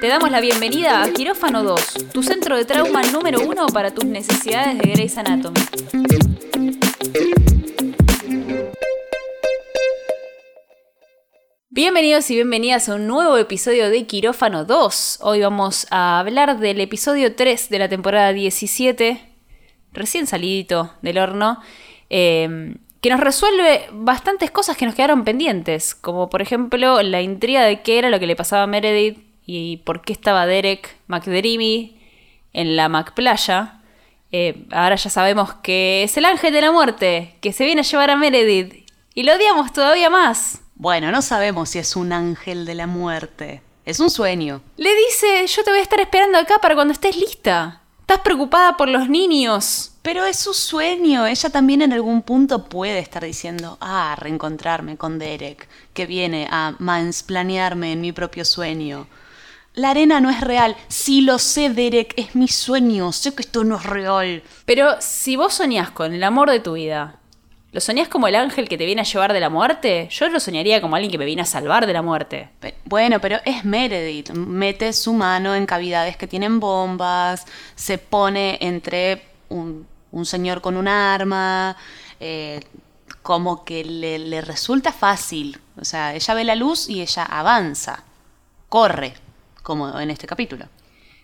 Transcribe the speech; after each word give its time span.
Te 0.00 0.08
damos 0.08 0.30
la 0.30 0.40
bienvenida 0.40 1.04
a 1.04 1.12
Quirófano 1.12 1.62
2, 1.62 2.10
tu 2.12 2.22
centro 2.24 2.56
de 2.56 2.64
trauma 2.64 3.02
número 3.12 3.40
uno 3.40 3.66
para 3.66 3.92
tus 3.92 4.04
necesidades 4.04 4.76
de 4.78 4.90
Grey's 4.90 5.16
Anatomy. 5.16 5.60
Bienvenidos 11.70 12.28
y 12.30 12.34
bienvenidas 12.34 12.88
a 12.88 12.96
un 12.96 13.06
nuevo 13.06 13.36
episodio 13.38 13.88
de 13.88 14.04
Quirófano 14.06 14.64
2. 14.64 15.18
Hoy 15.22 15.42
vamos 15.42 15.86
a 15.90 16.18
hablar 16.18 16.58
del 16.58 16.80
episodio 16.80 17.36
3 17.36 17.70
de 17.70 17.78
la 17.78 17.88
temporada 17.88 18.32
17, 18.32 19.20
recién 19.92 20.26
salidito 20.26 20.92
del 21.02 21.18
horno, 21.18 21.60
eh, 22.10 22.74
que 23.00 23.10
nos 23.10 23.20
resuelve 23.20 23.86
bastantes 23.92 24.50
cosas 24.50 24.76
que 24.76 24.86
nos 24.86 24.94
quedaron 24.94 25.24
pendientes, 25.24 25.94
como 25.94 26.30
por 26.30 26.42
ejemplo 26.42 27.02
la 27.02 27.22
intriga 27.22 27.62
de 27.62 27.82
qué 27.82 27.98
era 27.98 28.10
lo 28.10 28.18
que 28.18 28.26
le 28.26 28.36
pasaba 28.36 28.64
a 28.64 28.66
Meredith 28.66 29.18
y 29.46 29.78
por 29.78 30.02
qué 30.02 30.12
estaba 30.12 30.46
Derek 30.46 30.96
McDreamy 31.06 31.98
en 32.52 32.76
la 32.76 32.88
McPlaya. 32.88 33.80
Eh, 34.30 34.66
ahora 34.72 34.96
ya 34.96 35.10
sabemos 35.10 35.54
que 35.54 36.02
es 36.02 36.16
el 36.16 36.24
ángel 36.24 36.52
de 36.52 36.60
la 36.60 36.72
muerte, 36.72 37.36
que 37.40 37.52
se 37.52 37.64
viene 37.64 37.80
a 37.80 37.84
llevar 37.84 38.10
a 38.10 38.16
Meredith, 38.16 38.86
y 39.14 39.22
lo 39.22 39.34
odiamos 39.34 39.72
todavía 39.72 40.10
más. 40.10 40.60
Bueno, 40.74 41.10
no 41.10 41.22
sabemos 41.22 41.70
si 41.70 41.78
es 41.78 41.96
un 41.96 42.12
ángel 42.12 42.64
de 42.66 42.74
la 42.74 42.86
muerte. 42.86 43.62
Es 43.84 44.00
un 44.00 44.10
sueño. 44.10 44.60
Le 44.76 44.94
dice, 44.94 45.46
yo 45.46 45.64
te 45.64 45.70
voy 45.70 45.80
a 45.80 45.82
estar 45.82 45.98
esperando 45.98 46.38
acá 46.38 46.58
para 46.60 46.74
cuando 46.74 46.92
estés 46.92 47.16
lista. 47.16 47.80
Estás 48.00 48.20
preocupada 48.20 48.76
por 48.76 48.88
los 48.88 49.08
niños. 49.08 49.92
Pero 50.08 50.24
es 50.24 50.38
su 50.38 50.54
sueño. 50.54 51.26
Ella 51.26 51.50
también 51.50 51.82
en 51.82 51.92
algún 51.92 52.22
punto 52.22 52.64
puede 52.64 52.98
estar 52.98 53.22
diciendo, 53.22 53.76
ah, 53.82 54.16
reencontrarme 54.18 54.96
con 54.96 55.18
Derek, 55.18 55.68
que 55.92 56.06
viene 56.06 56.48
a 56.50 56.74
mansplanearme 56.78 57.92
en 57.92 58.00
mi 58.00 58.12
propio 58.12 58.46
sueño. 58.46 59.06
La 59.74 59.90
arena 59.90 60.18
no 60.22 60.30
es 60.30 60.40
real. 60.40 60.76
Sí 60.88 61.20
lo 61.20 61.38
sé, 61.38 61.68
Derek, 61.68 62.14
es 62.16 62.34
mi 62.34 62.48
sueño. 62.48 63.12
Sé 63.12 63.34
que 63.34 63.42
esto 63.42 63.64
no 63.64 63.76
es 63.76 63.82
real. 63.82 64.42
Pero 64.64 64.96
si 64.98 65.36
vos 65.36 65.52
soñás 65.52 65.90
con 65.90 66.14
el 66.14 66.24
amor 66.24 66.50
de 66.50 66.60
tu 66.60 66.72
vida, 66.72 67.16
¿lo 67.72 67.82
soñás 67.82 68.08
como 68.08 68.28
el 68.28 68.36
ángel 68.36 68.66
que 68.66 68.78
te 68.78 68.86
viene 68.86 69.02
a 69.02 69.04
llevar 69.04 69.34
de 69.34 69.40
la 69.40 69.50
muerte? 69.50 70.08
Yo 70.10 70.26
lo 70.30 70.40
soñaría 70.40 70.80
como 70.80 70.96
alguien 70.96 71.12
que 71.12 71.18
me 71.18 71.26
viene 71.26 71.42
a 71.42 71.44
salvar 71.44 71.86
de 71.86 71.92
la 71.92 72.00
muerte. 72.00 72.48
Bueno, 72.86 73.20
pero 73.20 73.40
es 73.44 73.62
Meredith. 73.62 74.30
Mete 74.30 74.94
su 74.94 75.12
mano 75.12 75.54
en 75.54 75.66
cavidades 75.66 76.16
que 76.16 76.26
tienen 76.26 76.60
bombas, 76.60 77.44
se 77.74 77.98
pone 77.98 78.56
entre 78.62 79.20
un, 79.50 79.86
un 80.10 80.26
señor 80.26 80.60
con 80.60 80.76
un 80.76 80.88
arma, 80.88 81.76
eh, 82.20 82.60
como 83.22 83.64
que 83.64 83.84
le, 83.84 84.18
le 84.18 84.40
resulta 84.40 84.92
fácil. 84.92 85.60
O 85.80 85.84
sea, 85.84 86.14
ella 86.14 86.34
ve 86.34 86.44
la 86.44 86.54
luz 86.54 86.88
y 86.88 87.00
ella 87.00 87.24
avanza, 87.24 88.04
corre, 88.68 89.14
como 89.62 89.98
en 89.98 90.10
este 90.10 90.26
capítulo. 90.26 90.66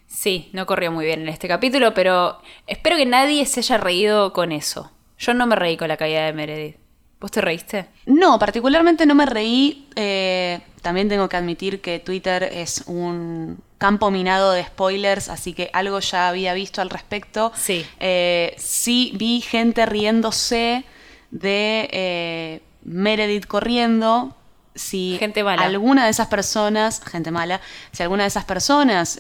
Sí, 0.07 0.51
no 0.53 0.67
corrió 0.67 0.93
muy 0.93 1.07
bien 1.07 1.23
en 1.23 1.29
este 1.29 1.49
capítulo, 1.49 1.95
pero 1.95 2.41
espero 2.67 2.97
que 2.97 3.07
nadie 3.07 3.47
se 3.47 3.61
haya 3.61 3.79
reído 3.79 4.33
con 4.33 4.53
eso. 4.53 4.91
Yo 5.19 5.35
no 5.35 5.47
me 5.47 5.57
reí 5.57 5.77
con 5.77 5.89
la 5.89 5.97
caída 5.97 6.27
de 6.27 6.33
Meredith. 6.33 6.84
¿Vos 7.21 7.31
te 7.31 7.41
reíste? 7.41 7.87
No, 8.07 8.39
particularmente 8.39 9.07
no 9.07 9.15
me 9.15 9.27
reí. 9.27 9.89
eh, 9.97 10.61
también 10.83 11.09
tengo 11.09 11.31
que 11.31 11.37
admitir 11.39 11.81
que 11.81 11.99
Twitter 11.99 12.43
es 12.43 12.85
un 12.87 13.59
campo 13.79 14.11
minado 14.11 14.53
de 14.53 14.63
spoilers, 14.65 15.31
así 15.31 15.55
que 15.55 15.71
algo 15.73 15.99
ya 16.01 16.29
había 16.29 16.53
visto 16.53 16.83
al 16.83 16.91
respecto. 16.91 17.53
Sí. 17.57 17.87
Eh, 18.01 18.55
sí 18.59 19.13
vi 19.17 19.41
gente 19.41 19.87
riéndose 19.87 20.85
de 21.31 21.89
eh, 21.91 22.61
Meredith 22.83 23.47
corriendo. 23.47 24.37
Si 24.75 25.17
Gente 25.19 25.43
mala. 25.45 25.63
alguna 25.63 26.05
de 26.05 26.11
esas 26.11 26.27
personas, 26.27 27.01
gente 27.01 27.31
mala, 27.31 27.61
si 27.93 28.03
alguna 28.03 28.25
de 28.25 28.29
esas 28.29 28.45
personas 28.45 29.17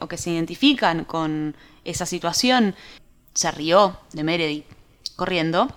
o 0.00 0.08
que 0.08 0.16
se 0.18 0.30
identifican 0.30 1.04
con 1.04 1.56
esa 1.84 2.04
situación 2.06 2.74
se 3.32 3.50
rió 3.52 3.98
de 4.12 4.24
Meredith 4.24 4.66
corriendo, 5.14 5.68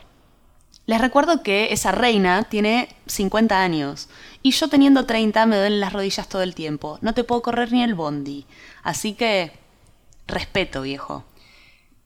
les 0.90 1.00
recuerdo 1.00 1.44
que 1.44 1.72
esa 1.72 1.92
reina 1.92 2.46
tiene 2.50 2.90
50 3.06 3.62
años 3.62 4.10
y 4.42 4.50
yo 4.50 4.70
teniendo 4.70 5.06
30 5.06 5.46
me 5.46 5.56
duelen 5.56 5.80
las 5.80 5.94
rodillas 5.94 6.28
todo 6.28 6.42
el 6.42 6.56
tiempo. 6.56 6.98
No 7.04 7.14
te 7.14 7.24
puedo 7.24 7.44
correr 7.44 7.72
ni 7.72 7.84
el 7.84 7.94
bondi. 7.94 8.48
Así 8.82 9.14
que 9.14 9.52
respeto, 10.26 10.82
viejo. 10.82 11.26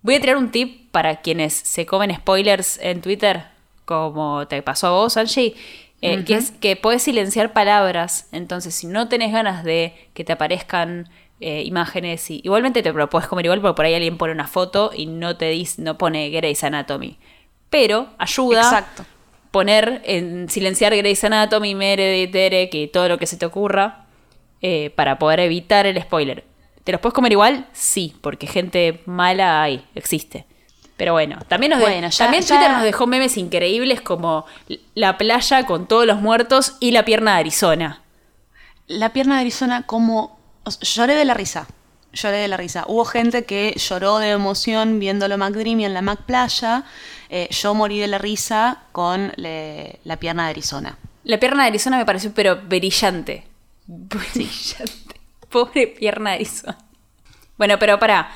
Voy 0.01 0.15
a 0.15 0.19
tirar 0.19 0.35
un 0.35 0.51
tip 0.51 0.91
para 0.91 1.21
quienes 1.21 1.53
se 1.53 1.85
comen 1.85 2.13
spoilers 2.13 2.77
en 2.79 2.99
Twitter, 2.99 3.45
como 3.85 4.49
te 4.49 4.61
pasó 4.61 4.87
a 4.87 4.91
vos, 4.91 5.15
Angie, 5.15 5.55
eh, 6.01 6.25
que 6.25 6.35
es 6.35 6.51
que 6.51 6.75
puedes 6.75 7.03
silenciar 7.03 7.53
palabras. 7.53 8.27
Entonces, 8.33 8.75
si 8.75 8.87
no 8.87 9.07
tenés 9.07 9.31
ganas 9.31 9.63
de 9.63 10.09
que 10.13 10.25
te 10.25 10.33
aparezcan 10.33 11.07
eh, 11.39 11.63
imágenes, 11.63 12.29
y, 12.29 12.41
igualmente 12.43 12.83
te 12.83 12.91
lo 12.91 13.09
puedes 13.09 13.29
comer 13.29 13.45
igual, 13.45 13.61
porque 13.61 13.77
por 13.77 13.85
ahí 13.85 13.93
alguien 13.93 14.17
pone 14.17 14.33
una 14.33 14.49
foto 14.49 14.91
y 14.93 15.05
no 15.05 15.37
te 15.37 15.51
dice, 15.51 15.81
no 15.81 15.97
pone 15.97 16.29
Grey's 16.31 16.65
Anatomy. 16.65 17.17
Pero 17.73 18.07
ayuda 18.19 18.61
Exacto. 18.61 19.03
poner 19.49 20.03
en 20.05 20.47
silenciar 20.47 20.95
Grey's 20.95 21.23
Anatomy, 21.23 21.73
Meredith, 21.73 22.31
Derek 22.31 22.71
y 22.75 22.87
todo 22.87 23.09
lo 23.09 23.17
que 23.17 23.25
se 23.25 23.35
te 23.35 23.47
ocurra 23.47 24.05
eh, 24.61 24.91
para 24.95 25.17
poder 25.17 25.39
evitar 25.39 25.87
el 25.87 25.99
spoiler. 25.99 26.43
¿Te 26.83 26.91
los 26.91 27.01
puedes 27.01 27.15
comer 27.15 27.31
igual? 27.31 27.65
Sí, 27.73 28.15
porque 28.21 28.45
gente 28.45 29.01
mala 29.07 29.63
hay, 29.63 29.83
existe. 29.95 30.45
Pero 30.97 31.13
bueno, 31.13 31.39
también, 31.47 31.71
nos 31.71 31.81
Bueno, 31.81 32.07
ya- 32.09 32.17
también 32.25 32.43
ya- 32.43 32.55
Twitter 32.55 32.71
nos 32.73 32.83
dejó 32.83 33.07
memes 33.07 33.37
increíbles 33.37 34.01
como 34.01 34.45
la 34.93 35.17
playa 35.17 35.65
con 35.65 35.87
todos 35.87 36.05
los 36.05 36.21
muertos 36.21 36.77
y 36.79 36.91
la 36.91 37.03
pierna 37.05 37.33
de 37.33 37.39
Arizona. 37.39 38.03
La 38.85 39.11
pierna 39.13 39.35
de 39.35 39.41
Arizona 39.41 39.83
como... 39.87 40.39
o 40.63 40.69
sea, 40.71 40.81
lloré 40.83 41.15
de 41.15 41.25
la 41.25 41.33
risa. 41.33 41.65
Lloré 42.13 42.37
de 42.37 42.47
la 42.47 42.57
risa. 42.57 42.85
Hubo 42.87 43.05
gente 43.05 43.43
que 43.45 43.73
lloró 43.75 44.19
de 44.19 44.29
emoción 44.29 44.99
viéndolo 44.99 45.37
McDreamy 45.37 45.85
en 45.85 45.93
la 45.93 46.01
Mac 46.01 46.21
Playa. 46.25 46.83
Eh, 47.29 47.47
yo 47.49 47.73
morí 47.73 47.99
de 47.99 48.07
la 48.07 48.19
risa 48.19 48.83
con 48.91 49.33
le- 49.35 49.99
la 50.03 50.17
pierna 50.17 50.43
de 50.45 50.49
Arizona. 50.51 50.97
La 51.23 51.39
pierna 51.39 51.63
de 51.63 51.69
Arizona 51.69 51.97
me 51.97 52.05
pareció 52.05 52.31
pero 52.33 52.57
brillante. 52.57 53.47
Brillante. 53.87 55.19
Pobre 55.49 55.87
pierna 55.87 56.31
de 56.31 56.35
Arizona. 56.37 56.77
Bueno, 57.57 57.79
pero 57.79 57.97
pará. 57.99 58.31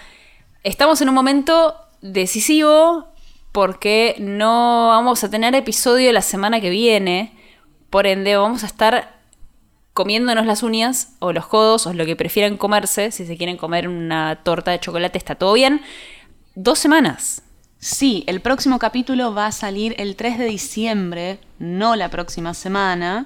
Estamos 0.63 0.99
en 1.01 1.09
un 1.09 1.15
momento 1.15 1.75
decisivo 2.01 3.07
porque 3.51 4.15
no 4.19 4.87
vamos 4.89 5.23
a 5.23 5.29
tener 5.29 5.53
episodio 5.55 6.11
la 6.13 6.21
semana 6.21 6.59
que 6.61 6.69
viene. 6.69 7.33
Por 7.89 8.07
ende, 8.07 8.35
vamos 8.37 8.63
a 8.63 8.67
estar 8.67 9.16
comiéndonos 9.97 10.45
las 10.45 10.61
uñas 10.61 11.15
o 11.17 11.33
los 11.33 11.47
codos 11.47 11.87
o 11.87 11.93
lo 11.93 12.05
que 12.05 12.15
prefieran 12.15 12.55
comerse. 12.55 13.09
Si 13.09 13.25
se 13.25 13.35
quieren 13.35 13.57
comer 13.57 13.87
una 13.87 14.43
torta 14.43 14.69
de 14.69 14.79
chocolate, 14.79 15.17
está 15.17 15.33
todo 15.33 15.53
bien. 15.53 15.81
Dos 16.53 16.77
semanas. 16.77 17.41
Sí, 17.79 18.23
el 18.27 18.39
próximo 18.39 18.77
capítulo 18.77 19.33
va 19.33 19.47
a 19.47 19.51
salir 19.51 19.95
el 19.97 20.15
3 20.15 20.37
de 20.37 20.45
diciembre, 20.45 21.39
no 21.57 21.95
la 21.95 22.09
próxima 22.11 22.53
semana. 22.53 23.25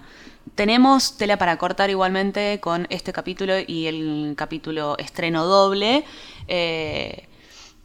Tenemos 0.56 1.18
tela 1.18 1.36
para 1.36 1.58
cortar 1.58 1.90
igualmente 1.90 2.62
con 2.62 2.88
este 2.90 3.12
capítulo 3.12 3.56
y 3.68 3.88
el 3.88 4.34
capítulo 4.38 4.98
estreno 4.98 5.44
doble. 5.44 6.06
Eh, 6.48 7.28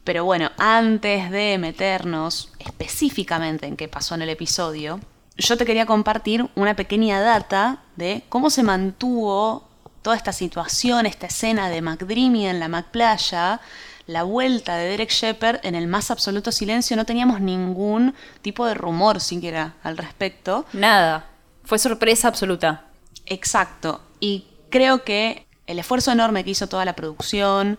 pero 0.04 0.24
bueno, 0.24 0.52
antes 0.58 1.32
de 1.32 1.58
meternos 1.58 2.52
específicamente 2.60 3.66
en 3.66 3.76
qué 3.76 3.88
pasó 3.88 4.14
en 4.14 4.22
el 4.22 4.28
episodio, 4.28 5.00
yo 5.36 5.56
te 5.56 5.64
quería 5.64 5.86
compartir 5.86 6.48
una 6.54 6.74
pequeña 6.74 7.20
data 7.20 7.82
de 7.96 8.24
cómo 8.28 8.50
se 8.50 8.62
mantuvo 8.62 9.68
toda 10.02 10.16
esta 10.16 10.32
situación, 10.32 11.04
esta 11.06 11.26
escena 11.26 11.68
de 11.68 11.82
McDreamy 11.82 12.46
en 12.46 12.60
la 12.60 12.68
McPlaya, 12.68 13.60
la 14.06 14.22
vuelta 14.22 14.76
de 14.76 14.88
Derek 14.88 15.10
Shepard 15.10 15.60
en 15.64 15.74
el 15.74 15.88
más 15.88 16.10
absoluto 16.10 16.52
silencio. 16.52 16.96
No 16.96 17.04
teníamos 17.04 17.40
ningún 17.40 18.14
tipo 18.40 18.66
de 18.66 18.74
rumor 18.74 19.20
siquiera 19.20 19.74
al 19.82 19.96
respecto. 19.96 20.64
Nada. 20.72 21.26
Fue 21.64 21.78
sorpresa 21.78 22.28
absoluta. 22.28 22.84
Exacto. 23.26 24.00
Y 24.20 24.46
creo 24.70 25.02
que 25.02 25.44
el 25.66 25.80
esfuerzo 25.80 26.12
enorme 26.12 26.44
que 26.44 26.50
hizo 26.50 26.68
toda 26.68 26.84
la 26.84 26.94
producción, 26.94 27.78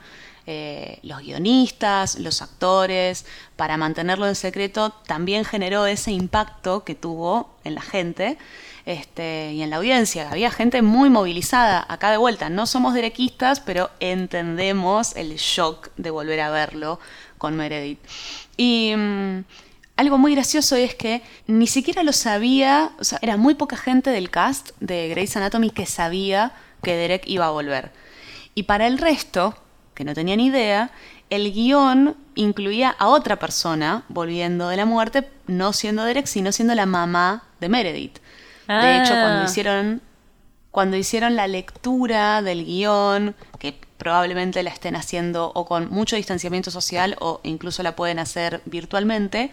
eh, 0.50 1.00
los 1.04 1.20
guionistas, 1.20 2.18
los 2.20 2.42
actores, 2.42 3.26
para 3.58 3.76
mantenerlo 3.76 4.28
en 4.28 4.36
secreto, 4.36 4.92
también 5.06 5.44
generó 5.44 5.86
ese 5.86 6.12
impacto 6.12 6.86
que 6.86 6.96
tuvo 6.96 7.54
en 7.66 7.76
la 7.76 7.82
gente 7.82 8.38
este, 8.86 9.52
y 9.52 9.62
en 9.62 9.70
la 9.70 9.76
audiencia. 9.76 10.32
Había 10.32 10.50
gente 10.50 10.82
muy 10.82 11.10
movilizada 11.10 11.86
acá 11.90 12.12
de 12.12 12.18
vuelta. 12.18 12.50
No 12.50 12.66
somos 12.66 12.94
derequistas, 12.94 13.60
pero 13.60 13.90
entendemos 14.00 15.14
el 15.18 15.36
shock 15.36 15.90
de 15.98 16.12
volver 16.12 16.40
a 16.40 16.50
verlo 16.50 17.02
con 17.38 17.58
Meredith. 17.58 18.00
Y 18.56 18.94
mm, 18.96 19.44
algo 19.98 20.18
muy 20.18 20.34
gracioso 20.34 20.78
es 20.78 20.96
que 20.96 21.22
ni 21.48 21.68
siquiera 21.68 22.04
lo 22.04 22.14
sabía, 22.14 22.94
o 23.00 23.04
sea, 23.04 23.20
era 23.22 23.36
muy 23.36 23.56
poca 23.56 23.76
gente 23.76 24.12
del 24.12 24.30
cast 24.30 24.70
de 24.80 25.10
Grey's 25.10 25.36
Anatomy 25.36 25.72
que 25.72 25.86
sabía 25.86 26.54
que 26.82 26.96
Derek 26.96 27.28
iba 27.28 27.48
a 27.48 27.52
volver. 27.52 27.92
Y 28.56 28.64
para 28.64 28.88
el 28.88 28.98
resto, 28.98 29.58
que 29.98 30.06
no 30.06 30.14
tenían 30.14 30.40
idea, 30.40 30.92
el 31.32 31.52
guion 31.52 32.16
incluía 32.36 32.96
a 33.00 33.08
otra 33.08 33.38
persona 33.38 34.04
volviendo 34.10 34.70
de 34.70 34.78
la 34.78 34.86
muerte, 34.86 35.28
no 35.48 35.74
siendo 35.74 36.04
Derek, 36.04 36.28
sino 36.28 36.52
siendo 36.52 36.76
la 36.76 36.86
mamá 36.86 37.46
de 37.60 37.68
Meredith. 37.68 38.20
De 38.68 39.02
hecho, 39.02 39.14
Ah. 39.16 39.22
cuando 39.24 39.46
hicieron 39.46 40.02
cuando 40.70 40.96
hicieron 40.98 41.36
la 41.36 41.48
lectura 41.48 42.44
del 42.44 42.64
guion, 42.64 43.34
que 43.58 43.74
probablemente 43.98 44.62
la 44.62 44.70
estén 44.70 44.96
haciendo 44.96 45.52
o 45.56 45.66
con 45.66 45.90
mucho 45.90 46.16
distanciamiento 46.16 46.70
social 46.70 47.16
o 47.20 47.40
incluso 47.42 47.82
la 47.82 47.96
pueden 47.96 48.20
hacer 48.20 48.62
virtualmente, 48.66 49.52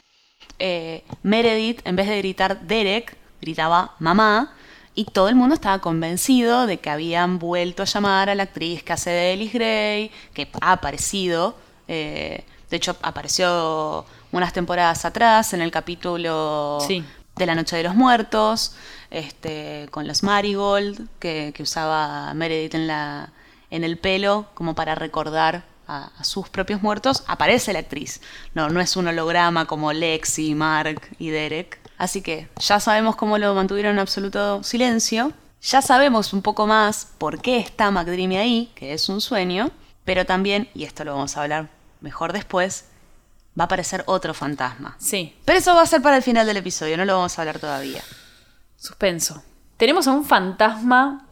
eh, 0.59 1.03
Meredith, 1.23 1.81
en 1.87 1.97
vez 1.97 2.09
de 2.09 2.19
gritar 2.19 2.61
Derek, 2.67 3.17
gritaba 3.41 3.95
mamá, 4.01 4.53
y 4.95 5.07
todo 5.07 5.29
el 5.29 5.35
mundo 5.35 5.55
estaba 5.55 5.81
convencido 5.81 6.67
de 6.67 6.79
que 6.79 6.91
habían 6.91 7.39
vuelto 7.39 7.83
a 7.83 7.87
llamar 7.87 8.31
a 8.31 8.35
la 8.35 8.45
actriz 8.45 8.83
que 8.83 8.93
hace 8.93 9.11
de 9.11 9.33
Ellis 9.33 9.53
Gray, 9.53 10.11
que 10.33 10.49
ha 10.61 10.73
aparecido, 10.73 11.57
eh, 11.89 12.45
de 12.71 12.77
hecho 12.77 12.97
apareció 13.03 14.07
unas 14.31 14.53
temporadas 14.53 15.05
atrás 15.05 15.53
en 15.53 15.63
el 15.63 15.71
capítulo 15.71 16.79
de 16.89 17.47
La 17.47 17.55
Noche 17.55 17.77
de 17.77 17.83
los 17.83 17.95
Muertos, 17.95 18.77
este, 19.11 19.89
con 19.91 20.07
los 20.07 20.23
Marigold 20.23 21.09
que, 21.19 21.53
que 21.55 21.63
usaba 21.63 22.33
Meredith 22.35 22.75
en, 22.75 22.87
la, 22.87 23.33
en 23.71 23.85
el 23.85 23.99
pelo 23.99 24.47
como 24.55 24.75
para 24.75 24.95
recordar 24.95 25.65
a, 25.87 26.11
sus 26.23 26.49
propios 26.49 26.83
muertos, 26.83 27.25
aparece 27.27 27.73
la 27.73 27.81
actriz. 27.81 28.21
No, 28.55 28.69
no 28.69 28.81
es 28.81 28.97
un 28.97 29.09
holograma 29.09 29.67
como 29.67 29.93
Lexi, 29.93 30.55
Mark 30.55 31.09
y 31.19 31.31
Derek. 31.31 31.79
Así 31.99 32.23
que 32.23 32.49
ya 32.59 32.81
sabemos 32.81 33.17
cómo 33.17 33.39
lo 33.39 33.55
mantuvieron 33.55 33.93
en 33.93 33.99
absoluto 34.01 34.63
silencio. 34.63 35.33
Ya 35.63 35.81
sabemos 35.81 36.33
un 36.33 36.43
poco 36.43 36.67
más 36.67 37.09
por 37.19 37.41
qué 37.41 37.59
está 37.59 37.91
McDreamy 37.91 38.37
ahí, 38.37 38.73
que 38.75 38.93
es 38.93 39.09
un 39.09 39.21
sueño. 39.21 39.71
Pero 40.05 40.27
también, 40.27 40.69
y 40.75 40.85
esto 40.85 41.05
lo 41.05 41.15
vamos 41.15 41.37
a 41.37 41.43
hablar 41.43 41.71
mejor 42.01 42.33
después, 42.33 42.87
va 43.59 43.65
a 43.65 43.67
aparecer 43.67 44.03
otro 44.07 44.35
fantasma. 44.35 44.97
Sí. 44.99 45.35
Pero 45.45 45.59
eso 45.59 45.75
va 45.75 45.83
a 45.83 45.87
ser 45.87 46.03
para 46.03 46.17
el 46.17 46.23
final 46.23 46.47
del 46.47 46.59
episodio, 46.59 46.97
no 46.97 47.05
lo 47.05 47.15
vamos 47.15 47.39
a 47.39 47.43
hablar 47.43 47.59
todavía. 47.59 48.03
Suspenso. 48.77 49.43
Tenemos 49.79 50.07
a 50.07 50.13
un 50.13 50.25
fantasma 50.25 51.27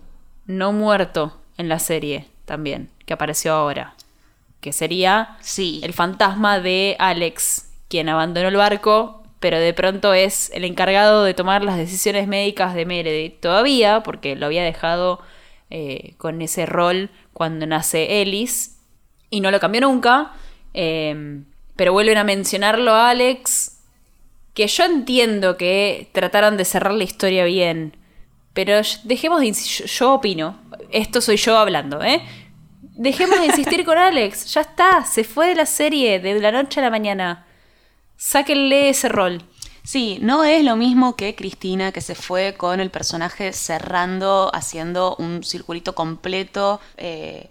no 0.47 0.73
muerto 0.73 1.39
en 1.59 1.69
la 1.69 1.79
serie 1.79 2.31
también, 2.47 2.91
que 3.05 3.13
apareció 3.13 3.53
ahora 3.53 3.95
que 4.63 4.73
sería 4.73 5.37
sí. 5.41 5.81
el 5.83 5.93
fantasma 5.93 6.61
de 6.61 6.97
Alex, 7.01 7.67
quien 7.89 8.09
abandonó 8.09 8.49
el 8.49 8.57
barco, 8.57 9.22
pero 9.43 9.59
de 9.59 9.75
pronto 9.75 10.15
es 10.15 10.53
el 10.55 10.65
encargado 10.65 11.25
de 11.25 11.35
tomar 11.35 11.65
las 11.65 11.77
decisiones 11.77 12.29
médicas 12.29 12.77
de 12.77 12.87
Meredith. 12.87 13.41
Todavía, 13.41 14.05
porque 14.05 14.37
lo 14.37 14.47
había 14.47 14.63
dejado 14.63 15.21
eh, 15.69 16.15
con 16.17 16.41
ese 16.43 16.65
rol 16.65 17.11
cuando 17.33 17.67
nace 17.67 18.23
Ellis, 18.23 18.79
y 19.31 19.41
no 19.41 19.51
lo 19.51 19.59
cambió 19.59 19.81
nunca, 19.81 20.31
em, 20.75 21.45
pero 21.75 21.93
vuelven 21.93 22.19
a 22.19 22.25
mencionarlo 22.25 22.93
a 22.93 23.11
Alex, 23.11 23.81
que 24.55 24.69
yo 24.69 24.85
entiendo 24.85 25.57
que 25.57 26.09
trataron 26.13 26.57
de 26.57 26.65
cerrar 26.65 26.93
la 26.93 27.03
historia 27.03 27.45
bien, 27.45 27.97
pero 28.55 28.81
dejemos 29.03 29.41
de... 29.41 29.53
yo 29.53 30.15
opino, 30.15 30.61
esto 30.93 31.21
soy 31.21 31.37
yo 31.37 31.59
hablando, 31.59 32.01
¿eh? 32.01 32.23
Dejemos 32.95 33.41
de 33.41 33.47
insistir 33.47 33.85
con 33.85 33.99
Alex. 33.99 34.53
Ya 34.55 34.61
está. 34.61 35.05
Se 35.07 35.25
fue 35.25 35.49
de 35.49 35.55
la 35.55 35.67
serie 35.67 36.21
de 36.21 36.39
la 36.39 36.53
noche 36.53 36.79
a 36.79 36.83
la 36.83 36.91
mañana. 36.91 37.47
Sáquenle 38.25 38.89
ese 38.89 39.09
rol. 39.09 39.43
Sí, 39.83 40.21
no 40.23 40.45
es 40.45 40.63
lo 40.63 40.77
mismo 40.77 41.17
que 41.17 41.35
Cristina 41.35 41.91
que 41.91 42.01
se 42.01 42.15
fue 42.15 42.55
con 42.57 42.79
el 42.79 42.89
personaje 42.89 43.53
cerrando, 43.53 44.49
haciendo 44.55 45.17
un 45.17 45.43
circulito 45.43 45.97
completo. 45.97 46.81
Eh, 46.99 47.51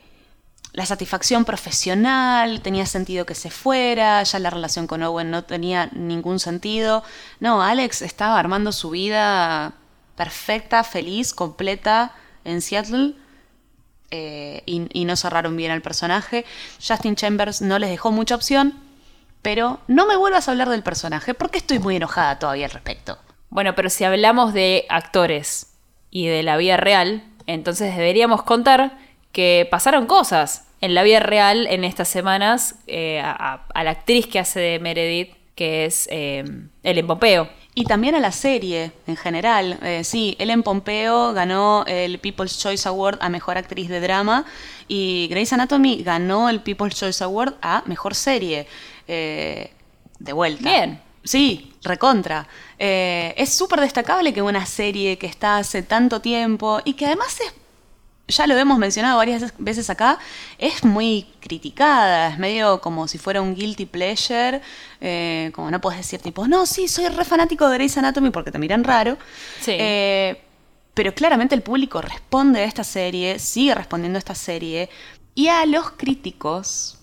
la 0.72 0.86
satisfacción 0.86 1.44
profesional, 1.44 2.62
tenía 2.62 2.86
sentido 2.86 3.26
que 3.26 3.36
se 3.36 3.52
fuera, 3.52 4.24
ya 4.24 4.40
la 4.40 4.50
relación 4.50 4.88
con 4.88 5.04
Owen 5.04 5.30
no 5.30 5.44
tenía 5.44 5.88
ningún 5.92 6.40
sentido. 6.40 7.04
No, 7.42 7.62
Alex 7.62 8.02
estaba 8.02 8.40
armando 8.40 8.72
su 8.72 8.92
vida 8.92 9.74
perfecta, 10.16 10.86
feliz, 10.86 11.34
completa 11.34 12.16
en 12.46 12.62
Seattle 12.62 13.16
eh, 14.10 14.64
y, 14.66 15.04
no 15.04 15.18
cerraron 15.18 15.58
bien 15.58 15.72
al 15.72 15.82
personaje. 15.82 16.46
Justin 16.82 17.18
Chambers 17.18 17.62
no 17.62 17.78
les 17.78 17.90
dejó 17.90 18.14
mucha 18.14 18.36
opción, 18.36 18.91
pero 19.42 19.80
no 19.88 20.06
me 20.06 20.16
vuelvas 20.16 20.48
a 20.48 20.52
hablar 20.52 20.70
del 20.70 20.84
personaje 20.84 21.34
porque 21.34 21.58
estoy 21.58 21.80
muy 21.80 21.96
enojada 21.96 22.40
todavía 22.40 22.66
al 22.66 22.72
respecto. 22.72 23.18
Bueno, 23.50 23.76
pero 23.76 23.90
si 23.90 24.04
hablamos 24.04 24.54
de 24.54 24.86
actores 24.90 25.74
y 26.10 26.28
de 26.28 26.44
la 26.44 26.58
vida 26.58 26.78
real, 26.78 27.24
entonces 27.48 27.96
deberíamos 27.96 28.44
contar 28.44 28.98
que 29.32 29.68
pasaron 29.70 30.06
cosas 30.06 30.68
en 30.82 30.96
la 30.96 31.04
vida 31.04 31.20
real 31.20 31.68
en 31.68 31.84
estas 31.84 32.08
semanas 32.08 32.76
eh, 32.88 33.22
a, 33.24 33.62
la 33.84 33.92
actriz 33.92 34.28
que 34.28 34.40
hace 34.40 34.60
de 34.60 34.80
Meredith, 34.80 35.36
que 35.56 35.86
es 35.86 36.08
eh, 36.12 36.44
Ellen 36.84 37.08
Pompeo. 37.08 37.50
Y 37.74 37.86
también 37.86 38.16
a 38.16 38.20
la 38.20 38.34
serie 38.34 38.92
en 39.08 39.16
general. 39.16 39.80
Eh, 39.82 40.04
sí, 40.04 40.36
Ellen 40.40 40.62
Pompeo 40.62 41.32
ganó 41.34 41.86
el 41.88 42.20
People's 42.20 42.60
Choice 42.60 42.88
Award 42.88 43.20
a 43.22 43.30
Mejor 43.30 43.58
Actriz 43.58 43.88
de 43.88 44.02
Drama 44.02 44.44
y 44.90 45.28
Grey's 45.30 45.54
Anatomy 45.54 46.04
ganó 46.04 46.50
el 46.50 46.60
People's 46.62 46.96
Choice 46.96 47.24
Award 47.24 47.54
a 47.62 47.84
Mejor 47.86 48.14
Serie. 48.14 48.68
Eh, 49.14 49.72
de 50.20 50.34
vuelta. 50.34 50.64
Bien. 50.64 51.02
Sí, 51.24 51.74
recontra. 51.84 52.48
Eh, 52.80 53.34
es 53.36 53.54
súper 53.54 53.82
destacable 53.82 54.34
que 54.34 54.42
una 54.42 54.66
serie 54.66 55.18
que 55.18 55.28
está 55.28 55.58
hace 55.58 55.84
tanto 55.84 56.22
tiempo 56.22 56.80
y 56.86 56.94
que 56.94 57.06
además 57.06 57.40
es 57.42 57.54
ya 58.28 58.48
lo 58.48 58.58
hemos 58.58 58.78
mencionado 58.78 59.18
varias 59.18 59.54
veces 59.58 59.90
acá, 59.90 60.18
es 60.58 60.86
muy 60.86 61.28
criticada, 61.42 62.30
es 62.30 62.40
medio 62.40 62.80
como 62.80 63.10
si 63.10 63.18
fuera 63.18 63.42
un 63.42 63.56
guilty 63.56 63.86
pleasure, 63.86 64.62
eh, 65.02 65.52
como 65.54 65.70
no 65.70 65.82
puedes 65.82 66.00
decir 66.00 66.22
tipo, 66.22 66.48
no, 66.48 66.66
sí, 66.66 66.88
soy 66.88 67.10
re 67.10 67.26
fanático 67.26 67.68
de 67.68 67.76
Grey's 67.76 67.98
Anatomy 67.98 68.30
porque 68.30 68.52
te 68.52 68.58
miran 68.58 68.86
raro. 68.86 69.18
Sí. 69.60 69.74
Eh, 69.78 70.42
pero 70.94 71.14
claramente 71.14 71.56
el 71.56 71.62
público 71.62 72.02
responde 72.02 72.62
a 72.62 72.64
esta 72.64 72.86
serie, 72.86 73.38
sigue 73.38 73.76
respondiendo 73.76 74.16
a 74.16 74.20
esta 74.20 74.36
serie, 74.36 74.90
y 75.36 75.48
a 75.48 75.66
los 75.66 75.92
críticos, 75.92 77.00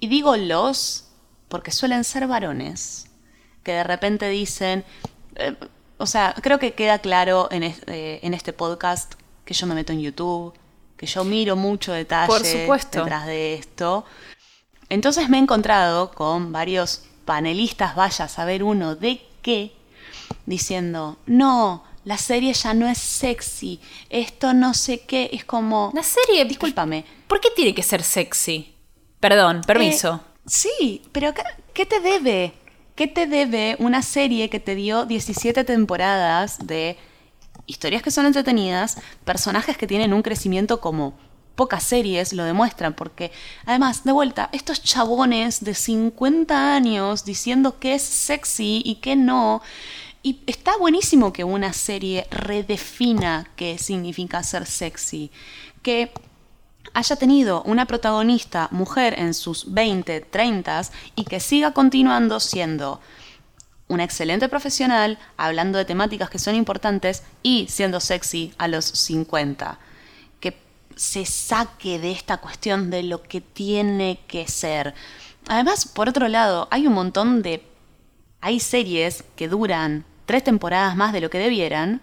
y 0.00 0.06
digo 0.06 0.34
los 0.36 1.03
porque 1.54 1.70
suelen 1.70 2.02
ser 2.02 2.26
varones, 2.26 3.06
que 3.62 3.70
de 3.74 3.84
repente 3.84 4.28
dicen, 4.28 4.84
eh, 5.36 5.54
o 5.98 6.04
sea, 6.04 6.34
creo 6.42 6.58
que 6.58 6.72
queda 6.72 6.98
claro 6.98 7.46
en, 7.52 7.62
en 7.86 8.34
este 8.34 8.52
podcast 8.52 9.14
que 9.44 9.54
yo 9.54 9.68
me 9.68 9.76
meto 9.76 9.92
en 9.92 10.00
YouTube, 10.00 10.52
que 10.96 11.06
yo 11.06 11.22
miro 11.22 11.54
mucho 11.54 11.92
detalle 11.92 12.26
Por 12.26 12.44
supuesto. 12.44 13.04
detrás 13.04 13.26
de 13.26 13.54
esto. 13.54 14.04
Entonces 14.88 15.28
me 15.28 15.36
he 15.36 15.40
encontrado 15.40 16.10
con 16.10 16.50
varios 16.50 17.04
panelistas, 17.24 17.94
vaya 17.94 18.24
a 18.24 18.28
saber 18.28 18.64
uno 18.64 18.96
de 18.96 19.24
qué, 19.40 19.76
diciendo, 20.46 21.18
no, 21.26 21.84
la 22.02 22.18
serie 22.18 22.52
ya 22.52 22.74
no 22.74 22.88
es 22.88 22.98
sexy, 22.98 23.78
esto 24.10 24.54
no 24.54 24.74
sé 24.74 25.02
qué, 25.02 25.30
es 25.32 25.44
como... 25.44 25.92
La 25.94 26.02
serie, 26.02 26.46
discúlpame. 26.46 27.04
¿Por 27.28 27.40
qué 27.40 27.50
tiene 27.54 27.72
que 27.72 27.84
ser 27.84 28.02
sexy? 28.02 28.74
Perdón, 29.20 29.60
permiso. 29.64 30.20
Eh, 30.20 30.33
sí, 30.46 31.02
pero 31.12 31.32
¿qué 31.72 31.86
te 31.86 32.00
debe? 32.00 32.54
¿Qué 32.94 33.06
te 33.06 33.26
debe 33.26 33.76
una 33.80 34.02
serie 34.02 34.48
que 34.48 34.60
te 34.60 34.74
dio 34.74 35.04
17 35.04 35.64
temporadas 35.64 36.58
de 36.64 36.96
historias 37.66 38.02
que 38.02 38.10
son 38.10 38.26
entretenidas, 38.26 38.98
personajes 39.24 39.76
que 39.76 39.86
tienen 39.86 40.12
un 40.12 40.22
crecimiento 40.22 40.80
como 40.80 41.14
pocas 41.54 41.84
series 41.84 42.32
lo 42.32 42.44
demuestran, 42.44 42.94
porque 42.94 43.30
además, 43.64 44.04
de 44.04 44.12
vuelta, 44.12 44.48
estos 44.52 44.82
chabones 44.82 45.62
de 45.62 45.74
50 45.74 46.74
años 46.74 47.24
diciendo 47.24 47.78
que 47.78 47.94
es 47.94 48.02
sexy 48.02 48.82
y 48.84 48.96
que 48.96 49.16
no, 49.16 49.62
y 50.22 50.40
está 50.46 50.76
buenísimo 50.76 51.32
que 51.32 51.44
una 51.44 51.72
serie 51.72 52.26
redefina 52.30 53.50
qué 53.56 53.78
significa 53.78 54.42
ser 54.42 54.66
sexy, 54.66 55.30
que 55.82 56.10
haya 56.94 57.16
tenido 57.16 57.62
una 57.64 57.86
protagonista 57.86 58.68
mujer 58.70 59.18
en 59.18 59.34
sus 59.34 59.74
20, 59.74 60.20
30 60.20 60.82
y 61.16 61.24
que 61.24 61.40
siga 61.40 61.72
continuando 61.72 62.40
siendo 62.40 63.00
una 63.88 64.04
excelente 64.04 64.48
profesional, 64.48 65.18
hablando 65.36 65.76
de 65.76 65.84
temáticas 65.84 66.30
que 66.30 66.38
son 66.38 66.54
importantes 66.54 67.22
y 67.42 67.66
siendo 67.68 68.00
sexy 68.00 68.54
a 68.58 68.68
los 68.68 68.84
50. 68.84 69.78
Que 70.40 70.56
se 70.96 71.26
saque 71.26 71.98
de 71.98 72.12
esta 72.12 72.38
cuestión 72.38 72.90
de 72.90 73.02
lo 73.02 73.22
que 73.22 73.40
tiene 73.40 74.20
que 74.26 74.48
ser. 74.48 74.94
Además, 75.48 75.86
por 75.86 76.08
otro 76.08 76.28
lado, 76.28 76.68
hay 76.70 76.86
un 76.86 76.94
montón 76.94 77.42
de... 77.42 77.62
Hay 78.40 78.60
series 78.60 79.24
que 79.36 79.48
duran 79.48 80.04
tres 80.26 80.44
temporadas 80.44 80.96
más 80.96 81.12
de 81.12 81.20
lo 81.20 81.30
que 81.30 81.38
debieran, 81.38 82.02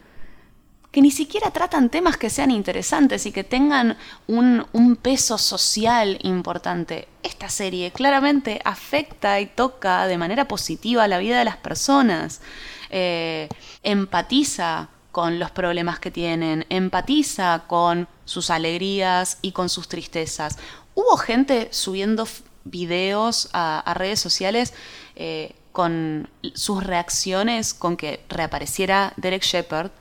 que 0.91 1.01
ni 1.01 1.11
siquiera 1.11 1.51
tratan 1.51 1.89
temas 1.89 2.17
que 2.17 2.29
sean 2.29 2.51
interesantes 2.51 3.25
y 3.25 3.31
que 3.31 3.45
tengan 3.45 3.97
un, 4.27 4.67
peso 5.01 5.37
social 5.37 6.19
importante. 6.21 7.07
Esta 7.23 7.49
serie 7.49 7.91
claramente 7.91 8.61
afecta 8.65 9.39
y 9.39 9.45
toca 9.45 10.05
de 10.07 10.17
manera 10.17 10.47
positiva 10.47 11.07
la 11.07 11.17
vida 11.17 11.39
de 11.39 11.45
las 11.45 11.57
personas, 11.57 12.41
eh, 12.89 13.47
empatiza 13.83 14.89
con 15.11 15.39
los 15.39 15.49
problemas 15.51 15.99
que 15.99 16.11
tienen, 16.11 16.65
empatiza 16.69 17.63
con 17.67 18.07
sus 18.25 18.49
alegrías 18.49 19.37
y 19.41 19.53
con 19.53 19.69
sus 19.69 19.87
tristezas. 19.87 20.57
Hubo 20.93 21.15
gente 21.17 21.69
subiendo 21.71 22.27
videos 22.65 23.49
a, 23.53 23.93
redes 23.95 24.19
sociales 24.19 24.73
eh, 25.15 25.55
con 25.71 26.29
sus 26.53 26.83
reacciones 26.83 27.73
con 27.73 27.95
que 27.95 28.23
reapareciera 28.29 29.13
Derek 29.15 29.43
Shepard 29.43 29.91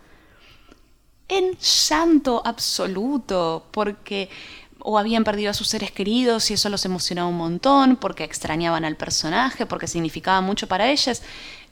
en 1.31 1.57
llanto 1.57 2.43
absoluto, 2.45 3.65
porque 3.71 4.29
o 4.83 4.99
habían 4.99 5.25
perdido 5.25 5.51
a 5.51 5.55
sus 5.55 5.69
seres 5.69 5.93
queridos 5.93 6.51
y 6.51 6.55
eso 6.55 6.69
los 6.69 6.85
emocionaba 6.85 7.29
un 7.29 7.37
montón, 7.37 7.97
porque 7.97 8.25
extrañaban 8.25 8.85
al 8.85 8.97
personaje, 8.97 9.67
porque 9.67 9.87
significaba 9.87 10.41
mucho 10.41 10.67
para 10.67 10.91
ellas. 10.91 11.23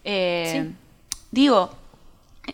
Eh, 0.04 0.70
digo, 1.30 1.70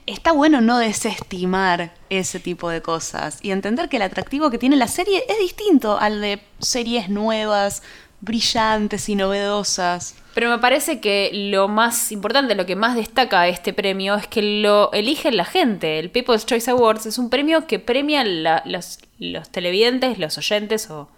está 0.07 0.33
bueno 0.33 0.61
no 0.61 0.79
desestimar 0.79 1.95
ese 2.09 2.41
tipo 2.41 2.69
de 2.69 2.83
cosas 2.83 3.39
y 3.43 3.51
entender 3.51 3.89
que 3.89 3.97
el 3.97 4.03
atractivo 4.03 4.51
que 4.51 4.59
tiene 4.59 4.77
la 4.77 4.89
serie 4.89 5.25
es 5.29 5.39
distinto 5.39 5.99
al 5.99 6.21
de 6.21 6.41
series 6.59 7.09
nuevas, 7.09 7.83
brillantes 8.21 9.09
y 9.09 9.17
novedosas. 9.17 10.15
Pero 10.35 10.51
me 10.51 10.59
parece 10.59 11.01
que 11.01 11.31
lo 11.33 11.69
más 11.69 12.11
importante, 12.11 12.57
lo 12.57 12.67
que 12.67 12.75
más 12.75 12.97
destaca 12.97 13.47
este 13.47 13.73
premio 13.73 14.17
es 14.17 14.27
que 14.27 14.43
lo 14.43 14.93
elige 14.93 15.31
la 15.31 15.45
gente. 15.45 16.01
El 16.01 16.11
People's 16.11 16.45
Choice 16.45 16.71
Awards 16.71 17.07
es 17.07 17.19
un 17.19 17.31
premio 17.31 17.69
que 17.69 17.79
premia 17.79 18.25
los, 18.25 18.99
los 19.19 19.51
televidentes, 19.51 20.19
los 20.19 20.37
oyentes 20.37 20.91
o 20.91 21.09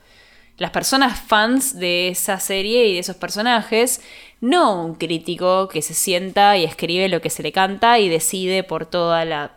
las 0.58 0.70
personas 0.70 1.18
fans 1.20 1.78
de 1.78 2.08
esa 2.08 2.40
serie 2.40 2.88
y 2.88 2.94
de 2.94 2.98
esos 3.00 3.16
personajes, 3.16 4.00
no 4.40 4.84
un 4.84 4.94
crítico 4.94 5.68
que 5.68 5.82
se 5.82 5.94
sienta 5.94 6.56
y 6.56 6.64
escribe 6.64 7.08
lo 7.08 7.20
que 7.20 7.30
se 7.30 7.42
le 7.42 7.52
canta 7.52 7.98
y 7.98 8.08
decide 8.08 8.64
por 8.64 8.86
toda 8.86 9.24
la 9.24 9.52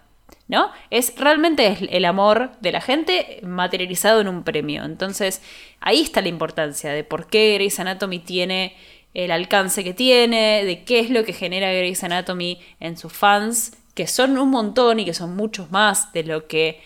¿no? 0.48 0.72
Es 0.90 1.14
realmente 1.16 1.78
el 1.96 2.06
amor 2.06 2.52
de 2.60 2.72
la 2.72 2.82
gente 2.82 3.40
materializado 3.44 4.20
en 4.20 4.28
un 4.28 4.44
premio. 4.44 4.84
Entonces, 4.84 5.44
ahí 5.80 6.02
está 6.02 6.22
la 6.22 6.30
importancia 6.30 6.92
de 6.92 7.04
por 7.04 7.28
qué 7.28 7.54
Grey's 7.54 7.80
Anatomy 7.80 8.18
tiene 8.18 8.76
el 9.14 9.32
alcance 9.32 9.84
que 9.84 9.94
tiene, 9.94 10.64
de 10.66 10.84
qué 10.84 11.00
es 11.00 11.10
lo 11.10 11.24
que 11.24 11.34
genera 11.34 11.74
Grey's 11.74 12.04
Anatomy 12.04 12.60
en 12.80 12.98
sus 12.98 13.14
fans, 13.14 13.78
que 13.94 14.08
son 14.08 14.38
un 14.38 14.50
montón 14.50 15.00
y 15.00 15.06
que 15.06 15.14
son 15.14 15.36
muchos 15.36 15.72
más 15.72 16.14
de 16.14 16.24
lo 16.24 16.48
que 16.48 16.82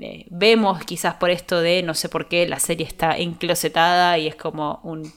eh, 0.00 0.26
vemos 0.30 0.84
quizás 0.84 1.14
por 1.14 1.30
esto 1.30 1.60
de 1.60 1.82
no 1.82 1.94
sé 1.94 2.08
por 2.08 2.28
qué 2.28 2.46
la 2.48 2.58
serie 2.58 2.86
está 2.86 3.16
enclosetada 3.16 4.18
y 4.18 4.26
es 4.26 4.34
como 4.34 4.80
un 4.82 5.12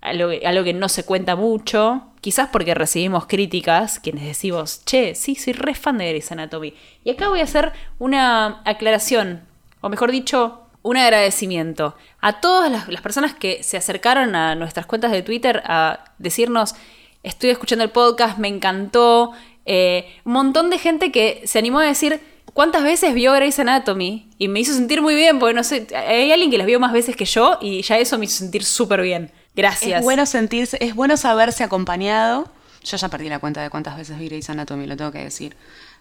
algo, 0.00 0.64
que 0.64 0.72
no 0.72 0.88
se 0.88 1.04
cuenta 1.04 1.34
mucho, 1.34 2.04
quizás 2.20 2.48
porque 2.52 2.74
recibimos 2.74 3.26
críticas, 3.26 3.98
quienes 3.98 4.24
decimos, 4.24 4.84
che, 4.84 5.14
sí, 5.14 5.34
soy 5.34 5.52
re 5.52 5.74
fan 5.74 5.98
de 5.98 6.08
Grey's 6.08 6.30
Anatomy. 6.30 6.74
Y 7.02 7.10
acá 7.10 7.28
voy 7.28 7.40
a 7.40 7.44
hacer 7.44 7.72
una 7.98 8.62
aclaración, 8.64 9.42
o 9.80 9.88
mejor 9.88 10.12
dicho, 10.12 10.65
un 10.86 10.96
agradecimiento 10.96 11.96
a 12.20 12.40
todas 12.40 12.70
las, 12.70 13.00
personas 13.00 13.34
que 13.34 13.64
se 13.64 13.76
acercaron 13.76 14.36
a 14.36 14.54
nuestras 14.54 14.86
cuentas 14.86 15.10
de 15.10 15.22
Twitter 15.22 15.60
a 15.66 16.12
decirnos, 16.18 16.76
estoy 17.24 17.50
escuchando 17.50 17.84
el 17.84 17.90
podcast, 17.90 18.38
me 18.38 18.46
encantó. 18.46 19.32
Eh, 19.64 20.06
un 20.24 20.32
montón 20.32 20.70
de 20.70 20.78
gente 20.78 21.10
que 21.10 21.42
se 21.44 21.58
animó 21.58 21.80
a 21.80 21.84
decir, 21.84 22.20
¿cuántas 22.54 22.84
veces 22.84 23.14
vio 23.14 23.32
Grey's 23.32 23.58
Anatomy? 23.58 24.30
Y 24.38 24.46
me 24.46 24.60
hizo 24.60 24.72
sentir 24.74 25.02
muy 25.02 25.16
bien, 25.16 25.40
porque 25.40 25.54
no 25.54 25.64
sé, 25.64 25.88
hay 25.92 26.30
alguien 26.30 26.52
que 26.52 26.58
las 26.58 26.68
vio 26.68 26.78
más 26.78 26.92
veces 26.92 27.16
que 27.16 27.24
yo 27.24 27.58
y 27.60 27.82
ya 27.82 27.98
eso 27.98 28.16
me 28.16 28.26
hizo 28.26 28.38
sentir 28.38 28.62
súper 28.62 29.02
bien. 29.02 29.32
Gracias. 29.56 29.98
Es 29.98 30.04
bueno 30.04 30.24
sentirse, 30.24 30.78
es 30.80 30.94
bueno 30.94 31.16
saberse 31.16 31.64
acompañado. 31.64 32.48
Yo 32.84 32.96
ya 32.96 33.08
perdí 33.08 33.28
la 33.28 33.40
cuenta 33.40 33.60
de 33.60 33.70
cuántas 33.70 33.96
veces 33.96 34.20
vi 34.20 34.28
Grey's 34.28 34.48
Anatomy, 34.50 34.86
lo 34.86 34.96
tengo 34.96 35.10
que 35.10 35.24
decir. 35.24 35.56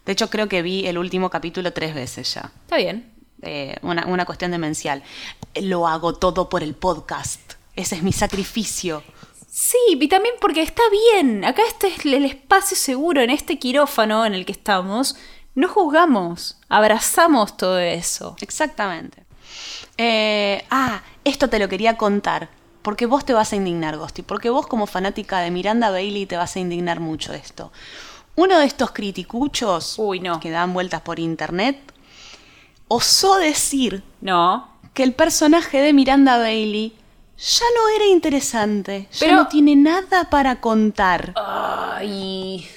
De 0.05 0.11
hecho, 0.11 0.29
creo 0.29 0.47
que 0.47 0.61
vi 0.61 0.85
el 0.85 0.99
último 0.99 1.31
capítulo 1.31 1.73
tres 1.73 1.95
veces 1.95 2.31
ya. 2.35 2.51
Está 2.65 2.77
bien. 2.77 3.14
Eh, 3.41 3.75
una, 3.81 4.05
una 4.07 4.25
cuestión 4.25 4.51
demencial. 4.51 5.03
Lo 5.61 5.87
hago 5.87 6.13
todo 6.13 6.49
por 6.49 6.63
el 6.63 6.73
podcast. 6.73 7.53
Ese 7.75 7.95
es 7.95 8.03
mi 8.03 8.11
sacrificio. 8.11 9.03
Sí, 9.49 9.77
y 9.89 10.07
también 10.07 10.35
porque 10.41 10.61
está 10.61 10.83
bien. 11.13 11.45
Acá 11.45 11.61
este 11.67 11.87
es 11.87 12.05
el 12.05 12.25
espacio 12.25 12.75
seguro, 12.75 13.21
en 13.21 13.29
este 13.29 13.57
quirófano 13.57 14.25
en 14.25 14.33
el 14.33 14.45
que 14.45 14.51
estamos. 14.51 15.15
No 15.53 15.69
juzgamos, 15.69 16.57
abrazamos 16.67 17.55
todo 17.55 17.79
eso. 17.79 18.35
Exactamente. 18.41 19.23
Eh, 19.97 20.65
ah, 20.69 21.01
esto 21.23 21.49
te 21.49 21.59
lo 21.59 21.69
quería 21.69 21.95
contar 21.95 22.49
porque 22.81 23.05
vos 23.05 23.25
te 23.25 23.33
vas 23.33 23.51
a 23.51 23.55
indignar, 23.55 23.97
Gosti, 23.97 24.21
porque 24.21 24.49
vos 24.49 24.67
como 24.67 24.85
fanática 24.85 25.39
de 25.39 25.49
Miranda 25.49 25.89
Bailey 25.89 26.25
te 26.25 26.37
vas 26.37 26.55
a 26.55 26.59
indignar 26.59 26.99
mucho 26.99 27.31
de 27.31 27.39
esto. 27.39 27.71
Uno 28.35 28.59
de 28.59 28.65
estos 28.65 28.91
criticuchos 28.91 29.97
que 30.41 30.51
dan 30.51 30.73
vueltas 30.73 31.01
por 31.01 31.19
internet 31.19 31.79
osó 32.87 33.35
decir 33.35 34.03
no. 34.21 34.67
que 34.93 35.03
el 35.03 35.13
personaje 35.13 35.81
de 35.81 35.93
Miranda 35.93 36.37
Bailey 36.37 36.95
ya 37.37 37.65
no 37.75 37.95
era 37.95 38.05
interesante, 38.05 39.09
ya 39.11 39.35
no 39.35 39.47
tiene 39.47 39.75
nada 39.75 40.29
para 40.29 40.61
contar. 40.61 41.33
Ay. 41.35 42.67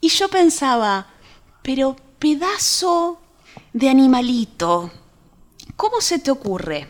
Y 0.00 0.08
yo 0.08 0.28
pensaba, 0.28 1.06
pero 1.62 1.96
pedazo 2.18 3.20
de 3.72 3.88
animalito, 3.88 4.90
¿cómo 5.76 6.00
se 6.00 6.18
te 6.18 6.30
ocurre 6.30 6.88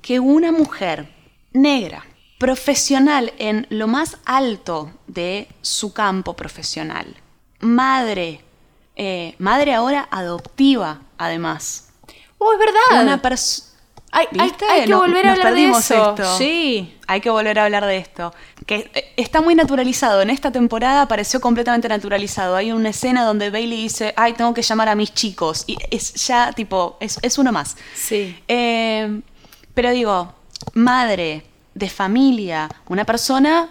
que 0.00 0.20
una 0.20 0.52
mujer 0.52 1.12
negra, 1.52 2.04
profesional 2.38 3.32
en 3.38 3.66
lo 3.70 3.86
más 3.86 4.18
alto 4.24 4.90
de 5.06 5.48
su 5.60 5.92
campo 5.92 6.34
profesional, 6.34 7.16
madre, 7.60 8.40
eh, 8.96 9.36
madre 9.38 9.74
ahora 9.74 10.08
adoptiva, 10.10 11.02
además. 11.18 11.91
Oh, 12.42 12.52
es 12.52 12.58
verdad. 12.58 13.02
Una 13.02 13.20
hay, 14.14 14.26
que 14.84 14.94
volver 14.94 15.26
a 15.26 15.32
hablar 15.32 15.54
de 15.54 15.70
eso. 15.70 16.14
Sí. 16.36 16.94
Hay 17.06 17.20
que 17.22 17.30
volver 17.30 17.58
a 17.58 17.64
hablar 17.64 17.86
de 17.86 17.96
esto. 17.96 18.34
Que 18.66 18.90
eh, 18.92 19.14
está 19.16 19.40
muy 19.40 19.54
naturalizado. 19.54 20.20
En 20.20 20.28
esta 20.28 20.52
temporada 20.52 21.08
pareció 21.08 21.40
completamente 21.40 21.88
naturalizado. 21.88 22.54
Hay 22.56 22.72
una 22.72 22.90
escena 22.90 23.24
donde 23.24 23.48
Bailey 23.48 23.84
dice, 23.84 24.12
ay, 24.16 24.34
tengo 24.34 24.52
que 24.52 24.60
llamar 24.60 24.90
a 24.90 24.94
mis 24.94 25.14
chicos. 25.14 25.64
Y 25.66 25.78
es 25.90 26.12
ya, 26.26 26.52
tipo, 26.52 26.98
es, 27.00 27.38
uno 27.38 27.52
más. 27.52 27.76
Sí. 27.94 28.36
Eh, 28.48 29.22
pero 29.72 29.90
digo, 29.92 30.34
madre 30.74 31.46
de 31.74 31.88
familia, 31.88 32.68
una 32.88 33.04
persona 33.06 33.70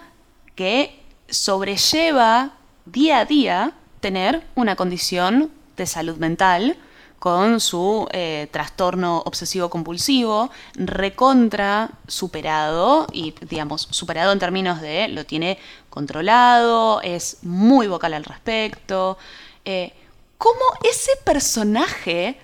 que 0.55 0.99
sobrelleva 1.29 2.53
día 2.85 3.19
a 3.19 3.25
día 3.25 3.73
tener 3.99 4.43
una 4.55 4.75
condición 4.75 5.51
de 5.77 5.85
salud 5.85 6.17
mental 6.17 6.77
con 7.21 7.59
su 7.59 8.07
eh, 8.13 8.47
trastorno 8.49 9.21
obsesivo 9.27 9.69
compulsivo, 9.69 10.49
recontra 10.73 11.91
superado, 12.07 13.05
y 13.13 13.35
digamos, 13.47 13.87
superado 13.91 14.31
en 14.31 14.39
términos 14.39 14.81
de 14.81 15.07
lo 15.07 15.23
tiene 15.23 15.59
controlado, 15.91 16.99
es 17.03 17.37
muy 17.43 17.85
vocal 17.85 18.15
al 18.15 18.23
respecto. 18.23 19.19
Eh, 19.65 19.93
¿Cómo 20.39 20.65
ese 20.83 21.11
personaje 21.23 22.39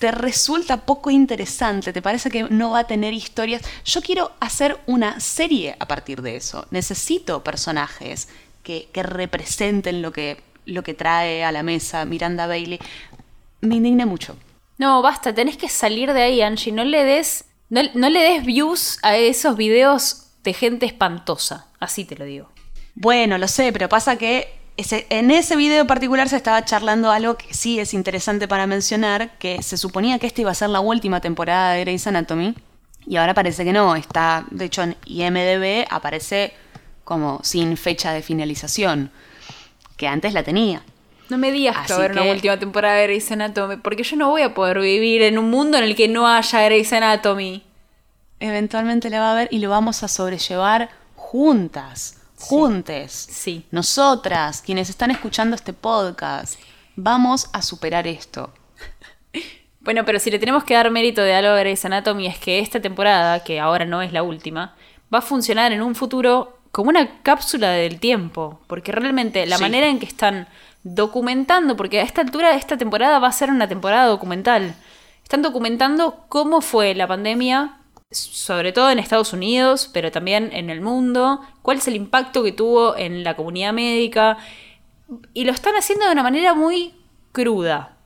te 0.00 0.10
resulta 0.10 0.78
poco 0.84 1.12
interesante, 1.12 1.92
te 1.92 2.02
parece 2.02 2.28
que 2.28 2.42
no 2.50 2.72
va 2.72 2.80
a 2.80 2.86
tener 2.88 3.14
historias. 3.14 3.62
Yo 3.84 4.02
quiero 4.02 4.32
hacer 4.40 4.80
una 4.86 5.20
serie 5.20 5.76
a 5.78 5.86
partir 5.86 6.22
de 6.22 6.34
eso. 6.34 6.66
Necesito 6.72 7.44
personajes 7.44 8.26
que, 8.64 8.88
representen 8.94 10.02
lo 10.02 10.10
que, 10.10 10.42
lo 10.66 10.82
que 10.82 10.94
trae 10.94 11.44
a 11.44 11.52
la 11.52 11.62
mesa 11.62 12.04
Miranda 12.04 12.48
Bailey. 12.48 12.80
Me 13.62 13.76
indigné 13.76 14.04
mucho. 14.04 14.36
No, 14.76 15.00
basta, 15.00 15.34
tenés 15.34 15.56
que 15.56 15.68
salir 15.68 16.12
de 16.12 16.22
ahí, 16.22 16.42
Angie. 16.42 16.72
No 16.72 16.84
le 16.84 17.04
des, 17.04 17.46
no, 17.70 17.80
no 17.94 18.10
le 18.10 18.20
des 18.20 18.44
views 18.44 18.98
a 19.02 19.16
esos 19.16 19.56
videos 19.56 20.26
de 20.44 20.52
gente 20.52 20.84
espantosa. 20.84 21.68
Así 21.80 22.04
te 22.04 22.16
lo 22.16 22.24
digo. 22.26 22.50
Bueno, 22.94 23.38
lo 23.38 23.48
sé, 23.48 23.72
pero 23.72 23.88
pasa 23.88 24.16
que 24.16 24.62
en 24.76 25.30
ese 25.30 25.56
video 25.56 25.82
en 25.82 25.86
particular 25.86 26.28
se 26.28 26.36
estaba 26.36 26.64
charlando 26.64 27.10
algo 27.10 27.36
que 27.36 27.52
sí 27.54 27.78
es 27.78 27.94
interesante 27.94 28.48
para 28.48 28.66
mencionar, 28.66 29.36
que 29.38 29.62
se 29.62 29.76
suponía 29.76 30.18
que 30.18 30.26
esta 30.26 30.40
iba 30.40 30.50
a 30.50 30.54
ser 30.54 30.70
la 30.70 30.80
última 30.80 31.20
temporada 31.20 31.72
de 31.72 31.80
Grey's 31.82 32.06
Anatomy, 32.06 32.54
y 33.06 33.16
ahora 33.16 33.34
parece 33.34 33.64
que 33.64 33.72
no, 33.72 33.96
está, 33.96 34.46
de 34.50 34.64
hecho 34.66 34.82
en 34.82 34.96
IMDB 35.04 35.86
aparece 35.90 36.54
como 37.04 37.40
sin 37.42 37.76
fecha 37.76 38.12
de 38.12 38.22
finalización, 38.22 39.10
que 39.96 40.08
antes 40.08 40.32
la 40.32 40.42
tenía. 40.42 40.82
No 41.28 41.38
me 41.38 41.52
digas 41.52 41.86
que 41.86 41.92
va 41.92 42.00
a 42.00 42.04
haber 42.04 42.12
una 42.12 42.30
última 42.30 42.58
temporada 42.58 42.96
de 42.96 43.04
Grey's 43.04 43.30
Anatomy, 43.32 43.76
porque 43.76 44.02
yo 44.02 44.16
no 44.16 44.28
voy 44.30 44.42
a 44.42 44.54
poder 44.54 44.80
vivir 44.80 45.22
en 45.22 45.38
un 45.38 45.50
mundo 45.50 45.78
en 45.78 45.84
el 45.84 45.96
que 45.96 46.08
no 46.08 46.26
haya 46.26 46.62
Grey's 46.62 46.92
Anatomy. 46.92 47.62
Eventualmente 48.40 49.08
la 49.08 49.20
va 49.20 49.32
a 49.32 49.34
ver 49.34 49.48
y 49.50 49.58
lo 49.58 49.70
vamos 49.70 50.02
a 50.02 50.08
sobrellevar 50.08 50.90
juntas 51.14 52.22
juntes, 52.42 53.12
sí. 53.12 53.64
nosotras, 53.70 54.62
quienes 54.62 54.90
están 54.90 55.10
escuchando 55.10 55.54
este 55.54 55.72
podcast, 55.72 56.58
vamos 56.96 57.48
a 57.52 57.62
superar 57.62 58.06
esto. 58.06 58.52
Bueno, 59.84 60.04
pero 60.04 60.20
si 60.20 60.30
le 60.30 60.38
tenemos 60.38 60.62
que 60.62 60.74
dar 60.74 60.88
mérito 60.92 61.22
de 61.22 61.34
algo 61.34 61.50
a 61.50 61.58
Grey's 61.58 61.84
Anatomy 61.84 62.28
es 62.28 62.38
que 62.38 62.60
esta 62.60 62.80
temporada, 62.80 63.42
que 63.42 63.58
ahora 63.58 63.84
no 63.84 64.00
es 64.00 64.12
la 64.12 64.22
última, 64.22 64.76
va 65.12 65.18
a 65.18 65.22
funcionar 65.22 65.72
en 65.72 65.82
un 65.82 65.96
futuro 65.96 66.56
como 66.70 66.90
una 66.90 67.20
cápsula 67.24 67.70
del 67.70 67.98
tiempo, 67.98 68.60
porque 68.68 68.92
realmente 68.92 69.44
la 69.44 69.58
manera 69.58 69.88
en 69.88 69.98
que 69.98 70.06
están 70.06 70.46
documentando, 70.84 71.76
porque 71.76 72.00
a 72.00 72.02
esta 72.02 72.20
altura 72.22 72.54
esta 72.54 72.76
temporada 72.76 73.18
va 73.18 73.28
a 73.28 73.32
ser 73.32 73.50
una 73.50 73.68
temporada 73.68 74.06
documental, 74.06 74.74
están 75.22 75.42
documentando 75.42 76.24
cómo 76.28 76.60
fue 76.60 76.94
la 76.94 77.06
pandemia 77.06 77.78
sobre 78.12 78.72
todo 78.72 78.90
en 78.90 78.98
Estados 78.98 79.32
Unidos, 79.32 79.90
pero 79.92 80.10
también 80.10 80.50
en 80.52 80.70
el 80.70 80.80
mundo, 80.80 81.40
cuál 81.62 81.78
es 81.78 81.88
el 81.88 81.96
impacto 81.96 82.42
que 82.42 82.52
tuvo 82.52 82.96
en 82.96 83.24
la 83.24 83.36
comunidad 83.36 83.72
médica. 83.72 84.38
Y 85.34 85.44
lo 85.44 85.52
están 85.52 85.74
haciendo 85.74 86.06
de 86.06 86.12
una 86.12 86.22
manera 86.22 86.54
muy 86.54 86.94
cruda. 87.32 87.96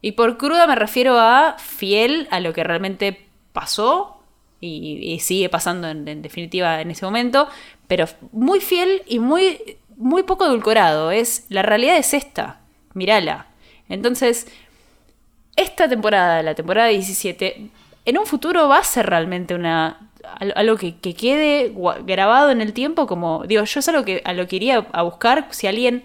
Y 0.00 0.12
por 0.12 0.36
cruda 0.36 0.66
me 0.66 0.74
refiero 0.74 1.18
a 1.18 1.56
fiel 1.58 2.28
a 2.30 2.40
lo 2.40 2.52
que 2.52 2.62
realmente 2.62 3.26
pasó 3.52 4.22
y, 4.60 5.18
sigue 5.20 5.48
pasando 5.48 5.88
en, 5.88 6.22
definitiva 6.22 6.80
en 6.80 6.90
ese 6.90 7.04
momento, 7.04 7.48
pero 7.86 8.06
muy 8.32 8.60
fiel 8.60 9.02
y 9.06 9.18
muy, 9.18 9.78
muy 9.96 10.22
poco 10.22 10.46
edulcorado. 10.46 11.10
Es, 11.10 11.46
la 11.48 11.62
realidad 11.62 11.96
es 11.96 12.14
esta, 12.14 12.60
mírala. 12.94 13.46
Entonces, 13.88 14.46
esta 15.56 15.88
temporada, 15.88 16.42
la 16.42 16.54
temporada 16.54 16.88
17, 16.88 17.70
en 18.04 18.18
un 18.18 18.26
futuro 18.26 18.68
va 18.68 18.78
a 18.78 18.84
ser 18.84 19.06
realmente 19.06 19.54
una 19.54 20.10
algo 20.54 20.76
que, 20.76 20.96
que, 20.96 21.14
quede 21.14 21.74
grabado 22.06 22.50
en 22.50 22.62
el 22.62 22.72
tiempo 22.72 23.06
como, 23.06 23.44
digo, 23.46 23.62
yo 23.64 23.80
es 23.80 23.88
algo 23.88 24.04
que 24.04 24.22
a 24.24 24.32
lo 24.32 24.48
que 24.48 24.56
iría 24.56 24.86
a 24.92 25.02
buscar 25.02 25.48
si 25.50 25.66
alguien 25.66 26.02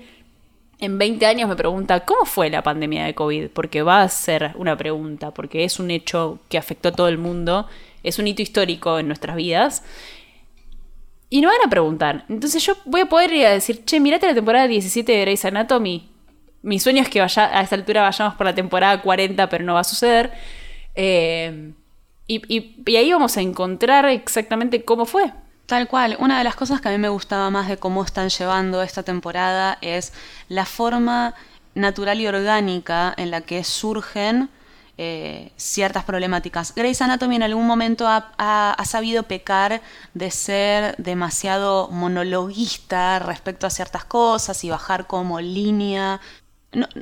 en 0.79 0.97
20 0.97 1.25
años 1.25 1.49
me 1.49 1.55
pregunta, 1.55 2.05
¿cómo 2.05 2.25
fue 2.25 2.49
la 2.49 2.63
pandemia 2.63 3.05
de 3.05 3.13
COVID? 3.13 3.49
Porque 3.49 3.81
va 3.81 4.01
a 4.01 4.09
ser 4.09 4.53
una 4.55 4.77
pregunta, 4.77 5.31
porque 5.31 5.65
es 5.65 5.79
un 5.79 5.91
hecho 5.91 6.39
que 6.47 6.57
afectó 6.57 6.89
a 6.89 6.91
todo 6.93 7.09
el 7.09 7.17
mundo, 7.17 7.67
es 8.03 8.17
un 8.17 8.27
hito 8.27 8.41
histórico 8.41 8.97
en 8.97 9.07
nuestras 9.07 9.35
vidas. 9.35 9.83
Y 11.29 11.41
no 11.41 11.49
van 11.49 11.65
a 11.65 11.69
preguntar. 11.69 12.25
Entonces 12.27 12.65
yo 12.65 12.73
voy 12.85 13.01
a 13.01 13.05
poder 13.05 13.31
ir 13.33 13.45
a 13.45 13.51
decir, 13.51 13.85
che, 13.85 13.99
mirate 13.99 14.27
la 14.27 14.33
temporada 14.33 14.67
17 14.67 15.11
de 15.11 15.21
Grey's 15.21 15.45
Anatomy. 15.45 16.09
Mi 16.61 16.79
sueño 16.79 17.01
es 17.01 17.09
que 17.09 17.21
vaya, 17.21 17.57
a 17.57 17.61
esta 17.61 17.75
altura 17.75 18.01
vayamos 18.01 18.35
por 18.35 18.45
la 18.45 18.55
temporada 18.55 19.01
40, 19.01 19.47
pero 19.47 19.63
no 19.63 19.75
va 19.75 19.81
a 19.81 19.83
suceder. 19.83 20.31
Eh, 20.95 21.71
y, 22.29 22.95
ahí 22.95 23.11
vamos 23.11 23.37
a 23.37 23.41
encontrar 23.41 24.05
exactamente 24.05 24.83
cómo 24.83 25.05
fue. 25.05 25.31
Tal 25.65 25.87
cual. 25.87 26.15
Una 26.19 26.37
de 26.37 26.43
las 26.43 26.55
cosas 26.55 26.81
que 26.81 26.89
a 26.89 26.91
mí 26.91 26.97
me 26.97 27.09
gustaba 27.09 27.49
más 27.49 27.67
de 27.67 27.77
cómo 27.77 28.03
están 28.03 28.29
llevando 28.29 28.81
esta 28.81 29.03
temporada 29.03 29.77
es 29.81 30.13
la 30.47 30.65
forma 30.65 31.33
natural 31.73 32.19
y 32.21 32.27
orgánica 32.27 33.13
en 33.17 33.31
la 33.31 33.41
que 33.41 33.63
surgen 33.63 34.49
eh, 35.01 35.53
ciertas 35.55 36.03
problemáticas. 36.03 36.75
Grey's 36.75 37.01
Anatomy 37.01 37.37
en 37.37 37.43
algún 37.43 37.65
momento 37.65 38.05
ha, 38.05 38.75
sabido 38.83 39.23
pecar 39.23 39.81
de 40.13 40.29
ser 40.29 40.93
demasiado 40.97 41.87
monologuista 41.87 43.17
respecto 43.19 43.65
a 43.65 43.69
ciertas 43.69 44.03
cosas 44.03 44.61
y 44.65 44.69
bajar 44.69 45.07
como 45.07 45.39
línea 45.39 46.19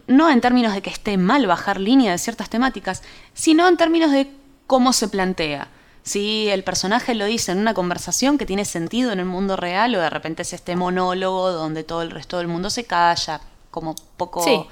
no, 0.05 0.29
en 0.29 0.41
términos 0.41 0.75
de 0.75 0.83
que 0.83 0.91
esté 0.91 1.17
mal 1.17 1.47
bajar 1.47 1.79
línea 1.79 2.11
de 2.11 2.19
ciertas 2.19 2.51
temáticas, 2.51 3.01
sino 3.33 3.67
en 3.67 3.77
términos 3.77 4.11
de 4.11 4.31
cómo 4.67 4.93
se 4.93 5.07
plantea. 5.07 5.67
Si 6.03 6.49
el 6.49 6.63
personaje 6.63 7.15
lo 7.15 7.25
dice 7.25 7.51
en 7.51 7.57
una 7.57 7.73
conversación 7.73 8.37
que 8.37 8.45
tiene 8.45 8.63
sentido 8.63 9.11
en 9.11 9.17
el 9.17 9.25
mundo 9.25 9.55
real 9.55 9.95
o 9.95 9.99
de 9.99 10.11
repente 10.11 10.43
es 10.43 10.53
este 10.53 10.75
monólogo 10.75 11.51
donde 11.51 11.83
todo 11.83 12.03
el 12.03 12.11
resto 12.11 12.37
del 12.37 12.47
mundo 12.47 12.69
se 12.69 12.85
calla, 12.85 13.41
como 13.71 13.95
poco, 14.17 14.67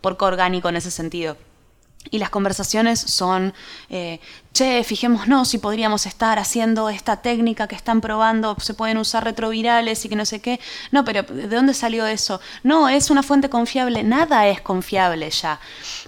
poco 0.00 0.24
orgánico 0.24 0.70
en 0.70 0.76
ese 0.76 0.90
sentido. 0.90 1.36
Y 2.08 2.18
las 2.18 2.30
conversaciones 2.30 2.98
son, 2.98 3.52
eh, 3.90 4.20
che, 4.54 4.82
fijémonos 4.84 5.48
si 5.48 5.58
podríamos 5.58 6.06
estar 6.06 6.38
haciendo 6.38 6.88
esta 6.88 7.20
técnica 7.20 7.68
que 7.68 7.76
están 7.76 8.00
probando, 8.00 8.56
se 8.58 8.72
pueden 8.72 8.96
usar 8.96 9.22
retrovirales 9.24 10.04
y 10.04 10.08
que 10.08 10.16
no 10.16 10.24
sé 10.24 10.40
qué. 10.40 10.60
No, 10.92 11.04
pero 11.04 11.22
¿de 11.22 11.46
dónde 11.46 11.74
salió 11.74 12.06
eso? 12.06 12.40
No, 12.62 12.88
es 12.88 13.10
una 13.10 13.22
fuente 13.22 13.50
confiable, 13.50 14.02
nada 14.02 14.48
es 14.48 14.62
confiable 14.62 15.30
ya. 15.30 15.60